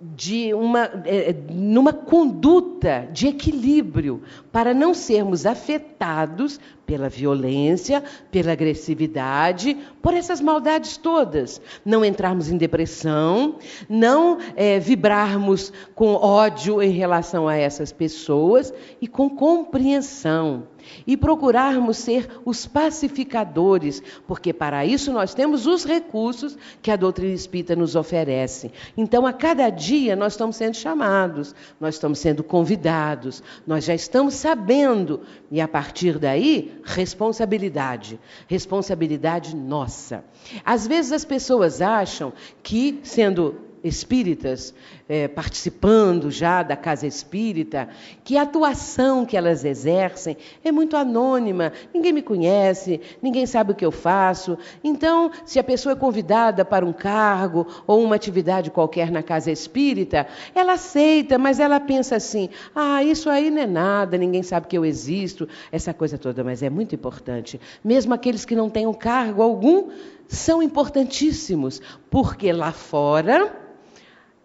de 0.00 0.52
uma, 0.52 0.84
é, 1.04 1.34
numa 1.50 1.92
conduta 1.92 3.08
de 3.12 3.28
equilíbrio, 3.28 4.22
para 4.52 4.74
não 4.74 4.92
sermos 4.92 5.46
afetados 5.46 6.60
pela 6.86 7.08
violência, 7.08 8.02
pela 8.30 8.52
agressividade, 8.52 9.76
por 10.00 10.14
essas 10.14 10.40
maldades 10.40 10.96
todas. 10.96 11.60
Não 11.84 12.04
entrarmos 12.04 12.50
em 12.50 12.56
depressão, 12.56 13.56
não 13.88 14.38
é, 14.54 14.78
vibrarmos 14.78 15.72
com 15.94 16.14
ódio 16.14 16.80
em 16.80 16.90
relação 16.90 17.48
a 17.48 17.56
essas 17.56 17.92
pessoas 17.92 18.72
e 19.00 19.08
com 19.08 19.28
compreensão 19.28 20.68
e 21.06 21.16
procurarmos 21.16 21.96
ser 21.96 22.28
os 22.44 22.66
pacificadores, 22.66 24.02
porque 24.26 24.52
para 24.52 24.84
isso 24.84 25.12
nós 25.12 25.34
temos 25.34 25.66
os 25.66 25.84
recursos 25.84 26.56
que 26.82 26.90
a 26.90 26.96
doutrina 26.96 27.34
espírita 27.34 27.74
nos 27.74 27.96
oferece. 27.96 28.70
Então, 28.96 29.26
a 29.26 29.32
cada 29.32 29.68
dia 29.70 30.16
nós 30.16 30.34
estamos 30.34 30.56
sendo 30.56 30.76
chamados, 30.76 31.54
nós 31.80 31.94
estamos 31.94 32.18
sendo 32.18 32.42
convidados, 32.42 33.42
nós 33.66 33.84
já 33.84 33.94
estamos 33.94 34.34
sabendo, 34.34 35.20
e 35.50 35.60
a 35.60 35.68
partir 35.68 36.18
daí, 36.18 36.75
responsabilidade. 36.86 38.18
Responsabilidade 38.46 39.54
nossa. 39.54 40.24
Às 40.64 40.86
vezes 40.86 41.12
as 41.12 41.24
pessoas 41.24 41.82
acham 41.82 42.32
que, 42.62 43.00
sendo 43.02 43.65
espíritas, 43.82 44.74
é, 45.08 45.28
participando 45.28 46.30
já 46.30 46.62
da 46.62 46.76
casa 46.76 47.06
espírita, 47.06 47.88
que 48.24 48.36
a 48.36 48.42
atuação 48.42 49.24
que 49.24 49.36
elas 49.36 49.64
exercem 49.64 50.36
é 50.64 50.72
muito 50.72 50.96
anônima, 50.96 51.72
ninguém 51.94 52.12
me 52.12 52.22
conhece, 52.22 53.00
ninguém 53.22 53.46
sabe 53.46 53.72
o 53.72 53.74
que 53.74 53.84
eu 53.84 53.92
faço. 53.92 54.58
Então, 54.82 55.30
se 55.44 55.58
a 55.58 55.64
pessoa 55.64 55.92
é 55.92 55.96
convidada 55.96 56.64
para 56.64 56.84
um 56.84 56.92
cargo 56.92 57.66
ou 57.86 58.02
uma 58.02 58.16
atividade 58.16 58.70
qualquer 58.70 59.10
na 59.10 59.22
casa 59.22 59.50
espírita, 59.50 60.26
ela 60.54 60.74
aceita, 60.74 61.38
mas 61.38 61.60
ela 61.60 61.78
pensa 61.78 62.16
assim: 62.16 62.48
ah, 62.74 63.02
isso 63.02 63.30
aí 63.30 63.50
não 63.50 63.62
é 63.62 63.66
nada, 63.66 64.18
ninguém 64.18 64.42
sabe 64.42 64.66
que 64.66 64.76
eu 64.76 64.84
existo, 64.84 65.48
essa 65.70 65.94
coisa 65.94 66.18
toda, 66.18 66.42
mas 66.42 66.62
é 66.62 66.70
muito 66.70 66.94
importante. 66.94 67.60
Mesmo 67.84 68.14
aqueles 68.14 68.44
que 68.44 68.56
não 68.56 68.68
tenham 68.68 68.92
cargo 68.92 69.42
algum, 69.42 69.90
são 70.28 70.62
importantíssimos, 70.62 71.80
porque 72.10 72.52
lá 72.52 72.72
fora 72.72 73.66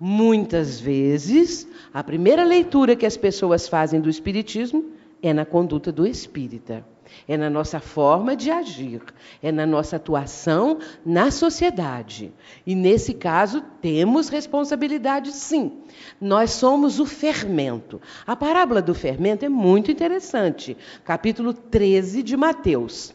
Muitas 0.04 0.80
vezes, 0.80 1.68
a 1.94 2.04
primeira 2.04 2.44
leitura 2.44 2.96
que 2.96 3.06
as 3.06 3.16
pessoas 3.16 3.68
fazem 3.68 4.02
do 4.02 4.10
Espiritismo 4.10 4.84
é 5.22 5.32
na 5.32 5.46
conduta 5.46 5.92
do 5.92 6.08
espírita, 6.08 6.84
é 7.28 7.38
na 7.38 7.52
nossa 7.52 7.80
forma 7.80 8.36
de 8.36 8.50
agir, 8.50 9.00
é 9.44 9.52
na 9.52 9.64
nossa 9.64 9.98
atuação 9.98 10.80
na 11.06 11.30
sociedade. 11.30 12.34
E 12.66 12.74
nesse 12.74 13.14
caso, 13.14 13.62
temos 13.80 14.28
responsabilidade 14.28 15.32
sim. 15.32 15.84
Nós 16.20 16.50
somos 16.50 17.00
o 17.00 17.06
fermento. 17.06 18.02
A 18.26 18.36
parábola 18.36 18.82
do 18.82 18.96
fermento 18.96 19.46
é 19.46 19.50
muito 19.50 19.92
interessante. 19.92 20.76
Capítulo 21.04 21.54
13 21.54 22.24
de 22.24 22.36
Mateus. 22.36 23.14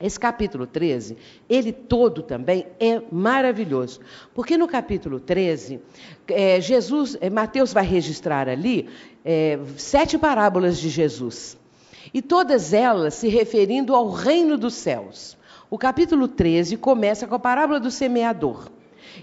Esse 0.00 0.18
capítulo 0.18 0.64
13, 0.64 1.16
ele 1.48 1.72
todo 1.72 2.22
também 2.22 2.66
é 2.78 3.02
maravilhoso. 3.10 4.00
Porque 4.32 4.56
no 4.56 4.68
capítulo 4.68 5.18
13, 5.18 5.80
é, 6.28 6.60
Jesus, 6.60 7.16
é, 7.20 7.28
Mateus 7.28 7.72
vai 7.72 7.84
registrar 7.84 8.48
ali 8.48 8.88
é, 9.24 9.58
sete 9.76 10.16
parábolas 10.16 10.78
de 10.78 10.88
Jesus. 10.88 11.58
E 12.14 12.22
todas 12.22 12.72
elas 12.72 13.14
se 13.14 13.28
referindo 13.28 13.94
ao 13.94 14.08
reino 14.08 14.56
dos 14.56 14.74
céus. 14.74 15.36
O 15.68 15.76
capítulo 15.76 16.28
13 16.28 16.76
começa 16.76 17.26
com 17.26 17.34
a 17.34 17.38
parábola 17.38 17.80
do 17.80 17.90
semeador. 17.90 18.70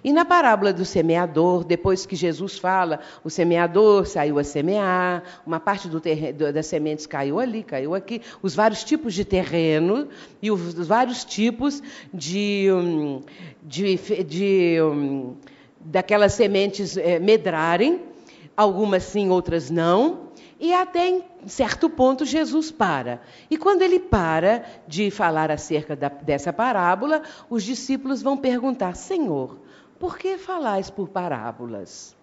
E 0.04 0.12
na 0.12 0.24
parábola 0.26 0.72
do 0.72 0.86
semeador, 0.86 1.64
depois 1.64 2.06
que 2.06 2.16
Jesus 2.16 2.58
fala, 2.58 3.00
o 3.24 3.30
semeador 3.30 4.06
saiu 4.06 4.38
a 4.40 4.44
semear, 4.44 5.24
uma 5.46 5.60
parte 5.60 5.88
do 5.88 6.00
terreno, 6.00 6.54
das 6.54 6.66
sementes 6.66 7.06
caiu 7.06 7.40
ali, 7.40 7.64
caiu 7.64 7.96
aqui, 7.96 8.22
os 8.42 8.56
vários 8.56 8.84
tipos 8.84 9.14
de 9.14 9.26
terreno 9.26 10.08
e 10.42 10.52
os 10.52 10.88
vários 10.88 11.24
tipos 11.26 11.82
de, 12.14 12.68
hum, 12.72 13.22
de, 13.64 13.98
de 14.24 14.78
hum, 14.82 15.36
daquelas 15.80 16.34
sementes 16.34 16.98
é, 16.98 17.20
medrarem, 17.20 18.02
algumas 18.56 19.04
sim, 19.04 19.30
outras 19.30 19.70
não. 19.70 20.26
E 20.60 20.74
até 20.74 21.10
em 21.10 21.24
certo 21.46 21.90
ponto 21.90 22.26
Jesus 22.26 22.72
para. 22.72 23.22
E 23.52 23.58
quando 23.58 23.82
ele 23.82 24.00
para 24.00 24.64
de 24.88 25.12
falar 25.12 25.52
acerca 25.52 25.96
da, 25.96 26.08
dessa 26.08 26.54
parábola, 26.54 27.22
os 27.50 27.64
discípulos 27.64 28.22
vão 28.22 28.38
perguntar: 28.38 28.96
Senhor, 28.96 29.58
por 30.06 30.20
que 30.20 30.38
falais 30.38 30.88
por 30.88 31.10
parábolas? 31.10 32.16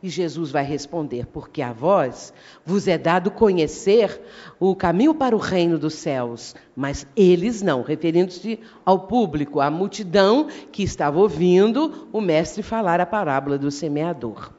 E 0.00 0.08
Jesus 0.08 0.52
vai 0.52 0.62
responder: 0.62 1.26
Porque 1.26 1.62
a 1.62 1.72
vós 1.72 2.32
vos 2.64 2.86
é 2.86 2.96
dado 2.96 3.28
conhecer 3.28 4.22
o 4.60 4.72
caminho 4.76 5.12
para 5.12 5.34
o 5.34 5.38
reino 5.40 5.76
dos 5.76 5.94
céus, 5.94 6.54
mas 6.76 7.08
eles 7.16 7.60
não, 7.60 7.82
referindo-se 7.82 8.60
ao 8.84 9.08
público, 9.08 9.60
à 9.60 9.68
multidão 9.68 10.46
que 10.70 10.84
estava 10.84 11.18
ouvindo 11.18 12.08
o 12.12 12.20
mestre 12.20 12.62
falar 12.62 13.00
a 13.00 13.06
parábola 13.06 13.58
do 13.58 13.68
semeador. 13.68 14.52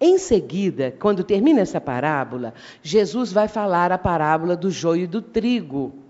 Em 0.00 0.16
seguida, 0.16 0.90
quando 0.98 1.22
termina 1.22 1.60
essa 1.60 1.82
parábola, 1.82 2.54
Jesus 2.82 3.30
vai 3.30 3.46
falar 3.46 3.92
a 3.92 3.98
parábola 3.98 4.56
do 4.56 4.70
joio 4.70 5.04
e 5.04 5.06
do 5.06 5.20
trigo 5.20 6.01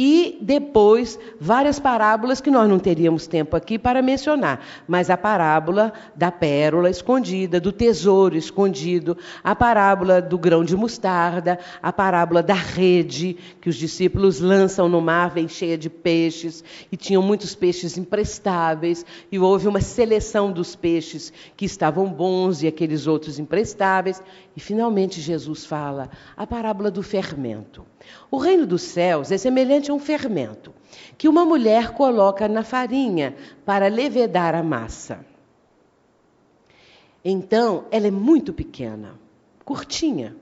e 0.00 0.38
depois 0.40 1.18
várias 1.40 1.80
parábolas 1.80 2.40
que 2.40 2.52
nós 2.52 2.68
não 2.68 2.78
teríamos 2.78 3.26
tempo 3.26 3.56
aqui 3.56 3.76
para 3.76 4.00
mencionar, 4.00 4.64
mas 4.86 5.10
a 5.10 5.16
parábola 5.16 5.92
da 6.14 6.30
pérola 6.30 6.88
escondida, 6.88 7.60
do 7.60 7.72
tesouro 7.72 8.36
escondido, 8.36 9.18
a 9.42 9.56
parábola 9.56 10.22
do 10.22 10.38
grão 10.38 10.64
de 10.64 10.76
mostarda, 10.76 11.58
a 11.82 11.92
parábola 11.92 12.44
da 12.44 12.54
rede 12.54 13.36
que 13.60 13.68
os 13.68 13.74
discípulos 13.74 14.38
lançam 14.38 14.88
no 14.88 15.00
mar, 15.00 15.30
vem 15.30 15.48
cheia 15.48 15.76
de 15.76 15.90
peixes, 15.90 16.62
e 16.92 16.96
tinham 16.96 17.20
muitos 17.20 17.56
peixes 17.56 17.98
imprestáveis, 17.98 19.04
e 19.32 19.38
houve 19.40 19.66
uma 19.66 19.80
seleção 19.80 20.52
dos 20.52 20.76
peixes 20.76 21.32
que 21.56 21.64
estavam 21.64 22.06
bons 22.06 22.62
e 22.62 22.68
aqueles 22.68 23.08
outros 23.08 23.40
imprestáveis, 23.40 24.22
e 24.58 24.60
finalmente 24.60 25.20
Jesus 25.20 25.64
fala 25.64 26.10
a 26.36 26.44
parábola 26.44 26.90
do 26.90 27.00
fermento. 27.00 27.86
O 28.28 28.38
reino 28.38 28.66
dos 28.66 28.82
céus 28.82 29.30
é 29.30 29.38
semelhante 29.38 29.88
a 29.88 29.94
um 29.94 30.00
fermento 30.00 30.74
que 31.16 31.28
uma 31.28 31.44
mulher 31.44 31.92
coloca 31.92 32.48
na 32.48 32.64
farinha 32.64 33.36
para 33.64 33.86
levedar 33.86 34.56
a 34.56 34.62
massa. 34.64 35.24
Então, 37.24 37.84
ela 37.92 38.08
é 38.08 38.10
muito 38.10 38.52
pequena, 38.52 39.14
curtinha. 39.64 40.34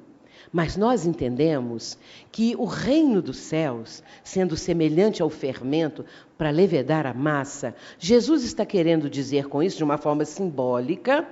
Mas 0.51 0.79
nós 0.79 1.05
entendemos 1.05 1.99
que 2.33 2.57
o 2.57 2.65
reino 2.65 3.21
dos 3.21 3.37
céus, 3.37 4.03
sendo 4.25 4.57
semelhante 4.57 5.21
ao 5.21 5.29
fermento 5.29 6.07
para 6.39 6.49
levedar 6.49 7.05
a 7.05 7.13
massa, 7.13 7.75
Jesus 7.99 8.45
está 8.45 8.65
querendo 8.65 9.11
dizer 9.11 9.47
com 9.47 9.63
isso, 9.63 9.77
de 9.77 9.85
uma 9.85 9.99
forma 9.99 10.25
simbólica, 10.25 11.29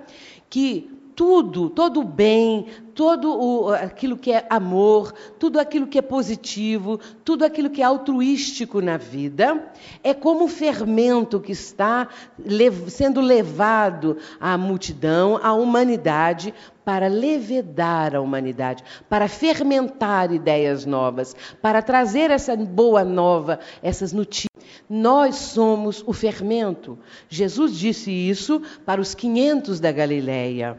que 0.50 0.90
tudo, 1.14 1.70
todo 1.70 2.00
o 2.00 2.04
bem, 2.04 2.66
todo 2.94 3.32
o, 3.32 3.72
aquilo 3.72 4.16
que 4.16 4.32
é 4.32 4.46
amor, 4.50 5.12
tudo 5.38 5.58
aquilo 5.58 5.86
que 5.86 5.98
é 5.98 6.02
positivo, 6.02 6.98
tudo 7.24 7.44
aquilo 7.44 7.70
que 7.70 7.82
é 7.82 7.84
altruístico 7.84 8.80
na 8.80 8.96
vida, 8.96 9.72
é 10.02 10.12
como 10.12 10.44
o 10.44 10.48
fermento 10.48 11.40
que 11.40 11.52
está 11.52 12.08
lev 12.38 12.88
sendo 12.88 13.20
levado 13.20 14.16
à 14.40 14.56
multidão, 14.58 15.38
à 15.42 15.52
humanidade, 15.52 16.52
para 16.84 17.08
levedar 17.08 18.14
a 18.14 18.20
humanidade, 18.20 18.84
para 19.08 19.26
fermentar 19.26 20.32
ideias 20.32 20.84
novas, 20.84 21.34
para 21.62 21.80
trazer 21.80 22.30
essa 22.30 22.54
boa 22.56 23.02
nova, 23.02 23.58
essas 23.82 24.12
notícias. 24.12 24.52
Nós 24.88 25.36
somos 25.36 26.04
o 26.06 26.12
fermento. 26.12 26.98
Jesus 27.28 27.76
disse 27.76 28.10
isso 28.10 28.60
para 28.84 29.00
os 29.00 29.14
500 29.14 29.80
da 29.80 29.90
Galileia 29.90 30.78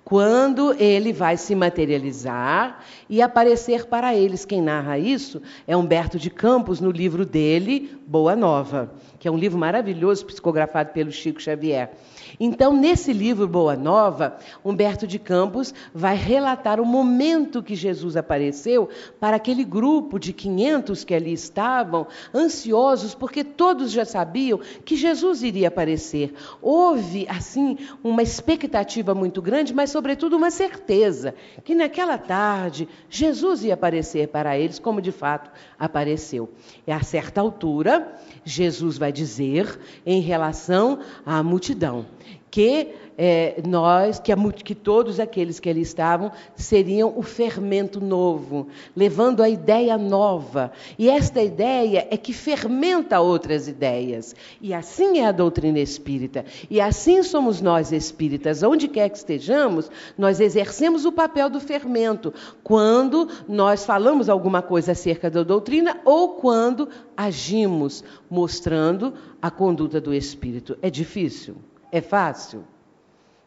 quando 0.03 0.73
ele 0.73 1.13
vai 1.13 1.37
se 1.37 1.55
materializar 1.55 2.83
e 3.09 3.21
aparecer 3.21 3.85
para 3.85 4.15
eles. 4.15 4.45
Quem 4.45 4.61
narra 4.61 4.97
isso 4.97 5.41
é 5.67 5.75
Humberto 5.75 6.17
de 6.17 6.29
Campos, 6.29 6.79
no 6.79 6.91
livro 6.91 7.25
dele, 7.25 7.97
Boa 8.07 8.35
Nova, 8.35 8.91
que 9.19 9.27
é 9.27 9.31
um 9.31 9.37
livro 9.37 9.57
maravilhoso, 9.57 10.25
psicografado 10.25 10.91
pelo 10.91 11.11
Chico 11.11 11.41
Xavier. 11.41 11.91
Então, 12.39 12.75
nesse 12.75 13.13
livro 13.13 13.47
Boa 13.47 13.75
Nova, 13.75 14.37
Humberto 14.65 15.05
de 15.05 15.19
Campos 15.19 15.73
vai 15.93 16.15
relatar 16.15 16.79
o 16.79 16.85
momento 16.85 17.61
que 17.61 17.75
Jesus 17.75 18.17
apareceu 18.17 18.89
para 19.19 19.35
aquele 19.35 19.63
grupo 19.63 20.17
de 20.17 20.33
500 20.33 21.03
que 21.03 21.13
ali 21.13 21.33
estavam, 21.33 22.07
ansiosos, 22.33 23.13
porque 23.13 23.43
todos 23.43 23.91
já 23.91 24.05
sabiam 24.05 24.59
que 24.83 24.95
Jesus 24.95 25.43
iria 25.43 25.67
aparecer. 25.67 26.33
Houve, 26.61 27.27
assim, 27.29 27.77
uma 28.03 28.23
expectativa 28.23 29.13
muito 29.13 29.41
grande, 29.41 29.73
mas, 29.73 29.90
sobretudo, 29.91 30.37
uma 30.37 30.49
certeza 30.49 31.35
que 31.63 31.75
naquela 31.75 32.17
tarde 32.17 32.87
Jesus 33.09 33.63
ia 33.63 33.73
aparecer 33.73 34.29
para 34.29 34.57
eles, 34.57 34.79
como 34.79 35.01
de 35.01 35.11
fato 35.11 35.51
apareceu. 35.77 36.49
E 36.87 36.91
a 36.91 37.03
certa 37.03 37.41
altura, 37.41 38.15
Jesus 38.43 38.97
vai 38.97 39.11
dizer 39.11 39.79
em 40.05 40.21
relação 40.21 40.99
à 41.25 41.43
multidão 41.43 42.05
que 42.51 42.89
é, 43.17 43.61
nós, 43.67 44.19
que, 44.19 44.31
a, 44.31 44.35
que, 44.51 44.75
todos 44.75 45.19
aqueles 45.19 45.59
que 45.59 45.69
ali 45.69 45.81
estavam, 45.81 46.31
seriam 46.55 47.13
o 47.15 47.21
fermento 47.21 48.01
novo, 48.01 48.67
levando 48.95 49.41
a 49.41 49.49
ideia 49.49 49.97
nova. 49.97 50.71
E 50.97 51.09
esta 51.09 51.41
ideia 51.41 52.07
é 52.09 52.17
que 52.17 52.33
fermenta 52.33 53.21
outras 53.21 53.67
ideias. 53.67 54.35
E 54.59 54.73
assim 54.73 55.19
é 55.19 55.27
a 55.27 55.31
doutrina 55.31 55.79
espírita. 55.79 56.43
E 56.69 56.81
assim 56.81 57.23
somos 57.23 57.61
nós 57.61 57.91
espíritas. 57.91 58.63
Onde 58.63 58.87
quer 58.87 59.09
que 59.09 59.17
estejamos, 59.17 59.89
nós 60.17 60.39
exercemos 60.39 61.05
o 61.05 61.11
papel 61.11 61.49
do 61.49 61.59
fermento 61.59 62.33
quando 62.63 63.29
nós 63.47 63.85
falamos 63.85 64.29
alguma 64.29 64.61
coisa 64.61 64.93
acerca 64.93 65.29
da 65.29 65.43
doutrina 65.43 66.01
ou 66.03 66.35
quando 66.35 66.89
agimos 67.15 68.03
mostrando 68.29 69.13
a 69.41 69.51
conduta 69.51 70.01
do 70.01 70.13
espírito. 70.13 70.77
É 70.81 70.89
difícil? 70.89 71.55
É 71.91 72.01
fácil? 72.01 72.63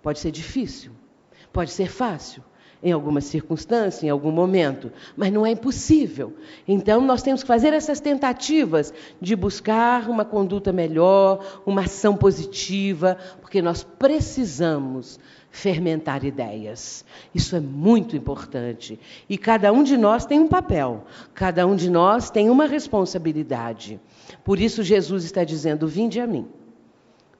Pode 0.02 0.18
ser 0.18 0.30
difícil, 0.30 0.92
pode 1.52 1.70
ser 1.70 1.90
fácil 1.90 2.42
em 2.84 2.92
alguma 2.92 3.22
circunstância, 3.22 4.06
em 4.06 4.10
algum 4.10 4.30
momento, 4.30 4.92
mas 5.16 5.32
não 5.32 5.46
é 5.46 5.52
impossível. 5.52 6.34
Então, 6.68 7.00
nós 7.00 7.22
temos 7.22 7.40
que 7.40 7.48
fazer 7.48 7.72
essas 7.72 7.98
tentativas 7.98 8.92
de 9.18 9.34
buscar 9.34 10.10
uma 10.10 10.22
conduta 10.22 10.70
melhor, 10.70 11.62
uma 11.64 11.80
ação 11.80 12.14
positiva, 12.14 13.16
porque 13.40 13.62
nós 13.62 13.82
precisamos 13.82 15.18
fermentar 15.50 16.24
ideias. 16.26 17.06
Isso 17.34 17.56
é 17.56 17.60
muito 17.60 18.14
importante. 18.14 19.00
E 19.30 19.38
cada 19.38 19.72
um 19.72 19.82
de 19.82 19.96
nós 19.96 20.26
tem 20.26 20.38
um 20.38 20.48
papel, 20.48 21.06
cada 21.32 21.66
um 21.66 21.74
de 21.74 21.88
nós 21.88 22.28
tem 22.28 22.50
uma 22.50 22.66
responsabilidade. 22.66 23.98
Por 24.44 24.60
isso, 24.60 24.82
Jesus 24.82 25.24
está 25.24 25.42
dizendo: 25.42 25.88
Vinde 25.88 26.20
a 26.20 26.26
mim 26.26 26.46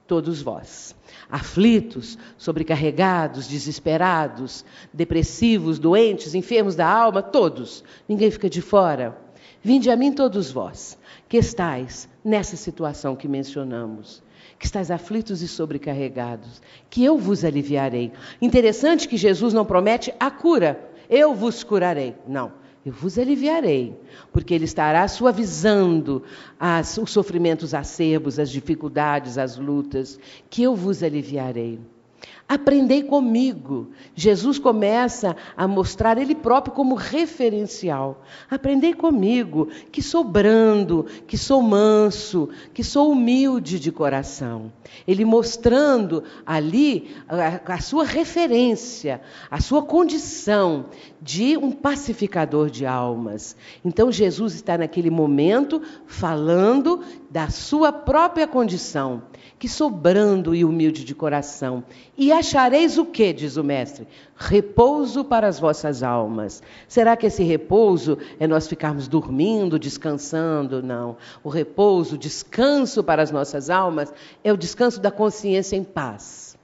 todos 0.07 0.43
vós. 0.43 0.95
Aflitos, 1.31 2.19
sobrecarregados, 2.37 3.47
desesperados, 3.47 4.65
depressivos, 4.93 5.79
doentes, 5.79 6.35
enfermos 6.35 6.75
da 6.75 6.87
alma, 6.87 7.23
todos. 7.23 7.83
Ninguém 8.09 8.31
fica 8.31 8.49
de 8.49 8.61
fora. 8.61 9.17
Vinde 9.63 9.91
a 9.91 9.97
mim 9.97 10.13
todos 10.13 10.51
vós, 10.51 10.99
que 11.29 11.39
estáis 11.39 12.09
nessa 12.23 12.57
situação 12.57 13.17
que 13.17 13.27
mencionamos, 13.27 14.23
que 14.59 14.67
estáis 14.67 14.91
aflitos 14.91 15.41
e 15.41 15.49
sobrecarregados, 15.49 16.61
que 16.91 17.03
eu 17.03 17.17
vos 17.17 17.45
aliviarei. 17.45 18.13
Interessante 18.43 19.09
que 19.09 19.17
Jesus 19.17 19.55
não 19.55 19.65
promete 19.65 20.13
a 20.21 20.31
cura, 20.31 20.79
eu 21.09 21.35
vos 21.35 21.65
curarei. 21.65 22.15
Não. 22.29 22.64
Eu 22.85 22.93
vos 22.93 23.19
aliviarei, 23.19 23.99
porque 24.31 24.53
Ele 24.53 24.65
estará 24.65 25.09
suavizando 25.09 26.23
as, 26.61 26.99
os 26.99 27.11
sofrimentos 27.11 27.73
acerbos, 27.73 28.39
as 28.39 28.51
dificuldades, 28.51 29.39
as 29.39 29.57
lutas, 29.57 30.21
que 30.51 30.63
eu 30.63 30.77
vos 30.77 31.03
aliviarei. 31.03 31.81
Aprendei 32.47 33.03
comigo. 33.03 33.91
Jesus 34.15 34.59
começa 34.59 35.35
a 35.57 35.67
mostrar 35.67 36.19
ele 36.19 36.35
próprio 36.35 36.75
como 36.75 36.95
referencial. 36.95 38.23
Aprendei 38.51 38.93
comigo, 38.93 39.69
que 39.91 40.03
sou 40.03 40.23
brando, 40.23 41.07
que 41.27 41.39
sou 41.39 41.63
manso, 41.63 42.51
que 42.75 42.85
sou 42.85 43.11
humilde 43.11 43.81
de 43.81 43.91
coração. 43.91 44.71
Ele 45.09 45.25
mostrando 45.25 46.23
ali 46.45 47.17
a, 47.27 47.75
a 47.75 47.81
sua 47.81 48.05
referência, 48.05 49.23
a 49.51 49.61
sua 49.63 49.83
condição 49.83 50.87
de 51.23 51.57
um 51.57 51.73
pacificador 51.73 52.69
de 52.69 52.85
almas. 52.85 53.57
Então 53.83 54.13
Jesus 54.13 54.55
está 54.55 54.77
naquele 54.77 55.09
momento 55.09 55.81
falando 56.07 57.01
da 57.31 57.49
sua 57.49 57.91
própria 57.91 58.47
condição 58.47 59.23
que 59.65 59.69
sou 59.69 59.89
brando 59.89 60.55
e 60.55 60.63
humilde 60.63 61.05
de 61.05 61.15
coração. 61.15 61.85
E 62.19 62.31
achareis 62.35 62.99
o 62.99 63.07
que, 63.07 63.33
diz 63.33 63.57
o 63.57 63.65
Mestre? 63.65 64.07
Repouso 64.37 65.25
para 65.25 65.49
as 65.49 65.59
vossas 65.59 66.03
almas. 66.03 66.63
Será 66.87 67.17
que 67.17 67.27
esse 67.27 67.43
repouso 67.43 68.19
é 68.39 68.47
nós 68.47 68.67
ficarmos 68.67 69.09
dormindo, 69.09 69.79
descansando? 69.79 70.83
Não. 70.83 71.17
O 71.43 71.49
repouso, 71.49 72.17
o 72.17 72.19
descanso 72.19 73.03
para 73.03 73.23
as 73.23 73.31
nossas 73.31 73.71
almas, 73.71 74.13
é 74.43 74.53
o 74.53 74.57
descanso 74.57 75.01
da 75.01 75.11
consciência 75.11 75.77
em 75.77 75.85
paz. 75.85 76.57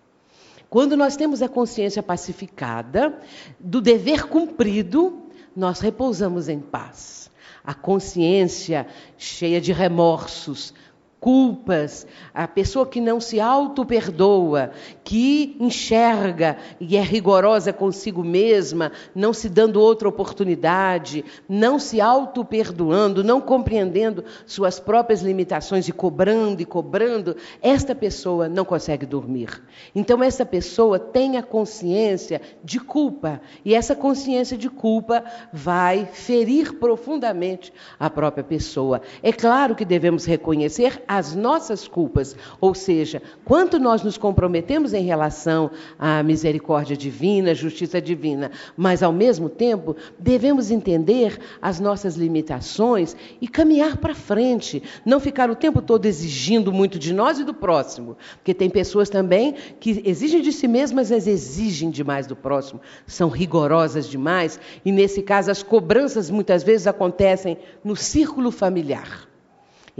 Quando 0.68 0.96
nós 0.96 1.16
temos 1.16 1.42
a 1.42 1.48
consciência 1.48 2.02
pacificada, 2.02 3.18
do 3.58 3.80
dever 3.80 4.26
cumprido, 4.26 5.22
nós 5.56 5.80
repousamos 5.80 6.48
em 6.48 6.60
paz. 6.60 7.30
A 7.64 7.74
consciência 7.74 8.86
cheia 9.18 9.60
de 9.60 9.72
remorsos, 9.72 10.72
culpas, 11.20 12.06
a 12.32 12.48
pessoa 12.48 12.86
que 12.86 13.00
não 13.00 13.20
se 13.20 13.38
auto-perdoa, 13.38 14.70
que 15.10 15.56
enxerga 15.58 16.56
e 16.78 16.96
é 16.96 17.02
rigorosa 17.02 17.72
consigo 17.72 18.22
mesma, 18.22 18.92
não 19.12 19.32
se 19.32 19.48
dando 19.48 19.80
outra 19.80 20.08
oportunidade, 20.08 21.24
não 21.48 21.80
se 21.80 22.00
auto-perdoando, 22.00 23.24
não 23.24 23.40
compreendendo 23.40 24.22
suas 24.46 24.78
próprias 24.78 25.20
limitações 25.20 25.88
e 25.88 25.92
cobrando 25.92 26.62
e 26.62 26.64
cobrando, 26.64 27.34
esta 27.60 27.92
pessoa 27.92 28.48
não 28.48 28.64
consegue 28.64 29.04
dormir. 29.04 29.60
Então, 29.96 30.22
essa 30.22 30.46
pessoa 30.46 30.96
tem 30.96 31.36
a 31.36 31.42
consciência 31.42 32.40
de 32.62 32.78
culpa, 32.78 33.40
e 33.64 33.74
essa 33.74 33.96
consciência 33.96 34.56
de 34.56 34.70
culpa 34.70 35.24
vai 35.52 36.06
ferir 36.06 36.74
profundamente 36.74 37.72
a 37.98 38.08
própria 38.08 38.44
pessoa. 38.44 39.02
É 39.24 39.32
claro 39.32 39.74
que 39.74 39.84
devemos 39.84 40.24
reconhecer 40.24 41.02
as 41.08 41.34
nossas 41.34 41.88
culpas, 41.88 42.36
ou 42.60 42.76
seja, 42.76 43.20
quanto 43.44 43.76
nós 43.80 44.04
nos 44.04 44.16
comprometemos 44.16 44.94
em 44.94 44.99
relação 45.02 45.70
à 45.98 46.22
misericórdia 46.22 46.96
divina, 46.96 47.54
justiça 47.54 48.00
divina, 48.00 48.50
mas 48.76 49.02
ao 49.02 49.12
mesmo 49.12 49.48
tempo 49.48 49.96
devemos 50.18 50.70
entender 50.70 51.38
as 51.60 51.80
nossas 51.80 52.16
limitações 52.16 53.16
e 53.40 53.48
caminhar 53.48 53.96
para 53.96 54.14
frente, 54.14 54.82
não 55.04 55.20
ficar 55.20 55.50
o 55.50 55.56
tempo 55.56 55.80
todo 55.80 56.06
exigindo 56.06 56.72
muito 56.72 56.98
de 56.98 57.12
nós 57.12 57.38
e 57.38 57.44
do 57.44 57.54
próximo, 57.54 58.16
porque 58.36 58.54
tem 58.54 58.68
pessoas 58.68 59.08
também 59.08 59.54
que 59.78 60.02
exigem 60.04 60.42
de 60.42 60.52
si 60.52 60.68
mesmas, 60.68 61.10
mas 61.10 61.26
exigem 61.26 61.90
demais 61.90 62.26
do 62.26 62.36
próximo, 62.36 62.80
são 63.06 63.28
rigorosas 63.28 64.08
demais 64.08 64.58
e 64.84 64.90
nesse 64.92 65.22
caso 65.22 65.50
as 65.50 65.62
cobranças 65.62 66.30
muitas 66.30 66.62
vezes 66.62 66.86
acontecem 66.86 67.58
no 67.84 67.94
círculo 67.96 68.50
familiar. 68.50 69.29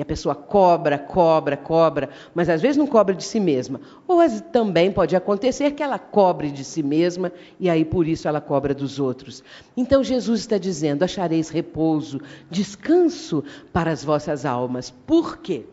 E 0.00 0.02
a 0.02 0.06
pessoa 0.06 0.34
cobra, 0.34 0.96
cobra, 0.96 1.58
cobra, 1.58 2.08
mas 2.34 2.48
às 2.48 2.62
vezes 2.62 2.78
não 2.78 2.86
cobra 2.86 3.14
de 3.14 3.22
si 3.22 3.38
mesma. 3.38 3.82
Ou 4.08 4.18
também 4.50 4.90
pode 4.90 5.14
acontecer 5.14 5.72
que 5.72 5.82
ela 5.82 5.98
cobre 5.98 6.50
de 6.50 6.64
si 6.64 6.82
mesma 6.82 7.30
e 7.58 7.68
aí 7.68 7.84
por 7.84 8.08
isso 8.08 8.26
ela 8.26 8.40
cobra 8.40 8.72
dos 8.72 8.98
outros. 8.98 9.44
Então 9.76 10.02
Jesus 10.02 10.40
está 10.40 10.56
dizendo: 10.56 11.02
achareis 11.02 11.50
repouso, 11.50 12.18
descanso 12.50 13.44
para 13.74 13.90
as 13.90 14.02
vossas 14.02 14.46
almas. 14.46 14.88
Por 14.88 15.36
quê? 15.36 15.66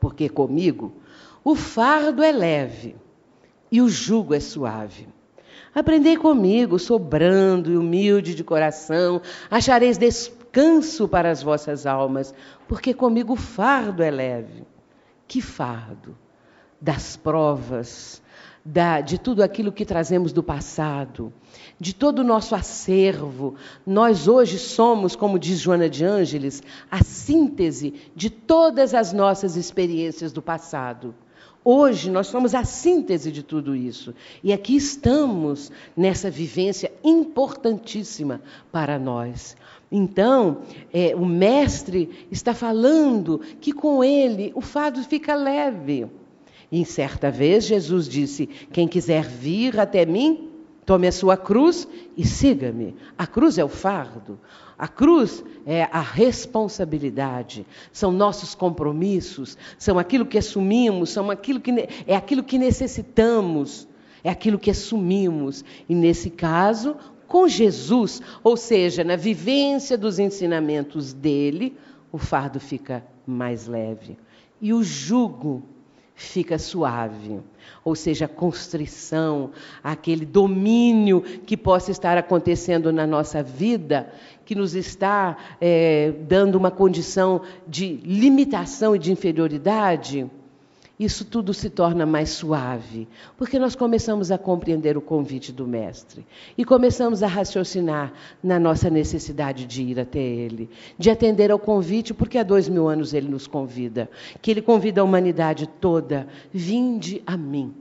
Porque 0.00 0.30
comigo 0.30 0.90
o 1.44 1.54
fardo 1.54 2.22
é 2.22 2.32
leve 2.32 2.96
e 3.70 3.82
o 3.82 3.88
jugo 3.90 4.32
é 4.32 4.40
suave. 4.40 5.06
Aprendei 5.74 6.16
comigo, 6.16 6.78
sou 6.78 6.98
brando 6.98 7.70
e 7.70 7.76
humilde 7.76 8.34
de 8.34 8.42
coração, 8.42 9.20
achareis 9.50 9.98
descanso 10.50 11.06
para 11.06 11.30
as 11.30 11.42
vossas 11.42 11.86
almas, 11.86 12.34
porque 12.66 12.92
comigo 12.92 13.34
o 13.34 13.36
fardo 13.36 14.02
é 14.02 14.10
leve. 14.10 14.64
Que 15.26 15.40
fardo? 15.40 16.16
Das 16.80 17.16
provas, 17.16 18.20
da, 18.64 19.00
de 19.00 19.18
tudo 19.18 19.42
aquilo 19.42 19.70
que 19.70 19.84
trazemos 19.84 20.32
do 20.32 20.42
passado, 20.42 21.32
de 21.78 21.94
todo 21.94 22.20
o 22.20 22.24
nosso 22.24 22.54
acervo. 22.54 23.54
Nós 23.86 24.26
hoje 24.26 24.58
somos, 24.58 25.14
como 25.14 25.38
diz 25.38 25.60
Joana 25.60 25.88
de 25.88 26.04
Ângeles, 26.04 26.62
a 26.90 27.04
síntese 27.04 27.94
de 28.16 28.28
todas 28.28 28.92
as 28.92 29.12
nossas 29.12 29.56
experiências 29.56 30.32
do 30.32 30.42
passado. 30.42 31.14
Hoje 31.62 32.10
nós 32.10 32.26
somos 32.26 32.54
a 32.54 32.64
síntese 32.64 33.30
de 33.30 33.42
tudo 33.42 33.76
isso. 33.76 34.14
E 34.42 34.50
aqui 34.50 34.74
estamos 34.74 35.70
nessa 35.94 36.30
vivência 36.30 36.90
importantíssima 37.04 38.40
para 38.72 38.98
nós. 38.98 39.54
Então, 39.90 40.58
é, 40.92 41.14
o 41.16 41.26
Mestre 41.26 42.26
está 42.30 42.54
falando 42.54 43.40
que 43.60 43.72
com 43.72 44.04
ele 44.04 44.52
o 44.54 44.60
fardo 44.60 45.02
fica 45.02 45.34
leve. 45.34 46.06
E 46.70 46.84
certa 46.84 47.30
vez 47.30 47.64
Jesus 47.64 48.08
disse: 48.08 48.46
Quem 48.72 48.86
quiser 48.86 49.24
vir 49.24 49.80
até 49.80 50.06
mim, 50.06 50.48
tome 50.86 51.08
a 51.08 51.12
sua 51.12 51.36
cruz 51.36 51.88
e 52.16 52.24
siga-me. 52.24 52.94
A 53.18 53.26
cruz 53.26 53.58
é 53.58 53.64
o 53.64 53.68
fardo. 53.68 54.38
A 54.78 54.88
cruz 54.88 55.44
é 55.66 55.82
a 55.92 56.00
responsabilidade, 56.00 57.66
são 57.92 58.10
nossos 58.10 58.54
compromissos, 58.54 59.58
são 59.76 59.98
aquilo 59.98 60.24
que 60.24 60.38
assumimos, 60.38 61.10
são 61.10 61.30
aquilo 61.30 61.60
que 61.60 61.70
é 62.06 62.16
aquilo 62.16 62.42
que 62.42 62.56
necessitamos, 62.56 63.86
é 64.24 64.30
aquilo 64.30 64.58
que 64.58 64.70
assumimos. 64.70 65.62
E 65.86 65.94
nesse 65.94 66.30
caso, 66.30 66.96
com 67.30 67.46
Jesus, 67.46 68.20
ou 68.42 68.56
seja, 68.56 69.04
na 69.04 69.14
vivência 69.14 69.96
dos 69.96 70.18
ensinamentos 70.18 71.12
dele, 71.12 71.76
o 72.10 72.18
fardo 72.18 72.58
fica 72.58 73.06
mais 73.24 73.68
leve 73.68 74.18
e 74.60 74.72
o 74.74 74.82
jugo 74.82 75.62
fica 76.12 76.58
suave. 76.58 77.38
Ou 77.84 77.94
seja, 77.94 78.24
a 78.24 78.28
constrição, 78.28 79.52
aquele 79.80 80.26
domínio 80.26 81.20
que 81.20 81.56
possa 81.56 81.92
estar 81.92 82.18
acontecendo 82.18 82.92
na 82.92 83.06
nossa 83.06 83.44
vida, 83.44 84.12
que 84.44 84.56
nos 84.56 84.74
está 84.74 85.36
é, 85.60 86.12
dando 86.26 86.56
uma 86.56 86.72
condição 86.72 87.42
de 87.64 88.00
limitação 88.04 88.96
e 88.96 88.98
de 88.98 89.12
inferioridade, 89.12 90.28
isso 91.00 91.24
tudo 91.24 91.54
se 91.54 91.70
torna 91.70 92.04
mais 92.04 92.28
suave, 92.28 93.08
porque 93.38 93.58
nós 93.58 93.74
começamos 93.74 94.30
a 94.30 94.36
compreender 94.36 94.98
o 94.98 95.00
convite 95.00 95.50
do 95.50 95.66
Mestre 95.66 96.26
e 96.58 96.62
começamos 96.62 97.22
a 97.22 97.26
raciocinar 97.26 98.12
na 98.42 98.60
nossa 98.60 98.90
necessidade 98.90 99.64
de 99.64 99.82
ir 99.82 99.98
até 99.98 100.20
Ele, 100.20 100.68
de 100.98 101.08
atender 101.08 101.50
ao 101.50 101.58
convite, 101.58 102.12
porque 102.12 102.36
há 102.36 102.42
dois 102.42 102.68
mil 102.68 102.86
anos 102.86 103.14
Ele 103.14 103.30
nos 103.30 103.46
convida, 103.46 104.10
que 104.42 104.50
Ele 104.50 104.60
convida 104.60 105.00
a 105.00 105.04
humanidade 105.04 105.66
toda: 105.66 106.28
vinde 106.52 107.22
a 107.26 107.34
mim. 107.34 107.74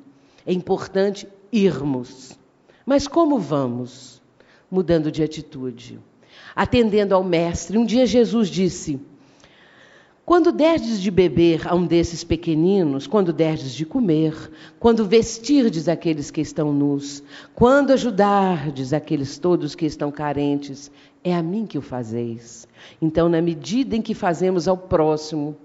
É 0.48 0.54
importante 0.54 1.28
irmos. 1.52 2.40
Mas 2.86 3.06
como 3.06 3.38
vamos? 3.38 4.22
Mudando 4.72 5.12
de 5.12 5.22
atitude, 5.22 6.00
atendendo 6.56 7.14
ao 7.14 7.24
Mestre. 7.24 7.78
Um 7.78 7.86
dia 7.86 8.06
Jesus 8.06 8.48
disse: 8.48 8.98
quando 10.30 10.52
derdes 10.52 11.02
de 11.02 11.10
beber 11.10 11.68
a 11.68 11.74
um 11.74 11.88
desses 11.88 12.24
pequeninos, 12.24 13.08
quando 13.08 13.34
derdes 13.34 13.74
de 13.74 13.84
comer, 13.84 14.52
quando 14.80 15.04
vestirdes 15.04 15.88
aqueles 15.88 16.30
que 16.30 16.40
estão 16.40 16.72
nus, 16.72 17.24
quando 17.56 17.94
ajudardes 17.94 18.94
aqueles 18.94 19.40
todos 19.40 19.74
que 19.74 19.88
estão 19.88 20.12
carentes, 20.12 20.92
é 21.24 21.34
a 21.34 21.42
mim 21.42 21.66
que 21.66 21.80
o 21.80 21.82
fazeis. 21.82 22.68
Então, 23.02 23.28
na 23.28 23.42
medida 23.42 23.96
em 23.96 24.04
que 24.04 24.14
fazemos 24.14 24.68
ao 24.68 24.78
próximo, 24.78 25.58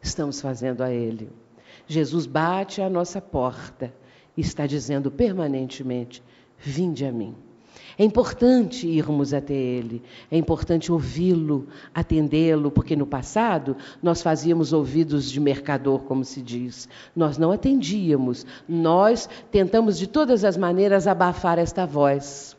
estamos 0.00 0.40
fazendo 0.40 0.82
a 0.82 0.92
ele. 0.92 1.28
Jesus 1.84 2.24
bate 2.24 2.80
à 2.80 2.88
nossa 2.88 3.20
porta 3.20 3.92
e 4.36 4.42
está 4.42 4.64
dizendo 4.64 5.10
permanentemente: 5.10 6.22
Vinde 6.56 7.04
a 7.04 7.10
mim. 7.10 7.34
É 7.96 8.04
importante 8.04 8.88
irmos 8.88 9.32
até 9.32 9.54
Ele, 9.54 10.02
é 10.30 10.36
importante 10.36 10.90
ouvi-lo, 10.90 11.68
atendê-lo, 11.94 12.70
porque 12.70 12.96
no 12.96 13.06
passado 13.06 13.76
nós 14.02 14.20
fazíamos 14.20 14.72
ouvidos 14.72 15.30
de 15.30 15.38
mercador, 15.38 16.00
como 16.02 16.24
se 16.24 16.42
diz. 16.42 16.88
Nós 17.14 17.38
não 17.38 17.52
atendíamos, 17.52 18.44
nós 18.68 19.28
tentamos 19.50 19.96
de 19.96 20.06
todas 20.06 20.44
as 20.44 20.56
maneiras 20.56 21.06
abafar 21.06 21.58
esta 21.58 21.86
voz. 21.86 22.56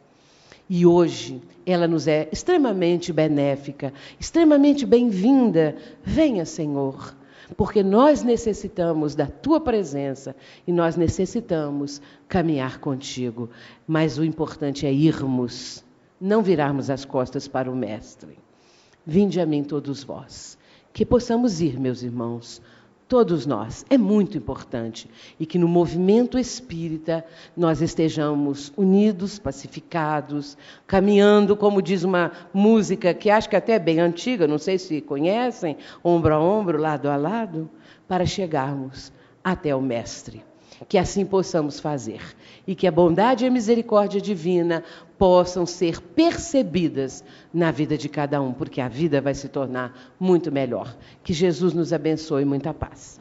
E 0.69 0.85
hoje 0.85 1.41
ela 1.65 1.87
nos 1.87 2.07
é 2.07 2.29
extremamente 2.31 3.11
benéfica, 3.11 3.93
extremamente 4.19 4.85
bem-vinda. 4.85 5.75
Venha, 6.03 6.45
Senhor. 6.45 7.13
Porque 7.55 7.83
nós 7.83 8.23
necessitamos 8.23 9.15
da 9.15 9.27
tua 9.27 9.59
presença 9.59 10.35
e 10.65 10.71
nós 10.71 10.95
necessitamos 10.95 12.01
caminhar 12.27 12.79
contigo. 12.79 13.49
Mas 13.87 14.17
o 14.17 14.23
importante 14.23 14.85
é 14.85 14.93
irmos, 14.93 15.83
não 16.19 16.41
virarmos 16.41 16.89
as 16.89 17.05
costas 17.05 17.47
para 17.47 17.71
o 17.71 17.75
Mestre. 17.75 18.37
Vinde 19.05 19.39
a 19.39 19.45
mim 19.45 19.63
todos 19.63 20.03
vós, 20.03 20.57
que 20.91 21.05
possamos 21.05 21.61
ir, 21.61 21.79
meus 21.79 22.01
irmãos, 22.01 22.61
todos 23.07 23.45
nós, 23.45 23.85
é 23.89 23.97
muito 23.97 24.37
importante. 24.37 25.09
E 25.39 25.45
que 25.45 25.57
no 25.57 25.67
movimento 25.67 26.37
espírita 26.37 27.25
nós 27.55 27.81
estejamos 27.81 28.73
unidos, 28.75 29.37
pacificados, 29.39 30.57
caminhando, 30.87 31.55
como 31.55 31.81
diz 31.81 32.03
uma 32.03 32.31
música 32.53 33.13
que 33.13 33.29
acho 33.29 33.49
que 33.49 33.55
até 33.55 33.73
é 33.73 33.79
bem 33.79 33.99
antiga, 33.99 34.47
não 34.47 34.57
sei 34.57 34.77
se 34.77 35.01
conhecem, 35.01 35.77
ombro 36.03 36.33
a 36.33 36.39
ombro, 36.39 36.77
lado 36.77 37.09
a 37.09 37.15
lado, 37.15 37.69
para 38.07 38.25
chegarmos 38.25 39.11
até 39.43 39.75
o 39.75 39.81
Mestre. 39.81 40.43
Que 40.87 40.97
assim 40.97 41.25
possamos 41.25 41.79
fazer 41.79 42.21
e 42.67 42.75
que 42.75 42.87
a 42.87 42.91
bondade 42.91 43.43
e 43.43 43.47
a 43.47 43.51
misericórdia 43.51 44.19
divina 44.19 44.83
possam 45.17 45.65
ser 45.65 46.01
percebidas 46.01 47.23
na 47.53 47.71
vida 47.71 47.97
de 47.97 48.09
cada 48.09 48.41
um, 48.41 48.51
porque 48.51 48.81
a 48.81 48.87
vida 48.87 49.21
vai 49.21 49.33
se 49.33 49.47
tornar 49.47 50.13
muito 50.19 50.51
melhor. 50.51 50.95
Que 51.23 51.33
Jesus 51.33 51.73
nos 51.73 51.93
abençoe. 51.93 52.43
Muita 52.43 52.73
paz. 52.73 53.19